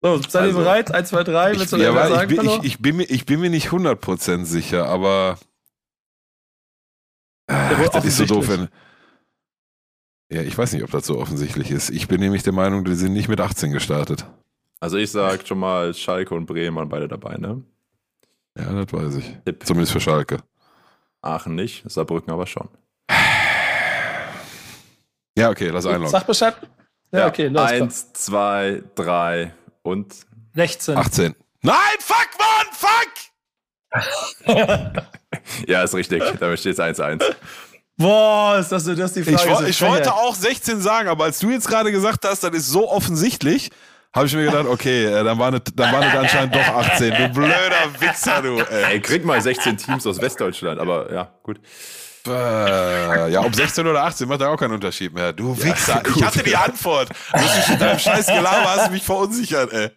So, 0.01 0.17
seid 0.23 0.45
also, 0.45 0.61
ihr 0.61 0.65
bereit? 0.65 0.95
1, 0.95 1.11
2, 1.11 1.25
3, 1.25 1.59
willst 1.59 1.73
du 1.75 1.77
ja, 1.77 1.93
sagen? 1.93 2.31
Ich 2.31 2.39
bin, 2.39 2.49
ich, 2.49 2.65
ich, 2.65 2.79
bin 2.79 2.97
mir, 2.97 3.05
ich 3.05 3.27
bin 3.27 3.41
mir 3.41 3.51
nicht 3.51 3.69
100% 3.69 4.47
sicher, 4.47 4.87
aber. 4.87 5.39
Ach, 7.49 7.89
das 7.91 8.07
ist 8.07 8.17
so 8.17 8.25
doof, 8.25 8.49
wenn. 8.49 8.69
Ja, 10.33 10.41
ich 10.41 10.57
weiß 10.57 10.73
nicht, 10.73 10.85
ob 10.85 10.91
das 10.91 11.05
so 11.05 11.19
offensichtlich 11.19 11.71
ist. 11.71 11.91
Ich 11.91 12.09
bin 12.09 12.21
nämlich 12.21 12.45
der 12.45 12.55
Meinung, 12.55 12.87
die 12.87 12.95
sind 12.95 13.13
nicht 13.13 13.29
mit 13.29 13.43
18 13.43 13.73
gestartet. 13.73 14.25
Also 14.85 14.99
ich 14.99 15.11
sag 15.11 15.49
schon 15.49 15.61
mal, 15.61 15.95
Schalke 15.95 16.35
und 16.35 16.45
Bremen 16.45 16.77
waren 16.77 16.91
beide 16.91 17.09
dabei, 17.09 17.39
ne? 17.39 17.63
Ja, 18.55 18.71
das 18.71 18.93
weiß 18.93 19.15
ich. 19.15 19.35
Tipp. 19.43 19.65
Zumindest 19.65 19.93
für 19.95 20.01
Schalke. 20.01 20.43
Aachen 21.23 21.55
nicht, 21.55 21.91
Saarbrücken 21.91 22.31
aber 22.31 22.47
schon. 22.47 22.69
Ja, 25.39 25.49
okay, 25.49 25.71
lass 25.71 25.87
einloggen. 25.87 26.11
Sag 26.11 26.27
Bescheid. 26.27 26.55
Ja, 27.13 27.21
ja, 27.21 27.29
okay, 27.29 27.47
los. 27.49 27.63
Eins, 27.63 28.03
komm. 28.03 28.15
zwei, 28.15 28.83
drei 28.95 29.55
und 29.83 30.15
16. 30.55 30.99
18. 30.99 31.35
Nein, 31.63 31.77
fuck, 32.01 32.29
Mann, 32.39 32.67
fuck! 34.45 35.05
ja, 35.67 35.83
ist 35.83 35.95
richtig. 35.95 36.23
Damit 36.39 36.61
steht 36.61 36.79
es 36.79 36.79
1-1. 36.79 37.25
Boah, 37.97 38.59
ist 38.59 38.71
das, 38.71 38.85
das 38.85 38.99
ist 38.99 39.17
die 39.17 39.23
Frage. 39.35 39.63
Ich, 39.63 39.81
ich 39.81 39.81
wollte 39.81 40.13
auch 40.13 40.35
16 40.35 40.83
sagen, 40.83 41.09
aber 41.09 41.25
als 41.25 41.39
du 41.39 41.49
jetzt 41.49 41.69
gerade 41.69 41.91
gesagt 41.91 42.27
hast, 42.27 42.45
das 42.45 42.53
ist 42.53 42.69
so 42.69 42.91
offensichtlich, 42.91 43.71
habe 44.15 44.27
ich 44.27 44.35
mir 44.35 44.45
gedacht, 44.45 44.67
okay, 44.67 45.07
äh, 45.07 45.25
dann 45.25 45.39
waren 45.39 45.55
es 45.55 45.63
dann 45.75 45.93
waren 45.93 46.05
es 46.05 46.15
anscheinend 46.15 46.55
doch 46.55 46.69
18. 46.69 47.11
Du 47.11 47.29
blöder 47.31 48.01
Wichser, 48.01 48.43
du. 48.43 48.59
Ey. 48.59 48.85
Ey, 48.93 49.01
krieg 49.01 49.25
mal 49.25 49.41
16 49.41 49.77
Teams 49.77 50.07
aus 50.07 50.21
Westdeutschland, 50.21 50.81
aber 50.81 51.13
ja, 51.13 51.35
gut. 51.43 51.61
Äh, 52.27 53.33
ja, 53.33 53.41
ob 53.41 53.55
16 53.55 53.87
oder 53.87 54.05
18 54.05 54.29
macht 54.29 54.41
da 54.41 54.49
auch 54.49 54.57
keinen 54.57 54.73
Unterschied 54.73 55.13
mehr. 55.13 55.33
Du 55.33 55.61
Wichser. 55.63 56.03
ich 56.15 56.25
hatte 56.25 56.43
die 56.43 56.57
Antwort. 56.57 57.11
Du 57.33 57.41
bist 57.41 57.69
mit 57.69 57.81
deinem 57.81 57.99
scheiß 57.99 58.27
Gelaber 58.27 58.77
hast 58.77 58.87
du 58.87 58.93
mich 58.93 59.03
verunsichert, 59.03 59.73
ey. 59.73 59.91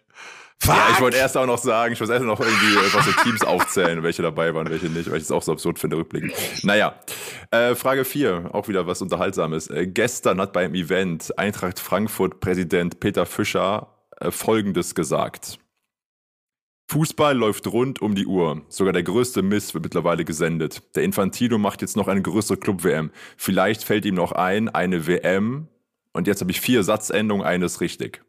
Fuck. 0.60 0.74
Ja, 0.74 0.88
ich 0.92 1.00
wollte 1.00 1.16
erst 1.16 1.36
auch 1.36 1.46
noch 1.46 1.58
sagen, 1.58 1.92
ich 1.92 2.00
wollte 2.00 2.14
erst 2.14 2.24
noch 2.24 2.40
irgendwie 2.40 2.76
was 2.92 3.04
so 3.04 3.12
Teams 3.22 3.44
aufzählen, 3.44 4.02
welche 4.02 4.22
dabei 4.22 4.52
waren, 4.52 4.68
welche 4.68 4.86
nicht, 4.86 5.08
weil 5.08 5.18
ich 5.18 5.22
es 5.22 5.30
auch 5.30 5.42
so 5.42 5.52
absurd 5.52 5.78
finde, 5.78 5.96
rückblickend. 5.96 6.34
Naja, 6.64 6.96
äh, 7.52 7.76
Frage 7.76 8.04
4, 8.04 8.50
auch 8.52 8.66
wieder 8.66 8.86
was 8.88 9.00
Unterhaltsames. 9.00 9.68
Äh, 9.68 9.86
gestern 9.86 10.40
hat 10.40 10.52
beim 10.52 10.74
Event 10.74 11.38
Eintracht 11.38 11.78
Frankfurt 11.78 12.40
Präsident 12.40 12.98
Peter 12.98 13.24
Fischer 13.24 13.86
äh, 13.86 13.97
Folgendes 14.30 14.94
gesagt. 14.94 15.58
Fußball 16.90 17.36
läuft 17.36 17.66
rund 17.66 18.00
um 18.00 18.14
die 18.14 18.26
Uhr. 18.26 18.62
Sogar 18.68 18.94
der 18.94 19.02
größte 19.02 19.42
Mist 19.42 19.74
wird 19.74 19.84
mittlerweile 19.84 20.24
gesendet. 20.24 20.82
Der 20.96 21.02
Infantino 21.02 21.58
macht 21.58 21.82
jetzt 21.82 21.96
noch 21.96 22.08
eine 22.08 22.22
größere 22.22 22.56
Club-WM. 22.56 23.10
Vielleicht 23.36 23.84
fällt 23.84 24.06
ihm 24.06 24.14
noch 24.14 24.32
ein, 24.32 24.70
eine 24.70 25.06
WM. 25.06 25.68
Und 26.14 26.26
jetzt 26.26 26.40
habe 26.40 26.50
ich 26.50 26.62
vier 26.62 26.82
Satzendungen, 26.82 27.44
eines 27.44 27.82
richtig. 27.82 28.22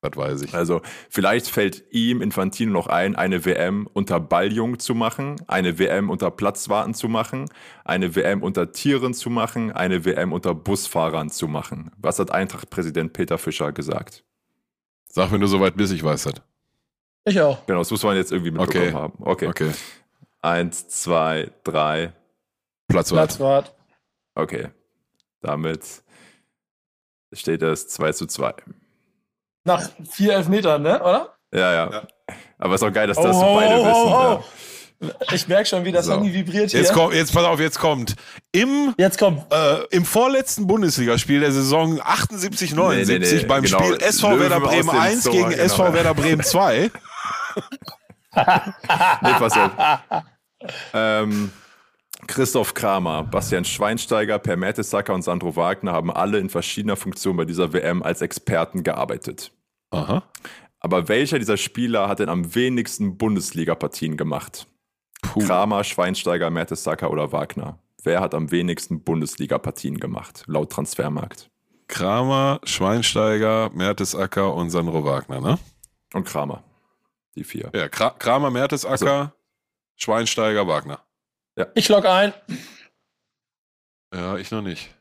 Das 0.00 0.16
weiß 0.16 0.42
ich. 0.42 0.54
Also 0.54 0.82
vielleicht 1.08 1.48
fällt 1.48 1.84
ihm 1.90 2.22
Infantino 2.22 2.72
noch 2.72 2.86
ein, 2.86 3.16
eine 3.16 3.44
WM 3.44 3.88
unter 3.92 4.20
Balljung 4.20 4.78
zu 4.78 4.94
machen, 4.94 5.36
eine 5.48 5.78
WM 5.78 6.10
unter 6.10 6.30
Platzwarten 6.30 6.94
zu 6.94 7.08
machen, 7.08 7.46
eine 7.84 8.14
WM 8.14 8.42
unter 8.42 8.70
Tieren 8.70 9.14
zu 9.14 9.30
machen, 9.30 9.72
eine 9.72 10.04
WM 10.04 10.32
unter 10.32 10.54
Busfahrern 10.54 11.30
zu 11.30 11.48
machen. 11.48 11.90
Was 11.96 12.18
hat 12.18 12.30
Eintracht-Präsident 12.30 13.12
Peter 13.12 13.38
Fischer 13.38 13.72
gesagt? 13.72 14.24
Sag, 15.14 15.30
wenn 15.30 15.40
du 15.40 15.46
soweit 15.46 15.76
bist, 15.76 15.92
ich 15.92 16.02
weiß 16.02 16.24
das. 16.24 16.34
Ich 17.24 17.40
auch. 17.40 17.64
Genau, 17.66 17.78
das 17.78 17.90
muss 17.92 18.02
man 18.02 18.16
jetzt 18.16 18.32
irgendwie 18.32 18.50
mitbekommen 18.50 18.84
Okay. 18.88 18.92
haben. 18.92 19.12
Okay. 19.20 19.46
Okay. 19.46 19.70
Eins, 20.42 20.88
zwei, 20.88 21.52
drei. 21.62 22.12
Platzwart. 22.88 23.28
Platzwart. 23.28 23.74
Okay. 24.34 24.70
Damit 25.40 26.02
steht 27.32 27.62
es 27.62 27.86
2 27.88 28.12
zu 28.12 28.26
2. 28.26 28.54
Nach 29.64 29.88
vier 30.10 30.34
Elfmetern, 30.34 30.82
ne? 30.82 31.00
Oder? 31.00 31.36
Ja, 31.52 31.72
ja. 31.72 32.06
Aber 32.58 32.74
ist 32.74 32.82
auch 32.82 32.92
geil, 32.92 33.06
dass 33.06 33.16
das 33.16 33.36
Oh, 33.36 33.54
beide 33.54 33.74
oh, 33.76 33.84
wissen. 33.86 34.12
oh, 34.12 34.20
Ja. 34.20 34.44
Ich 35.32 35.48
merke 35.48 35.66
schon, 35.66 35.84
wie 35.84 35.92
das 35.92 36.06
So. 36.06 36.14
Handy 36.14 36.32
vibriert 36.32 36.70
hier. 36.70 36.80
Jetzt 36.80 36.92
kommt, 36.92 37.14
jetzt 37.14 37.32
pass 37.32 37.44
auf, 37.44 37.60
jetzt 37.60 37.78
kommt. 37.78 38.14
Im, 38.52 38.94
Jetzt 38.98 39.18
kommt. 39.18 39.42
äh, 39.52 39.84
im 39.90 40.04
vorletzten 40.04 40.66
Bundesligaspiel 40.66 41.40
der 41.40 41.52
Saison 41.52 42.00
78, 42.02 42.74
79 42.74 43.18
Nee, 43.18 43.18
nee, 43.36 43.40
nee, 43.42 43.46
beim 43.46 43.62
genau. 43.64 43.82
Spiel 43.82 43.98
SV 44.02 44.28
Löwen 44.30 44.40
Werder 44.40 44.60
Bremen 44.60 44.88
dem 44.90 44.98
1 45.00 45.22
Tor, 45.24 45.32
gegen 45.32 45.50
genau. 45.50 45.62
SV 45.62 45.92
Werder 45.92 46.14
Bremen 46.14 46.42
2. 46.42 46.90
Nee, 48.36 49.30
pass 49.38 49.52
auf. 49.56 49.70
ähm, 50.92 51.50
Christoph 52.26 52.74
Kramer, 52.74 53.22
Bastian 53.24 53.64
Schweinsteiger, 53.64 54.38
Per 54.38 54.56
Mertesacker 54.56 55.14
und 55.14 55.22
Sandro 55.22 55.54
Wagner 55.56 55.92
haben 55.92 56.10
alle 56.10 56.38
in 56.38 56.48
verschiedener 56.48 56.96
Funktion 56.96 57.36
bei 57.36 57.44
dieser 57.44 57.72
WM 57.72 58.02
als 58.02 58.22
Experten 58.22 58.82
gearbeitet. 58.82 59.52
Aha. 59.90 60.24
Aber 60.80 61.08
welcher 61.08 61.38
dieser 61.38 61.56
Spieler 61.56 62.08
hat 62.08 62.18
denn 62.18 62.28
am 62.28 62.54
wenigsten 62.54 63.16
Bundesliga-Partien 63.16 64.16
gemacht? 64.16 64.66
Kramer, 65.46 65.84
Schweinsteiger, 65.84 66.50
Mertesacker 66.50 67.10
oder 67.10 67.32
Wagner? 67.32 67.78
Wer 68.02 68.20
hat 68.20 68.34
am 68.34 68.50
wenigsten 68.50 69.02
Bundesliga-Partien 69.02 69.98
gemacht, 69.98 70.44
laut 70.46 70.70
Transfermarkt? 70.70 71.50
Kramer, 71.88 72.60
Schweinsteiger, 72.64 73.70
Mertesacker 73.72 74.54
und 74.54 74.70
Sandro 74.70 75.04
Wagner, 75.04 75.40
ne? 75.40 75.58
Und 76.12 76.24
Kramer. 76.24 76.62
Die 77.34 77.44
vier. 77.44 77.70
Ja, 77.74 77.88
Kra 77.88 78.10
Kramer, 78.10 78.50
Mertesacker, 78.50 79.34
Schweinsteiger, 79.96 80.66
Wagner. 80.66 81.00
Ich 81.74 81.88
log 81.88 82.04
ein. 82.04 82.32
Ja, 84.12 84.36
ich 84.36 84.50
noch 84.50 84.62
nicht. 84.62 84.94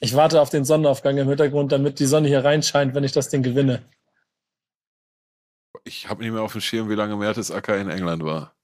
Ich 0.00 0.14
warte 0.14 0.40
auf 0.40 0.48
den 0.48 0.64
Sonnenaufgang 0.64 1.18
im 1.18 1.28
Hintergrund, 1.28 1.72
damit 1.72 1.98
die 1.98 2.06
Sonne 2.06 2.28
hier 2.28 2.44
reinscheint, 2.44 2.94
wenn 2.94 3.04
ich 3.04 3.12
das 3.12 3.28
Ding 3.28 3.42
gewinne. 3.42 3.82
Ich 5.84 6.08
habe 6.08 6.22
nicht 6.22 6.32
mehr 6.32 6.42
auf 6.42 6.52
dem 6.52 6.60
Schirm, 6.60 6.88
wie 6.88 6.94
lange 6.94 7.16
Mertesacker 7.16 7.76
in 7.78 7.88
England 7.90 8.24
war. 8.24 8.54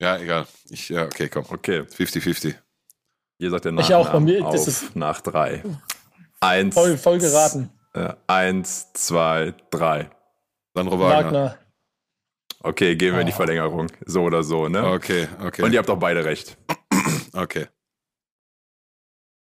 Ja, 0.00 0.16
egal. 0.18 0.46
Ich, 0.68 0.88
ja, 0.88 1.04
okay, 1.04 1.28
komm. 1.28 1.44
Okay, 1.48 1.80
50-50. 1.82 2.54
ihr 3.38 3.50
sagt 3.50 3.64
der 3.64 3.72
Ich 3.72 3.78
Nachnamen 3.78 4.06
auch, 4.06 4.12
bei 4.12 4.20
mir- 4.20 4.44
auf 4.46 4.52
das 4.54 4.66
ist- 4.68 4.96
nach 4.96 5.20
drei. 5.20 5.62
Eins, 6.40 6.74
Voll, 6.74 6.96
voll 6.98 7.18
geraten. 7.18 7.70
Äh, 7.94 8.14
eins, 8.26 8.92
zwei, 8.94 9.54
drei. 9.70 10.10
Sandro 10.74 10.98
Wagner. 10.98 11.24
Wagner. 11.24 11.58
Okay, 12.60 12.96
gehen 12.96 13.12
wir 13.14 13.20
in 13.20 13.26
die 13.26 13.32
Oh. 13.32 13.36
Verlängerung. 13.36 13.88
So 14.06 14.22
oder 14.22 14.42
so, 14.42 14.68
ne? 14.68 14.84
Okay, 14.88 15.28
okay. 15.44 15.62
Und 15.62 15.72
ihr 15.72 15.78
habt 15.78 15.90
auch 15.90 15.98
beide 15.98 16.24
recht. 16.24 16.56
okay. 17.32 17.66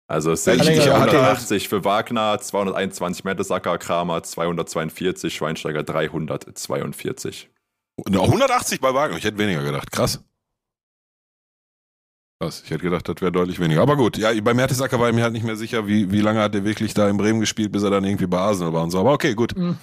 Also 0.06 0.32
es 0.32 0.44
sind 0.44 0.60
Ich- 0.62 0.68
ich 0.68 0.88
hatte- 0.88 1.12
180 1.12 1.68
für 1.68 1.84
Wagner, 1.84 2.38
221 2.38 3.24
Mertesacker, 3.24 3.78
Kramer 3.78 4.22
242, 4.22 5.34
Schweinsteiger 5.34 5.82
342. 5.82 7.48
Na, 8.08 8.20
180 8.20 8.80
bei 8.80 8.92
Wagner. 8.92 9.16
Ich 9.16 9.24
hätte 9.24 9.38
weniger 9.38 9.62
gedacht. 9.62 9.90
Krass. 9.90 10.22
Krass. 12.40 12.62
Ich 12.64 12.70
hätte 12.70 12.82
gedacht, 12.82 13.08
das 13.08 13.16
wäre 13.20 13.32
deutlich 13.32 13.60
weniger. 13.60 13.80
Aber 13.80 13.96
gut, 13.96 14.18
ja, 14.18 14.30
bei 14.42 14.52
Mertesacker 14.52 14.98
war 15.00 15.08
ich 15.08 15.14
mir 15.14 15.22
halt 15.22 15.32
nicht 15.32 15.44
mehr 15.46 15.56
sicher, 15.56 15.86
wie, 15.86 16.10
wie 16.10 16.20
lange 16.20 16.40
hat 16.40 16.54
er 16.54 16.64
wirklich 16.64 16.92
da 16.92 17.08
in 17.08 17.16
Bremen 17.16 17.40
gespielt, 17.40 17.72
bis 17.72 17.82
er 17.84 17.90
dann 17.90 18.04
irgendwie 18.04 18.26
bei 18.26 18.38
Arsenal 18.38 18.72
war 18.72 18.82
und 18.82 18.90
so. 18.90 18.98
Aber 19.00 19.12
okay, 19.12 19.34
gut. 19.34 19.56
Mhm. 19.56 19.78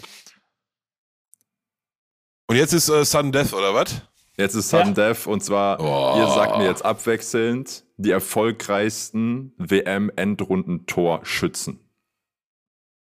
Und 2.48 2.56
jetzt 2.58 2.74
ist 2.74 2.90
äh, 2.90 3.06
Sudden 3.06 3.32
Death, 3.32 3.54
oder 3.54 3.74
was? 3.74 4.02
Jetzt 4.38 4.56
ist 4.56 4.70
Sudden 4.70 4.94
Death 4.94 5.26
und 5.28 5.42
zwar, 5.44 5.80
Oh. 5.80 6.20
ihr 6.20 6.28
sagt 6.28 6.58
mir 6.58 6.66
jetzt 6.66 6.84
abwechselnd 6.84 7.84
die 8.02 8.12
erfolgreichsten 8.12 9.54
WM-Endrunden-Torschützen. 9.58 11.80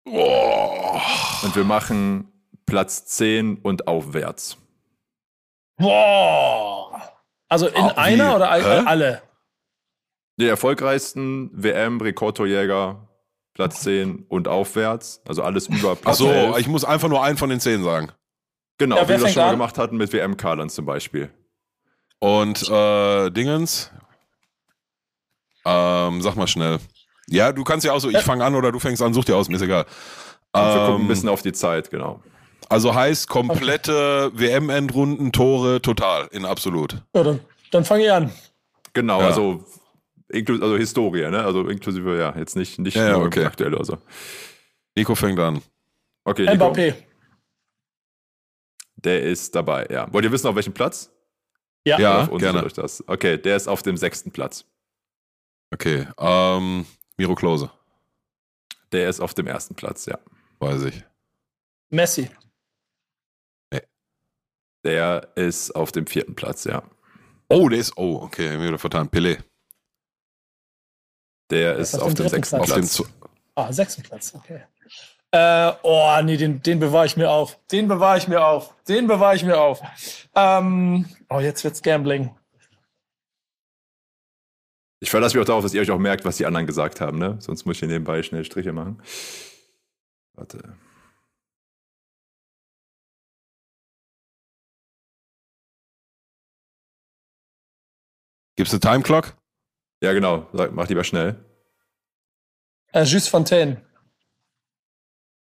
Oh. 0.05 0.99
Und 1.43 1.55
wir 1.55 1.63
machen 1.63 2.31
Platz 2.65 3.05
10 3.05 3.57
und 3.57 3.87
aufwärts. 3.87 4.57
Boah. 5.77 7.01
Also 7.49 7.67
in 7.67 7.83
Oh, 7.83 7.91
einer 7.95 8.35
oder 8.35 8.51
Hä? 8.53 8.83
alle? 8.85 9.21
Die 10.39 10.47
erfolgreichsten 10.47 11.49
WM-Rekordtorjäger, 11.53 13.07
Platz 13.53 13.81
10 13.81 14.25
und 14.27 14.47
aufwärts. 14.47 15.21
Also 15.27 15.43
alles 15.43 15.67
über 15.67 15.95
Platz 15.95 16.21
Achso, 16.21 16.31
11. 16.31 16.57
ich 16.59 16.67
muss 16.67 16.85
einfach 16.85 17.09
nur 17.09 17.23
einen 17.23 17.37
von 17.37 17.49
den 17.49 17.59
zehn 17.59 17.83
sagen. 17.83 18.11
Genau, 18.77 18.97
Ja, 18.97 19.03
wie 19.05 19.09
wir 19.09 19.17
das 19.19 19.33
schon 19.33 19.41
mal 19.41 19.47
an? 19.49 19.55
gemacht 19.55 19.77
hatten 19.77 19.97
mit 19.97 20.13
WM-Kadern 20.13 20.69
zum 20.69 20.85
Beispiel. 20.85 21.29
Und 22.19 22.67
äh, 22.69 23.29
Dingens. 23.31 23.91
Ähm, 25.69 26.21
sag 26.21 26.35
mal 26.35 26.47
schnell. 26.47 26.79
Ja, 27.29 27.51
du 27.51 27.63
kannst 27.65 27.85
ja 27.85 27.91
auch 27.91 27.99
so, 27.99 28.09
ich 28.09 28.19
fange 28.19 28.45
an 28.45 28.55
oder 28.55 28.71
du 28.71 28.79
fängst 28.79 29.01
an, 29.01 29.13
such 29.13 29.25
dir 29.25 29.35
aus, 29.35 29.49
mir 29.49 29.57
ist 29.57 29.61
egal. 29.61 29.85
Und 30.53 30.61
wir 30.61 30.73
gucken 30.73 30.95
ein 30.95 31.01
Ähm, 31.01 31.07
bisschen 31.09 31.27
auf 31.29 31.41
die 31.41 31.51
Zeit, 31.51 31.91
genau. 31.91 32.21
also 32.69 32.95
heißt 32.95 33.27
komplette 33.27 34.31
WM-Endrunden, 34.33 35.31
Tore, 35.33 35.81
total, 35.81 36.27
in 36.31 36.45
absolut. 36.45 37.03
Ja, 37.13 37.23
dann, 37.23 37.39
dann 37.71 37.83
fange 37.83 38.05
ich 38.05 38.11
an. 38.11 38.31
Genau, 38.93 39.19
Ja. 39.19 39.27
also, 39.27 39.65
also 40.33 40.77
Historie, 40.77 41.29
ne? 41.29 41.43
Also 41.43 41.67
inklusive, 41.67 42.17
ja, 42.17 42.33
jetzt 42.37 42.55
nicht, 42.55 42.79
nicht 42.79 42.95
Ja, 42.95 43.09
ja, 43.09 43.17
okay. 43.17 43.43
aktuell. 43.45 43.75
Also. 43.77 43.97
Nico 44.95 45.13
fängt 45.15 45.39
an. 45.39 45.61
Okay, 46.23 46.45
Nico, 46.49 46.69
Mbappé. 46.71 46.95
der 48.95 49.21
ist 49.23 49.53
dabei, 49.53 49.85
ja. 49.89 50.11
Wollt 50.11 50.25
ihr 50.25 50.31
wissen, 50.31 50.47
auf 50.47 50.55
welchem 50.55 50.73
Platz? 50.73 51.11
Ja. 51.85 51.99
Ja, 51.99 52.27
Oder 52.29 52.37
gerne. 52.51 52.63
euch 52.65 52.73
das? 52.73 53.03
Okay, 53.07 53.37
der 53.37 53.55
ist 53.55 53.67
auf 53.67 53.81
dem 53.83 53.95
sechsten 53.97 54.31
Platz. 54.31 54.65
Okay, 55.73 56.07
ähm, 56.17 56.85
Miro 57.17 57.35
Klose, 57.35 57.69
Der 58.91 59.09
ist 59.09 59.19
auf 59.19 59.33
dem 59.33 59.47
ersten 59.47 59.75
Platz, 59.75 60.05
ja. 60.05 60.17
weiß 60.59 60.83
ich. 60.83 61.03
Messi. 61.89 62.29
Der 64.83 65.29
ist 65.35 65.71
auf 65.75 65.91
dem 65.91 66.07
vierten 66.07 66.35
Platz, 66.35 66.63
ja. 66.63 66.81
Oh, 67.49 67.67
der 67.67 67.79
ist, 67.79 67.97
oh, 67.97 68.21
okay, 68.21 68.57
mir 68.57 68.67
wieder 68.67 68.79
vertan. 68.79 69.09
Pelé. 69.09 69.43
Der 71.49 71.75
ist 71.75 71.93
ist 71.93 71.99
auf 71.99 72.07
auf 72.07 72.13
dem 72.13 72.29
sechsten 72.29 72.57
Platz. 72.57 72.69
Auf 72.71 72.75
dem 72.75 72.81
Platz. 72.81 72.93
Zu 72.93 73.05
Ah, 73.55 73.73
sechsten 73.73 74.03
Platz, 74.03 74.33
okay. 74.35 74.61
Äh, 75.31 75.73
oh, 75.83 76.15
nee, 76.23 76.37
den, 76.37 76.61
den 76.61 76.79
bewahre 76.79 77.05
ich 77.07 77.17
mir 77.17 77.29
auf. 77.29 77.59
Den 77.71 77.87
bewahre 77.87 78.17
ich 78.17 78.27
mir 78.27 78.45
auf. 78.45 78.75
Den 78.87 79.07
bewahre 79.07 79.35
ich 79.35 79.43
mir 79.43 79.59
auf. 79.59 79.81
Ähm, 80.35 81.05
oh, 81.29 81.39
jetzt 81.39 81.63
wird's 81.63 81.81
Gambling. 81.81 82.36
Ich 84.99 85.09
verlasse 85.11 85.35
mich 85.37 85.43
auch 85.43 85.47
darauf, 85.47 85.63
dass 85.63 85.73
ihr 85.73 85.81
euch 85.81 85.91
auch 85.91 85.99
merkt, 85.99 86.25
was 86.25 86.37
die 86.37 86.45
anderen 86.45 86.65
gesagt 86.65 87.01
haben, 87.01 87.19
ne? 87.19 87.37
Sonst 87.39 87.65
muss 87.65 87.75
ich 87.75 87.79
hier 87.79 87.87
nebenbei 87.87 88.23
schnell 88.23 88.43
Striche 88.43 88.73
machen. 88.73 89.01
Warte. 90.33 90.75
Gibt's 98.55 98.73
eine 98.73 98.79
Time 98.79 99.03
Clock? 99.03 99.35
Ja, 100.01 100.13
genau. 100.13 100.47
Mach 100.71 100.87
lieber 100.87 101.03
schnell. 101.03 101.35
Äh, 102.91 103.03
Just 103.03 103.29
Fontaine. 103.29 103.81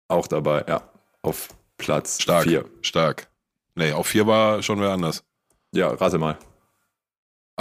Auch 0.08 0.28
dabei, 0.28 0.64
ja. 0.68 0.92
Auf 1.22 1.50
Platz 1.78 2.22
Stark. 2.22 2.44
vier. 2.44 2.70
Stark. 2.82 3.32
Nee, 3.76 3.94
auf 3.94 4.08
vier 4.08 4.28
war 4.28 4.62
schon 4.62 4.80
wer 4.82 4.90
anders. 4.92 5.24
Ja, 5.72 5.90
rate 5.90 6.18
mal. 6.18 6.38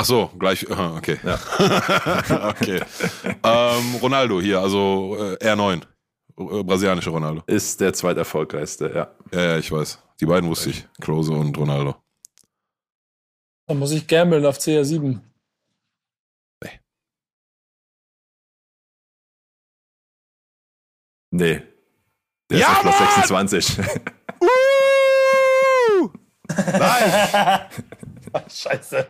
Ach 0.01 0.05
so, 0.05 0.31
gleich. 0.39 0.65
Okay. 0.71 1.19
Ja. 1.25 1.35
okay. 2.51 2.81
ähm, 3.43 3.97
Ronaldo 4.01 4.41
hier, 4.41 4.61
also 4.61 5.17
äh, 5.19 5.45
R9. 5.45 5.83
Äh, 5.83 6.63
brasilianische 6.63 7.11
Ronaldo. 7.11 7.43
Ist 7.49 7.81
der 7.81 7.93
zweiterfolgreichste, 7.93 8.93
ja. 8.95 9.13
Ja, 9.37 9.45
ja, 9.51 9.59
ich 9.59 9.73
weiß. 9.73 10.01
Die 10.21 10.27
beiden 10.27 10.49
wusste 10.49 10.71
ich. 10.71 10.87
Klose 11.01 11.33
und 11.33 11.59
Ronaldo. 11.59 11.97
Dann 13.67 13.81
muss 13.81 13.91
ich 13.91 14.07
gambeln 14.07 14.47
auf 14.47 14.59
CR7. 14.59 15.19
Nee. 21.31 21.61
Der 22.53 22.59
Ja, 22.59 22.73
ist 22.73 22.87
auf 22.87 22.97
Platz 23.15 23.31
Mann! 23.31 23.49
26. 23.49 23.79
Uh! 24.41 26.09
Nein! 26.79 27.69
Scheiße. 28.49 29.09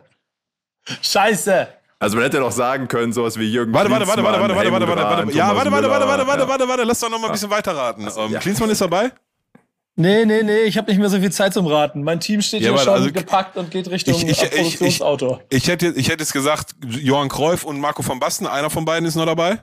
Scheiße. 1.01 1.67
Also 2.01 2.15
man 2.15 2.23
hätte 2.25 2.39
doch 2.39 2.51
sagen 2.51 2.87
können, 2.87 3.11
sowas 3.11 3.37
wie 3.37 3.51
Jürgen 3.51 3.73
Warte, 3.73 3.91
warte, 3.91 4.07
warte, 4.07 4.23
warte, 4.23 4.39
warte, 4.39 4.55
warte, 4.55 4.71
warte, 4.71 4.87
warte, 4.87 5.01
warte. 5.27 5.31
Ja, 5.37 5.53
warte, 5.55 5.69
warte, 5.71 5.89
warte, 5.89 6.07
warte, 6.07 6.27
warte, 6.27 6.47
warte, 6.47 6.67
warte. 6.67 6.83
Lass 6.83 6.99
doch 6.99 7.09
noch 7.09 7.19
mal 7.19 7.27
ein 7.27 7.33
bisschen 7.33 7.49
weiterraten. 7.49 8.07
Ähm, 8.17 8.31
ja. 8.31 8.39
Klinsmann 8.39 8.69
ist 8.69 8.79
dabei? 8.81 9.11
Nee, 9.95 10.23
nee, 10.23 10.43
nee, 10.43 10.59
ich 10.61 10.77
habe 10.77 10.89
nicht 10.89 10.97
mehr 10.99 11.09
so 11.09 11.19
viel 11.19 11.29
Zeit 11.31 11.53
zum 11.53 11.67
Raten. 11.67 12.03
Mein 12.03 12.21
Team 12.21 12.41
steht 12.41 12.61
Ja, 12.61 12.67
hier 12.69 12.71
warte, 12.77 12.85
schon 12.85 12.93
also- 12.93 13.11
gepackt 13.11 13.57
und 13.57 13.69
geht 13.69 13.89
Richtung 13.89 14.13
Ich- 14.15 14.23
ich- 14.29 14.41
äh, 14.41 14.45
ich- 14.45 14.51
Produktionsauto. 14.77 15.41
Ich 15.49 15.67
hätte, 15.67 15.87
ich 15.87 16.07
hätte 16.07 16.23
jetzt 16.23 16.31
gesagt, 16.31 16.69
Johann 16.87 17.27
Cruyff 17.27 17.65
und 17.65 17.81
Marco 17.81 18.07
van 18.07 18.17
Basten, 18.17 18.47
einer 18.47 18.69
von 18.69 18.85
beiden 18.85 19.05
ist 19.05 19.15
noch 19.15 19.25
dabei. 19.25 19.59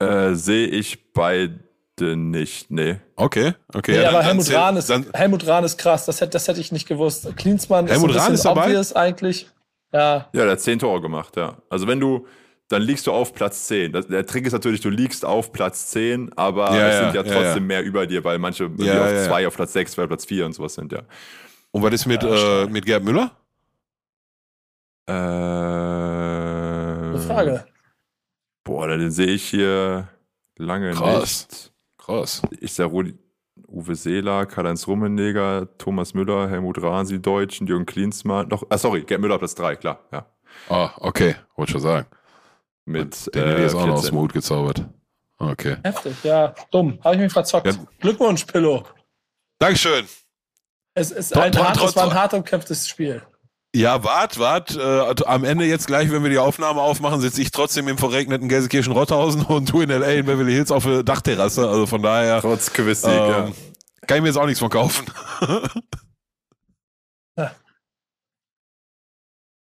Äh, 0.00 0.34
Sehe 0.34 0.66
ich 0.66 1.12
beide 1.12 1.58
nicht, 2.00 2.70
nee. 2.70 2.96
Okay, 3.16 3.54
okay. 3.74 3.92
Nee, 3.92 4.02
ja, 4.02 4.08
aber 4.08 4.18
dann- 4.18 4.26
Helmut, 4.26 4.48
dann 4.48 4.56
Rahn 4.56 4.76
ist, 4.76 4.90
dann, 4.90 5.06
Helmut 5.14 5.46
Rahn 5.46 5.64
ist 5.64 5.78
krass, 5.78 6.04
das 6.06 6.20
hätte, 6.20 6.30
das 6.32 6.48
hätte 6.48 6.60
ich 6.60 6.72
nicht 6.72 6.86
gewusst. 6.88 7.34
Klinsmann 7.36 7.86
Helmut 7.86 8.10
ist 8.10 8.14
so 8.16 8.20
Rahn 8.20 8.28
ein 8.28 8.34
ist 8.34 8.42
bisschen 8.42 8.54
dabei? 8.54 8.66
obvious 8.66 8.92
eigentlich. 8.94 9.48
Ja, 9.92 10.28
Ja, 10.32 10.42
der 10.42 10.50
hat 10.52 10.60
10 10.60 10.78
Tore 10.78 11.00
gemacht, 11.00 11.36
ja. 11.36 11.56
Also 11.70 11.86
wenn 11.86 11.98
du, 12.00 12.26
dann 12.68 12.82
liegst 12.82 13.06
du 13.06 13.12
auf 13.12 13.32
Platz 13.32 13.66
10. 13.68 13.92
Das, 13.92 14.06
der 14.06 14.26
Trick 14.26 14.44
ist 14.46 14.52
natürlich, 14.52 14.80
du 14.82 14.90
liegst 14.90 15.24
auf 15.24 15.52
Platz 15.52 15.86
10, 15.88 16.30
aber 16.36 16.76
Ja, 16.76 16.88
es 16.88 16.94
ja, 16.94 17.04
sind 17.04 17.14
ja 17.14 17.22
ja, 17.22 17.32
trotzdem 17.42 17.62
ja. 17.62 17.66
mehr 17.68 17.82
über 17.82 18.06
dir, 18.06 18.22
weil 18.24 18.38
manche 18.38 18.66
auf 18.66 18.72
ja, 18.78 19.24
2, 19.26 19.46
auf 19.46 19.56
Platz 19.56 19.72
6, 19.72 19.96
weil 19.96 20.08
Platz 20.08 20.26
4 20.26 20.44
und 20.46 20.52
sowas 20.52 20.74
sind, 20.74 20.92
ja. 20.92 21.00
und 21.70 21.82
was 21.82 21.92
ist 21.94 22.06
mit, 22.06 22.22
äh, 22.22 22.66
mit 22.66 22.84
Gerd 22.84 23.04
Müller? 23.04 23.30
Äh, 25.08 25.12
eine 25.12 27.18
Frage. 27.26 27.64
Boah, 28.64 28.88
den 28.88 29.10
sehe 29.10 29.28
ich 29.28 29.48
hier 29.48 30.08
lange 30.58 30.90
Krass. 30.92 31.46
nicht. 31.50 31.72
Krass. 32.08 32.40
Ich 32.60 32.72
sehe 32.72 32.86
Rudi, 32.86 33.18
Uwe 33.66 33.94
Seeler, 33.94 34.46
Karl-Heinz 34.46 34.86
Rummenigge, 34.86 35.68
Thomas 35.76 36.14
Müller, 36.14 36.48
Helmut 36.48 36.82
Rahn, 36.82 37.06
die 37.06 37.20
Deutschen, 37.20 37.66
Jürgen 37.66 37.84
Klinsmann. 37.84 38.48
Noch, 38.48 38.64
ah, 38.70 38.78
sorry, 38.78 39.02
Gerd 39.02 39.20
Müller 39.20 39.38
Platz 39.38 39.54
3, 39.54 39.76
klar, 39.76 40.00
ja. 40.10 40.26
Ah, 40.70 40.90
okay, 40.96 41.36
wollte 41.54 41.72
schon 41.72 41.82
sagen. 41.82 42.06
Mit 42.86 43.34
Den 43.34 43.44
hätte 43.44 43.52
ich 43.52 43.58
äh, 43.58 43.62
jetzt 43.62 43.74
auch 43.74 43.86
noch 43.86 43.94
aus 43.94 44.00
14. 44.00 44.14
dem 44.14 44.20
Hut 44.22 44.32
gezaubert. 44.32 44.86
Okay. 45.36 45.76
Heftig, 45.84 46.24
ja. 46.24 46.54
Dumm. 46.70 46.98
Habe 47.04 47.16
ich 47.16 47.20
mich 47.20 47.32
verzockt. 47.32 47.66
Ja. 47.66 47.74
Glückwunsch, 48.00 48.44
Pillow. 48.46 48.84
Dankeschön. 49.58 50.06
Es, 50.94 51.10
ist 51.10 51.36
ein 51.36 51.54
hart, 51.56 51.76
es 51.82 51.94
war 51.94 52.04
ein 52.04 52.14
hart 52.14 52.32
umkämpftes 52.32 52.88
Spiel. 52.88 53.22
Ja, 53.74 54.02
wart, 54.02 54.38
wart. 54.38 54.76
Äh, 54.76 55.24
am 55.26 55.44
Ende 55.44 55.64
jetzt 55.66 55.86
gleich, 55.86 56.10
wenn 56.10 56.22
wir 56.22 56.30
die 56.30 56.38
Aufnahme 56.38 56.80
aufmachen, 56.80 57.20
sitze 57.20 57.42
ich 57.42 57.50
trotzdem 57.50 57.86
im 57.88 57.98
verregneten 57.98 58.48
Gelsenkirchen-Rotthausen 58.48 59.42
und 59.46 59.70
du 59.70 59.80
in 59.82 59.90
L.A. 59.90 60.10
in 60.12 60.26
Beverly 60.26 60.52
Hills 60.52 60.70
auf 60.70 60.84
der 60.84 61.02
Dachterrasse. 61.02 61.68
Also 61.68 61.86
von 61.86 62.02
daher 62.02 62.40
Trotz 62.40 62.72
Quiz-Sieg, 62.72 63.10
ähm, 63.10 63.18
ja. 63.18 63.52
kann 64.06 64.16
ich 64.16 64.22
mir 64.22 64.28
jetzt 64.28 64.38
auch 64.38 64.46
nichts 64.46 64.60
von 64.60 64.70
kaufen. 64.70 65.06
Ja. 67.36 67.52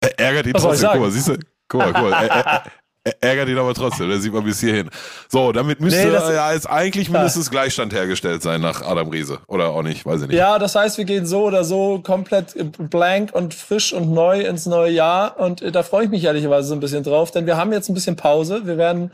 Er 0.04 0.20
Ärgert 0.20 0.48
ihn 0.48 0.54
Was 0.54 0.64
trotzdem. 0.64 0.90
Guck 0.92 1.00
mal, 1.00 1.12
siehst 1.12 1.28
du? 1.30 1.38
Guck 1.70 1.80
mal, 1.80 1.94
guck 1.94 2.10
mal. 2.10 2.64
Er, 3.04 3.12
er, 3.12 3.16
er 3.22 3.30
ärgert 3.30 3.50
ihn 3.50 3.58
aber 3.58 3.74
trotzdem. 3.74 4.10
Der 4.10 4.20
sieht 4.20 4.34
man 4.34 4.44
bis 4.44 4.60
hierhin. 4.60 4.90
So, 5.30 5.52
damit 5.52 5.80
müsste 5.80 6.08
Nee, 6.08 6.14
ja 6.14 6.54
jetzt 6.54 6.70
eigentlich 6.70 7.10
mindestens 7.10 7.50
Gleichstand 7.50 7.94
hergestellt 7.94 8.42
sein 8.42 8.62
nach 8.62 8.82
Adam 8.82 9.10
Riese. 9.10 9.40
Oder 9.48 9.70
auch 9.70 9.84
nicht, 9.84 10.06
weiß 10.06 10.22
ich 10.22 10.28
nicht. 10.28 10.38
Ja, 10.38 10.60
das 10.60 10.76
heißt, 10.76 10.98
wir 10.98 11.06
gehen 11.06 11.26
so 11.26 11.44
oder 11.44 11.64
so 11.64 12.00
komplett 12.00 12.56
blank 12.90 13.34
und 13.34 13.54
frisch 13.54 13.94
und 13.94 14.12
neu 14.14 14.42
ins 14.42 14.66
neue 14.66 14.92
Jahr. 14.92 15.40
Und 15.40 15.62
äh, 15.62 15.72
da 15.72 15.84
freue 15.84 16.06
ich 16.06 16.10
mich 16.10 16.24
ehrlicherweise 16.24 16.68
so 16.68 16.74
ein 16.76 16.80
bisschen 16.80 17.04
drauf, 17.04 17.32
denn 17.32 17.46
wir 17.46 17.58
haben 17.58 17.74
jetzt 17.74 17.90
ein 17.90 17.94
bisschen 17.94 18.16
Pause. 18.16 18.66
Wir 18.66 18.78
werden 18.78 19.12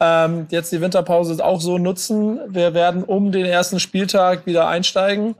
ähm, 0.00 0.46
jetzt 0.50 0.72
die 0.72 0.80
Winterpause 0.80 1.42
auch 1.44 1.60
so 1.60 1.78
nutzen. 1.78 2.38
Wir 2.48 2.74
werden 2.74 3.02
um 3.02 3.32
den 3.32 3.46
ersten 3.46 3.80
Spieltag 3.80 4.46
wieder 4.46 4.68
einsteigen, 4.68 5.34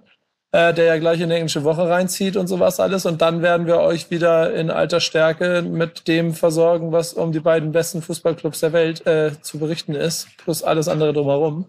äh, 0.53 0.73
der 0.73 0.85
ja 0.85 0.99
gleich 0.99 1.21
in 1.21 1.29
die 1.29 1.35
englische 1.35 1.65
Woche 1.65 1.89
reinzieht 1.89 2.37
und 2.37 2.47
sowas 2.47 2.81
alles. 2.81 3.07
Und 3.07 3.21
dann 3.21 3.43
werden 3.43 3.67
wir 3.67 3.79
euch 3.81 4.11
wieder 4.11 4.55
in 4.55 4.71
alter 4.71 5.01
Stärke 5.01 5.63
mit 5.63 6.09
dem 6.09 6.35
versorgen, 6.35 6.93
was 6.93 7.13
um 7.13 7.33
die 7.33 7.41
beiden 7.41 7.73
besten 7.73 8.03
Fußballclubs 8.03 8.61
der 8.61 8.73
Welt 8.73 9.07
äh, 9.07 9.33
zu 9.43 9.59
berichten 9.59 9.95
ist, 9.95 10.29
plus 10.39 10.63
alles 10.63 10.89
andere 10.89 11.13
drumherum. 11.13 11.67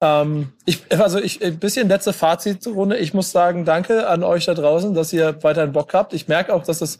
Ähm, 0.00 0.52
ich, 0.66 0.80
also 0.90 1.18
ich, 1.18 1.42
ein 1.42 1.58
bisschen 1.58 1.88
letzte 1.88 2.12
Fazitrunde. 2.12 2.96
Ich 2.98 3.14
muss 3.14 3.32
sagen, 3.32 3.64
danke 3.64 4.06
an 4.06 4.22
euch 4.22 4.44
da 4.44 4.54
draußen, 4.54 4.94
dass 4.94 5.12
ihr 5.12 5.42
weiterhin 5.42 5.72
Bock 5.72 5.94
habt. 5.94 6.12
Ich 6.12 6.28
merke 6.28 6.52
auch, 6.52 6.64
dass 6.64 6.80
es 6.80 6.98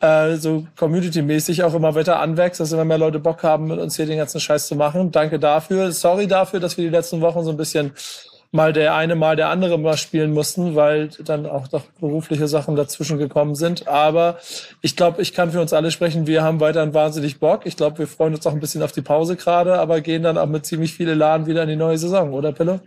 äh, 0.00 0.36
so 0.36 0.66
community-mäßig 0.76 1.62
auch 1.62 1.74
immer 1.74 1.94
weiter 1.94 2.18
anwächst, 2.18 2.60
dass 2.60 2.72
immer 2.72 2.84
mehr 2.84 2.98
Leute 2.98 3.20
Bock 3.20 3.42
haben, 3.44 3.68
mit 3.68 3.78
uns 3.78 3.96
hier 3.96 4.06
den 4.06 4.18
ganzen 4.18 4.40
Scheiß 4.40 4.66
zu 4.66 4.74
machen. 4.74 5.12
Danke 5.12 5.38
dafür. 5.38 5.92
Sorry 5.92 6.26
dafür, 6.26 6.60
dass 6.60 6.76
wir 6.76 6.84
die 6.84 6.90
letzten 6.90 7.20
Wochen 7.20 7.44
so 7.44 7.50
ein 7.50 7.56
bisschen 7.56 7.92
mal 8.52 8.72
der 8.72 8.94
eine, 8.94 9.14
mal 9.14 9.34
der 9.34 9.48
andere 9.48 9.78
mal 9.78 9.96
spielen 9.96 10.32
mussten, 10.32 10.76
weil 10.76 11.08
dann 11.24 11.46
auch 11.46 11.72
noch 11.72 11.86
berufliche 12.00 12.46
Sachen 12.46 12.76
dazwischen 12.76 13.18
gekommen 13.18 13.54
sind. 13.54 13.88
Aber 13.88 14.38
ich 14.82 14.94
glaube, 14.94 15.22
ich 15.22 15.32
kann 15.32 15.50
für 15.50 15.60
uns 15.60 15.72
alle 15.72 15.90
sprechen. 15.90 16.26
Wir 16.26 16.42
haben 16.42 16.60
weiterhin 16.60 16.94
wahnsinnig 16.94 17.40
Bock. 17.40 17.64
Ich 17.64 17.76
glaube, 17.76 17.98
wir 17.98 18.06
freuen 18.06 18.34
uns 18.34 18.46
auch 18.46 18.52
ein 18.52 18.60
bisschen 18.60 18.82
auf 18.82 18.92
die 18.92 19.02
Pause 19.02 19.36
gerade, 19.36 19.78
aber 19.78 20.02
gehen 20.02 20.22
dann 20.22 20.38
auch 20.38 20.46
mit 20.46 20.66
ziemlich 20.66 20.92
viel 20.92 21.08
Elan 21.08 21.46
wieder 21.46 21.62
in 21.62 21.70
die 21.70 21.76
neue 21.76 21.98
Saison, 21.98 22.32
oder 22.32 22.52
Pille? 22.52 22.80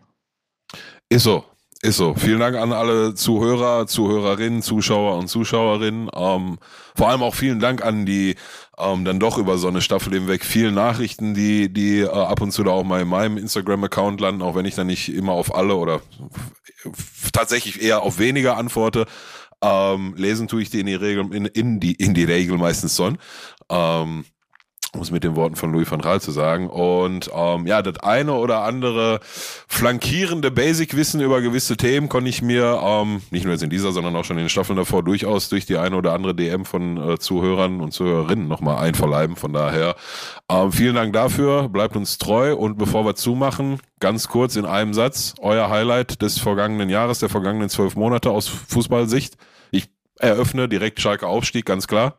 Ist 1.10 1.24
so. 1.24 1.44
Ist 1.86 1.98
so. 1.98 2.16
Vielen 2.16 2.40
Dank 2.40 2.56
an 2.56 2.74
alle 2.74 3.14
Zuhörer, 3.14 3.86
Zuhörerinnen, 3.86 4.64
Zuschauer 4.64 5.20
und 5.20 5.28
Zuschauerinnen. 5.28 6.10
Ähm, 6.16 6.58
vor 6.96 7.10
allem 7.10 7.22
auch 7.22 7.36
vielen 7.36 7.60
Dank 7.60 7.86
an 7.86 8.08
die 8.08 8.38
ähm, 8.80 9.06
dann 9.06 9.20
doch 9.20 9.38
über 9.38 9.60
so 9.60 9.68
eine 9.68 9.82
Staffel 9.82 10.14
hinweg 10.14 10.44
vielen 10.44 10.74
Nachrichten, 10.74 11.36
die 11.36 11.72
die 11.72 12.00
äh, 12.00 12.10
ab 12.10 12.42
und 12.42 12.52
zu 12.52 12.64
da 12.64 12.72
auch 12.72 12.84
mal 12.84 13.04
in 13.04 13.08
meinem 13.08 13.38
Instagram-Account 13.38 14.20
landen, 14.20 14.42
auch 14.42 14.56
wenn 14.56 14.66
ich 14.66 14.74
dann 14.74 14.88
nicht 14.88 15.14
immer 15.14 15.34
auf 15.34 15.54
alle 15.54 15.76
oder 15.76 16.02
tatsächlich 17.32 17.84
eher 17.84 18.02
auf 18.02 18.18
weniger 18.18 18.58
antworte. 18.58 19.06
Ähm, 19.62 20.16
lesen 20.18 20.48
tue 20.48 20.64
ich 20.64 20.72
die 20.72 20.80
in 20.80 20.88
die 20.88 20.96
Regel 20.96 21.32
in, 21.36 21.46
in 21.46 21.80
die 21.80 21.94
in 21.94 22.16
die 22.16 22.24
Regel 22.24 22.58
meistens 22.58 22.96
schon. 22.98 23.20
Ähm, 23.70 24.26
um 24.96 25.02
es 25.02 25.12
mit 25.12 25.24
den 25.24 25.36
Worten 25.36 25.56
von 25.56 25.72
Louis 25.72 25.90
van 25.90 26.02
Gaal 26.02 26.22
zu 26.22 26.32
sagen. 26.32 26.70
Und 26.70 27.30
ähm, 27.36 27.68
ja, 27.68 27.82
das 27.82 28.00
eine 28.00 28.34
oder 28.34 28.64
andere 28.64 29.20
flankierende 29.68 30.52
Basic-Wissen 30.52 31.22
über 31.22 31.42
gewisse 31.42 31.78
Themen 31.78 32.10
konnte 32.10 32.30
ich 32.30 32.42
mir, 32.42 32.80
ähm, 32.84 33.22
nicht 33.32 33.44
nur 33.44 33.54
jetzt 33.54 33.64
in 33.64 33.70
dieser, 33.70 33.92
sondern 33.92 34.16
auch 34.16 34.26
schon 34.26 34.38
in 34.38 34.46
den 34.46 34.50
Staffeln 34.50 34.78
davor, 34.78 35.04
durchaus 35.04 35.50
durch 35.50 35.66
die 35.66 35.78
eine 35.78 35.96
oder 35.96 36.14
andere 36.14 36.34
DM 36.34 36.66
von 36.66 36.98
äh, 36.98 37.18
Zuhörern 37.20 37.82
und 37.82 37.92
Zuhörerinnen 37.92 38.48
nochmal 38.48 38.78
einverleiben. 38.78 39.36
Von 39.36 39.54
daher 39.54 39.96
ähm, 40.50 40.72
vielen 40.72 40.96
Dank 40.96 41.14
dafür, 41.14 41.70
bleibt 41.70 41.96
uns 41.96 42.18
treu 42.18 42.56
und 42.56 42.78
bevor 42.78 43.06
wir 43.06 43.16
zumachen, 43.16 43.80
ganz 44.00 44.28
kurz 44.28 44.56
in 44.56 44.66
einem 44.66 44.94
Satz, 44.94 45.36
euer 45.40 45.70
Highlight 45.70 46.22
des 46.22 46.40
vergangenen 46.40 46.90
Jahres, 46.90 47.20
der 47.20 47.30
vergangenen 47.30 47.70
zwölf 47.70 47.96
Monate 47.96 48.32
aus 48.32 48.48
Fußballsicht. 48.48 49.36
Ich 49.72 49.90
eröffne 50.20 50.70
direkt 50.70 51.02
Schalke 51.02 51.28
Aufstieg, 51.28 51.66
ganz 51.66 51.88
klar. 51.88 52.18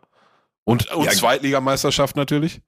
Und, 0.66 0.90
und 0.90 1.04
Ja. 1.04 1.12
Zweitligameisterschaft 1.12 2.16
natürlich. 2.16 2.60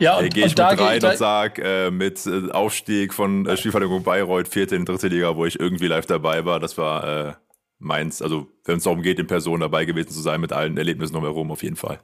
Ja, 0.00 0.18
und, 0.18 0.32
gehe 0.32 0.46
ich 0.46 0.52
und 0.52 0.58
da 0.58 0.70
mit 0.70 0.78
gehe 0.78 0.86
rein 0.86 0.98
ich 0.98 1.04
und 1.04 1.16
sag 1.18 1.58
äh, 1.58 1.90
mit 1.90 2.24
äh, 2.26 2.50
Aufstieg 2.50 3.12
von 3.12 3.46
äh, 3.46 3.56
Spielvereinigung 3.56 4.02
Bayreuth, 4.02 4.48
vierte 4.48 4.76
in 4.76 4.84
dritte 4.84 5.08
Liga, 5.08 5.36
wo 5.36 5.44
ich 5.44 5.58
irgendwie 5.58 5.88
live 5.88 6.06
dabei 6.06 6.44
war. 6.44 6.60
Das 6.60 6.78
war 6.78 7.28
äh, 7.28 7.32
meins. 7.78 8.22
Also 8.22 8.46
wenn 8.64 8.78
es 8.78 8.84
darum 8.84 9.02
geht, 9.02 9.18
in 9.18 9.26
Person 9.26 9.60
dabei 9.60 9.84
gewesen 9.84 10.10
zu 10.10 10.20
sein, 10.20 10.40
mit 10.40 10.52
allen 10.52 10.76
Erlebnissen 10.76 11.14
drumherum, 11.14 11.50
auf 11.50 11.62
jeden 11.62 11.76
Fall. 11.76 12.00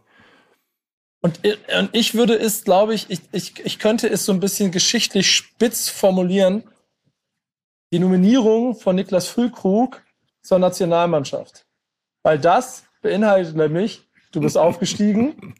Und, 1.20 1.40
und 1.44 1.90
ich 1.92 2.14
würde 2.14 2.34
es, 2.34 2.64
glaube 2.64 2.94
ich, 2.94 3.10
ich, 3.10 3.20
ich, 3.32 3.64
ich 3.64 3.78
könnte 3.78 4.08
es 4.08 4.24
so 4.24 4.32
ein 4.32 4.40
bisschen 4.40 4.72
geschichtlich 4.72 5.30
spitz 5.30 5.88
formulieren. 5.88 6.64
Die 7.92 7.98
Nominierung 7.98 8.74
von 8.74 8.96
Niklas 8.96 9.28
Füllkrug 9.28 10.02
zur 10.42 10.58
Nationalmannschaft. 10.58 11.66
Weil 12.22 12.38
das 12.38 12.84
beinhaltet 13.02 13.56
nämlich, 13.56 14.09
du 14.32 14.40
bist 14.40 14.56
aufgestiegen, 14.56 15.54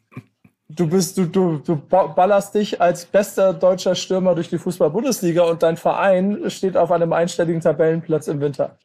du 0.69 0.87
bist, 0.87 1.17
du, 1.17 1.25
du, 1.25 1.57
du 1.57 1.75
ba- 1.75 2.07
ballerst 2.07 2.55
dich 2.55 2.79
als 2.81 3.05
bester 3.05 3.53
deutscher 3.53 3.95
Stürmer 3.95 4.35
durch 4.35 4.49
die 4.49 4.57
Fußball-Bundesliga 4.57 5.43
und 5.43 5.63
dein 5.63 5.77
Verein 5.77 6.49
steht 6.49 6.77
auf 6.77 6.91
einem 6.91 7.13
einstelligen 7.13 7.61
Tabellenplatz 7.61 8.27
im 8.27 8.39
Winter. 8.41 8.77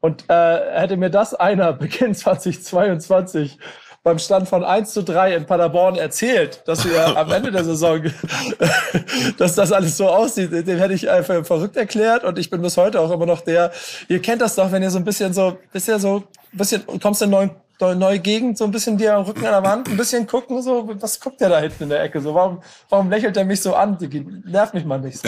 Und 0.00 0.24
äh, 0.28 0.80
hätte 0.80 0.96
mir 0.96 1.10
das 1.10 1.34
einer 1.34 1.72
Beginn 1.74 2.14
2022 2.14 3.58
beim 4.04 4.18
Stand 4.18 4.48
von 4.48 4.64
1 4.64 4.92
zu 4.92 5.02
3 5.02 5.34
in 5.34 5.44
Paderborn 5.46 5.96
erzählt, 5.96 6.62
dass 6.66 6.88
wir 6.88 7.16
am 7.16 7.30
Ende 7.32 7.50
der 7.50 7.64
Saison, 7.64 8.00
dass 9.38 9.54
das 9.54 9.72
alles 9.72 9.96
so 9.96 10.08
aussieht, 10.08 10.52
den 10.52 10.78
hätte 10.78 10.94
ich 10.94 11.10
einfach 11.10 11.44
verrückt 11.44 11.76
erklärt 11.76 12.24
und 12.24 12.38
ich 12.38 12.48
bin 12.48 12.62
bis 12.62 12.76
heute 12.76 13.00
auch 13.00 13.10
immer 13.10 13.26
noch 13.26 13.40
der, 13.40 13.72
ihr 14.08 14.22
kennt 14.22 14.40
das 14.40 14.54
doch, 14.54 14.70
wenn 14.72 14.82
ihr 14.82 14.90
so 14.90 14.98
ein 14.98 15.04
bisschen 15.04 15.32
so, 15.32 15.58
bisher 15.72 15.98
so, 15.98 16.24
bisschen, 16.52 16.82
kommst 17.02 17.22
in 17.22 17.30
neuen 17.30 17.50
neue 17.80 18.18
Gegend, 18.18 18.58
so 18.58 18.64
ein 18.64 18.70
bisschen 18.70 18.96
dir 18.98 19.14
Rücken 19.14 19.46
an 19.46 19.52
der 19.52 19.62
Wand, 19.62 19.88
ein 19.88 19.96
bisschen 19.96 20.26
gucken, 20.26 20.62
so, 20.62 20.90
was 21.00 21.20
guckt 21.20 21.40
der 21.40 21.48
da 21.48 21.60
hinten 21.60 21.84
in 21.84 21.88
der 21.90 22.02
Ecke? 22.02 22.20
So, 22.20 22.34
warum, 22.34 22.60
warum 22.88 23.08
lächelt 23.10 23.36
er 23.36 23.44
mich 23.44 23.62
so 23.62 23.74
an? 23.74 23.96
Die 23.98 24.20
nervt 24.44 24.74
mich 24.74 24.84
mal 24.84 24.98
nicht. 25.00 25.20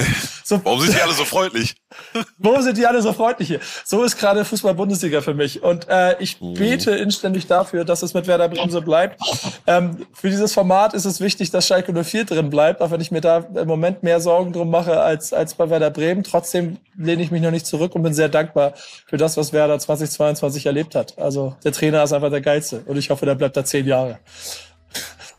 So. 0.45 0.61
warum 0.65 0.81
sind 0.81 0.97
die 0.97 1.01
alle 1.01 1.13
so 1.13 1.25
freundlich? 1.25 1.77
warum 2.39 2.63
sind 2.63 2.77
die 2.77 2.87
alle 2.87 3.03
so 3.03 3.13
freundlich 3.13 3.49
hier? 3.49 3.61
So 3.85 4.03
ist 4.03 4.19
gerade 4.19 4.45
Fußball-Bundesliga 4.45 5.21
für 5.21 5.35
mich. 5.35 5.63
Und 5.63 5.89
äh, 5.89 6.21
ich 6.21 6.41
mhm. 6.41 6.55
bete 6.55 6.91
inständig 6.93 7.47
dafür, 7.47 7.85
dass 7.85 8.03
es 8.03 8.15
mit 8.15 8.27
Werder 8.27 8.49
Bremen 8.49 8.71
so 8.71 8.81
bleibt. 8.81 9.21
Ähm, 9.67 10.07
für 10.13 10.29
dieses 10.29 10.53
Format 10.53 10.95
ist 10.95 11.05
es 11.05 11.21
wichtig, 11.21 11.51
dass 11.51 11.67
Schalke 11.67 11.93
04 11.93 12.25
drin 12.25 12.51
bleibt, 12.51 12.83
auch 12.83 12.91
wenn 12.91 13.01
ich 13.01 13.11
mir 13.11 13.21
da 13.21 13.39
im 13.39 13.69
Moment 13.69 14.03
mehr 14.03 14.21
Sorgen 14.21 14.53
drum 14.53 14.71
mache 14.71 15.01
als, 15.01 15.33
als 15.33 15.55
bei 15.55 15.71
Werder 15.71 15.91
Bremen. 15.91 16.25
Trotzdem 16.25 16.79
lehne 16.97 17.23
ich 17.23 17.31
mich 17.31 17.43
noch 17.43 17.51
nicht 17.51 17.67
zurück 17.67 17.95
und 17.95 18.03
bin 18.03 18.15
sehr 18.15 18.29
dankbar 18.29 18.75
für 19.07 19.17
das, 19.17 19.37
was 19.37 19.53
Werder 19.53 19.79
2022 19.79 20.67
erlebt 20.67 20.95
hat. 20.95 21.19
Also 21.19 21.55
der 21.65 21.73
Trainer 21.73 22.03
ist 22.03 22.13
einfach 22.13 22.31
der 22.31 22.40
Geilste 22.41 22.83
und 22.87 22.97
ich 22.97 23.11
hoffe, 23.11 23.27
der 23.27 23.35
bleibt 23.35 23.57
da 23.57 23.65
zehn 23.65 23.87
Jahre. 23.87 24.19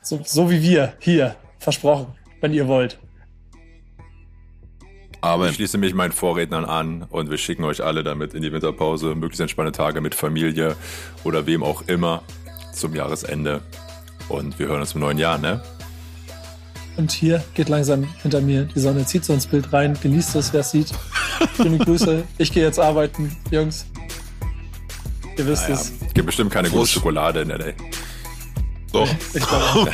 So, 0.01 0.19
so 0.23 0.49
wie 0.49 0.61
wir 0.61 0.93
hier, 0.99 1.35
versprochen, 1.59 2.07
wenn 2.41 2.53
ihr 2.53 2.67
wollt. 2.67 2.97
Aber 5.21 5.47
ich 5.47 5.55
schließe 5.55 5.77
mich 5.77 5.93
meinen 5.93 6.11
Vorrednern 6.11 6.65
an 6.65 7.03
und 7.03 7.29
wir 7.29 7.37
schicken 7.37 7.63
euch 7.63 7.83
alle 7.83 8.03
damit 8.03 8.33
in 8.33 8.41
die 8.41 8.51
Winterpause, 8.51 9.13
möglichst 9.13 9.39
entspannte 9.39 9.71
Tage 9.71 10.01
mit 10.01 10.15
Familie 10.15 10.75
oder 11.23 11.45
wem 11.45 11.61
auch 11.63 11.83
immer 11.83 12.23
zum 12.73 12.95
Jahresende. 12.95 13.61
Und 14.29 14.57
wir 14.57 14.67
hören 14.67 14.81
uns 14.81 14.95
im 14.95 15.01
neuen 15.01 15.19
Jahr, 15.19 15.37
ne? 15.37 15.61
Und 16.97 17.11
hier 17.11 17.43
geht 17.53 17.69
langsam 17.69 18.07
hinter 18.21 18.41
mir 18.41 18.65
die 18.65 18.79
Sonne, 18.79 19.05
zieht 19.05 19.23
so 19.23 19.33
ins 19.33 19.45
Bild 19.45 19.71
rein, 19.71 19.97
genießt 20.01 20.35
es, 20.35 20.51
wer 20.53 20.61
es 20.61 20.71
sieht. 20.71 20.91
Schöne 21.55 21.77
Grüße. 21.77 22.23
Ich 22.37 22.51
gehe 22.51 22.63
jetzt 22.63 22.79
arbeiten, 22.79 23.35
Jungs. 23.49 23.85
Ihr 25.41 25.47
wisst 25.47 25.63
naja, 25.63 25.81
es. 25.81 25.91
Gibt 26.13 26.27
bestimmt 26.27 26.51
keine 26.51 26.69
große 26.69 26.93
Schokolade 26.93 27.41
in 27.41 27.49
LA. 27.49 27.71
Doch. 28.91 29.09
Doch. 29.33 29.87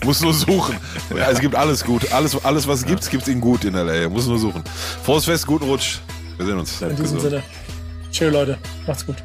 Muss 0.04 0.22
nur 0.22 0.32
suchen. 0.32 0.78
Ja, 1.14 1.30
es 1.30 1.38
gibt 1.38 1.54
alles 1.54 1.84
gut. 1.84 2.10
Alles, 2.12 2.42
alles 2.42 2.66
was 2.66 2.78
es 2.78 2.86
gibt, 2.86 3.10
gibt 3.10 3.24
es 3.24 3.28
in 3.28 3.42
gut 3.42 3.64
in 3.64 3.74
LA. 3.74 4.08
Muss 4.08 4.26
nur 4.26 4.38
suchen. 4.38 4.64
Frohes 5.04 5.26
Fest, 5.26 5.46
guten 5.46 5.66
Rutsch. 5.66 5.98
Wir 6.38 6.46
sehen 6.46 6.58
uns. 6.58 6.80
In 6.80 6.96
diesem 6.96 7.20
Sinne. 7.20 7.42
Tschö, 8.10 8.30
Leute. 8.30 8.56
Macht's 8.86 9.04
gut. 9.04 9.16